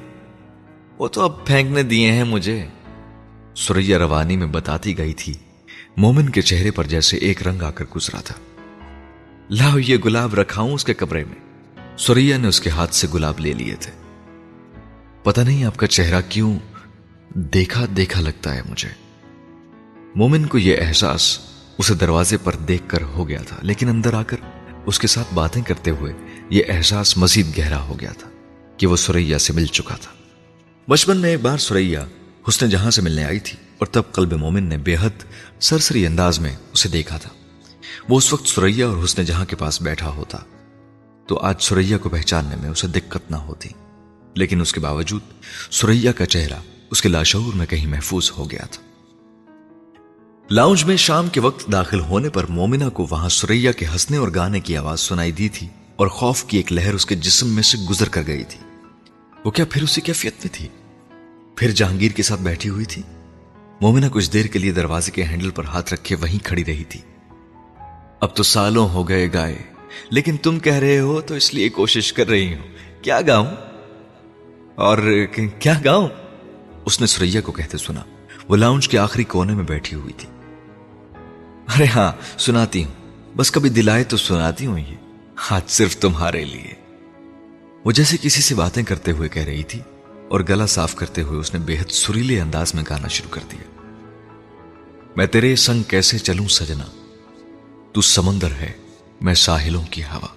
[0.97, 2.65] وہ تو اب پھینکنے دیے ہیں مجھے۔
[3.55, 5.33] سوریا روانی میں بتاتی گئی تھی۔
[5.97, 8.35] مومن کے چہرے پر جیسے ایک رنگ آ کر گزرا تھا۔
[9.49, 11.67] لاؤ یہ گلاب رکھاؤں اس کے کمرے میں۔
[11.97, 13.91] سوریا نے اس کے ہاتھ سے گلاب لے لیے تھے۔
[15.23, 16.59] پتہ نہیں آپ کا چہرہ کیوں
[17.33, 18.89] دیکھا دیکھا لگتا ہے مجھے۔
[20.15, 21.39] مومن کو یہ احساس
[21.77, 24.37] اسے دروازے پر دیکھ کر ہو گیا تھا، لیکن اندر آ کر
[24.85, 26.13] اس کے ساتھ باتیں کرتے ہوئے
[26.49, 28.29] یہ احساس مزید گہرا ہو گیا تھا
[28.77, 30.11] کہ وہ سوریا سے مل چکا تھا۔
[30.89, 32.05] بچپن میں ایک بار سوریا
[32.49, 35.23] حسن جہاں سے ملنے آئی تھی۔ اور تب قلب مومن نے بے حد
[35.59, 37.29] سرسری انداز میں اسے دیکھا تھا۔
[38.09, 40.37] وہ اس وقت سوریا اور حسن جہاں کے پاس بیٹھا ہوتا۔
[41.27, 43.69] تو آج سوریا کو پہچاننے میں اسے دقت نہ ہوتی۔
[44.35, 45.21] لیکن اس کے باوجود
[45.71, 46.59] سوریا کا چہرہ
[46.91, 48.83] اس کے لاشعور میں کہیں محفوظ ہو گیا تھا۔
[50.49, 54.27] لاؤنج میں شام کے وقت داخل ہونے پر مومنا کو وہاں سوریا کے ہنسنے اور
[54.35, 57.63] گانے کی آواز سنائی دی تھی اور خوف کی ایک لہر اس کے جسم میں
[57.63, 58.59] سے گزر کر گئی تھی۔
[59.45, 60.67] وہ کیا پھر اسی کیفیت میں تھی؟
[61.55, 63.01] پھر جہانگیر کے ساتھ بیٹھی ہوئی تھی؟
[63.81, 67.01] مومنا کچھ دیر کے لیے دروازے کے ہینڈل پر ہاتھ رکھے وہیں کھڑی رہی تھی۔
[68.21, 69.57] اب تو سالوں ہو گئے گائے،
[70.09, 72.67] لیکن تم کہہ رہے ہو تو اس لیے کوشش کر رہی ہوں۔
[73.03, 73.45] کیا گاؤں؟
[74.75, 75.25] اور
[75.59, 76.07] کیا گاؤں؟
[76.85, 78.01] اس نے سریا کو کہتے سنا۔
[78.47, 80.29] وہ لاؤنج کے آخری کونے میں بیٹھی ہوئی تھی۔
[81.75, 82.91] ارے ہاں سناتی ہوں۔
[83.37, 84.95] بس کبھی دلائے تو سناتی ہوں یہ۔
[85.49, 86.73] آج صرف تمہارے لیے۔
[87.85, 89.79] وہ جیسے کسی سے باتیں کرتے ہوئے کہہ رہی تھی۔
[90.29, 93.41] اور گلا صاف کرتے ہوئے اس نے بے حد سریلے انداز میں گانا شروع کر
[93.51, 93.93] دیا۔
[95.15, 96.83] میں تیرے سنگ کیسے چلوں سجنا؟
[97.93, 98.71] تو سمندر ہے،
[99.21, 100.27] میں ساحلوں کی ہوا۔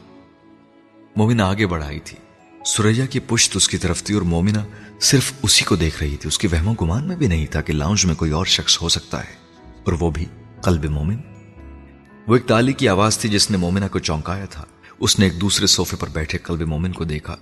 [1.17, 2.17] مومنا آگے بڑھائی تھی۔
[2.65, 4.65] سوریا کی پشت اس کی طرف تھی اور مومنا
[5.01, 7.73] صرف اسی کو دیکھ رہی تھی۔ اس کی وہم گمان میں بھی نہیں تھا کہ
[7.73, 10.25] لاؤنج میں کوئی اور شخص ہو سکتا ہے۔ اور وہ بھی
[10.62, 11.17] قلب مومن۔
[12.27, 14.65] وہ ایک تالی کی آواز تھی جس نے مومنا کو چونکایا تھا۔
[14.99, 17.37] اس نے ایک دوسرے صوفے پر بیٹھے قلب مومن کو دیکھا۔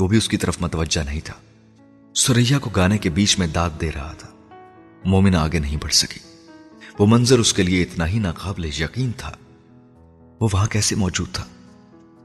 [0.00, 1.34] وہ بھی اس کی طرف متوجہ نہیں تھا۔
[2.14, 4.28] سوریا کو گانے کے بیچ میں داد دے رہا تھا۔
[5.04, 6.20] مومنا آگے نہیں بڑھ سکی
[6.98, 9.36] وہ منظر اس کے لیے اتنا ہی ناقابل یقین تھا۔
[10.40, 11.44] وہ وہاں کیسے موجود تھا؟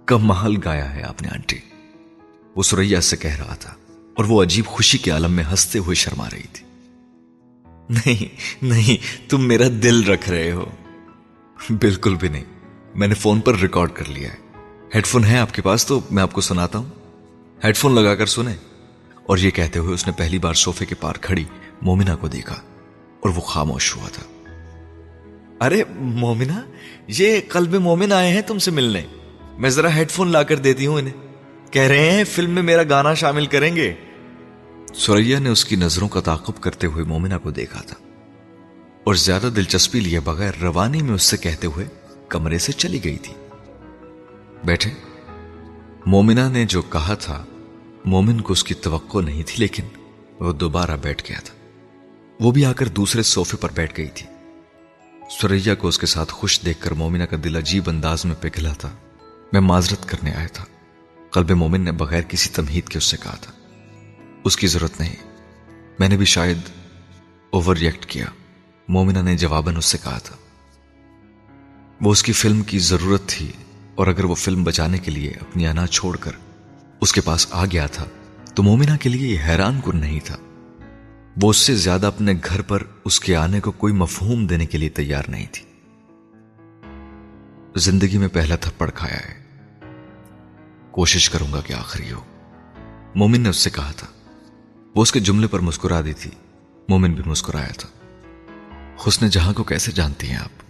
[0.06, 1.58] کب محل گایا ہے آپ نے آنٹی؟
[2.56, 3.74] وہ سوریا سے کہہ رہا تھا
[4.14, 6.66] اور وہ عجیب خوشی کے عالم میں ہنستے ہوئے شرما رہی تھی۔
[7.90, 8.36] نہیں
[8.66, 10.66] نہیں، تم میرا دل رکھ رہے ہو۔
[11.70, 12.46] بالکل بھی نہیں۔
[12.96, 14.38] میں نے فون پر ریکارڈ کر لیا ہے۔
[14.96, 16.90] ہیڈ فون ہے آپ کے پاس تو میں آپ کو سناتا ہوں۔
[17.64, 18.56] ہیڈ فون لگا کر سنیں۔
[19.26, 21.44] اور یہ کہتے ہوئے اس نے پہلی بار سوفے کے پار کھڑی
[21.82, 22.56] مومنا کو دیکھا
[23.20, 24.24] اور وہ خاموش ہوا تھا۔
[25.66, 26.62] ارے مومنا
[27.08, 29.02] یہ قلب مومن آئے ہیں تم سے ملنے۔
[29.58, 31.14] میں ذرا ہیڈ فون لا کر دیتی ہوں انہیں۔
[31.72, 33.94] کہہ رہے ہیں فلم میں میرا گانا شامل کریں گے۔
[34.94, 37.96] سوریا نے اس کی نظروں کا تعاقب کرتے ہوئے مومنا کو دیکھا تھا
[39.04, 41.86] اور زیادہ دلچسپی لیے بغیر روانی میں اس سے کہتے ہوئے
[42.30, 43.34] کمرے سے چلی گئی تھی۔
[44.66, 44.92] بیٹھے۔
[46.06, 47.46] مومنا نے جو کہا تھا
[48.06, 49.84] مومن کو اس کی توقع نہیں تھی، لیکن
[50.40, 51.56] وہ دوبارہ بیٹھ گیا تھا۔
[52.40, 54.28] وہ بھی آ کر دوسرے صوفے پر بیٹھ گئی تھی۔
[55.30, 58.74] سوریا کو اس کے ساتھ خوش دیکھ کر مومنا کا دل عجیب انداز میں پگھلا
[58.74, 58.96] تھا۔
[59.54, 60.66] میں معذرت کرنے آیا تھا۔
[61.32, 63.52] قلب مومن نے بغیر کسی تمہید کے اس سے کہا تھا،
[64.44, 65.16] اس کی ضرورت نہیں۔
[66.00, 66.58] میں نے بھی شاید
[67.50, 68.26] اوور ریئیکٹ کیا۔
[68.88, 70.36] مومنا نے جواباً اس سے کہا تھا۔
[72.02, 73.52] وہ اس کی فلم کی ضرورت تھی
[73.96, 76.32] اور اگر وہ فلم بچانے کے لیے اپنی انا چھوڑ کر
[77.06, 78.06] اس کے پاس آ گیا تھا
[78.56, 80.36] تو مومنا کے لیے یہ حیران کن نہیں تھا۔
[81.42, 84.78] وہ اس سے زیادہ اپنے گھر پر اس کے آنے کو کوئی مفہوم دینے کے
[84.78, 85.66] لیے تیار نہیں تھی۔
[87.76, 89.44] زندگی میں پہلا تھپڑ کھایا ہے۔
[90.92, 92.24] کوشش کروں گا کہ آخری ہو۔
[93.16, 94.08] مومن نے اس سے کہا تھا۔
[94.96, 96.32] وہ اس کے جملے پر مسکرا دی تھی۔
[96.90, 97.90] مومن بھی مسکرایا تھا۔
[99.08, 100.64] حسن جہاں کو کیسے جانتی ہیں آپ؟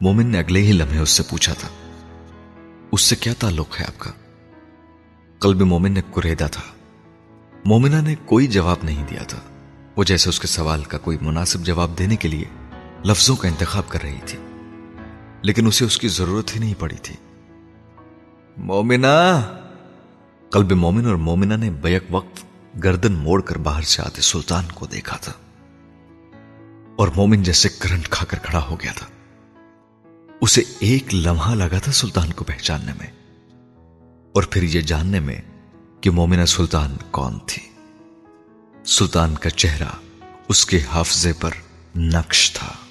[0.00, 1.68] مومن نے اگلے ہی لمحے اس سے پوچھا تھا۔
[2.92, 4.10] اس سے کیا تعلق ہے آپ کا؟
[5.44, 6.62] قلب مومن نے کریدا تھا۔
[7.64, 9.40] مومنا نے کوئی جواب نہیں دیا تھا۔
[9.96, 12.44] وہ جیسے اس کے سوال کا کوئی مناسب جواب دینے کے لیے
[13.04, 14.38] لفظوں کا انتخاب کر رہی تھی۔
[15.42, 17.14] لیکن اسے اس کی ضرورت ہی نہیں پڑی تھی۔
[18.56, 19.42] مومنا
[20.50, 22.44] قلب مومن اور مومنا نے بیک وقت
[22.84, 25.32] گردن موڑ کر باہر سے آتے سلطان کو دیکھا تھا۔
[26.96, 29.06] اور مومن جیسے کرنٹ کھا کر کھڑا ہو گیا تھا۔
[30.40, 33.23] اسے ایک لمحہ لگا تھا سلطان کو پہچاننے میں۔
[34.34, 35.40] اور پھر یہ جاننے میں
[36.00, 37.62] کہ مومنہ سلطان کون تھی۔
[38.84, 39.88] سلطان کا چہرہ
[40.48, 41.50] اس کے حافظے پر
[41.96, 42.83] نقش تھا۔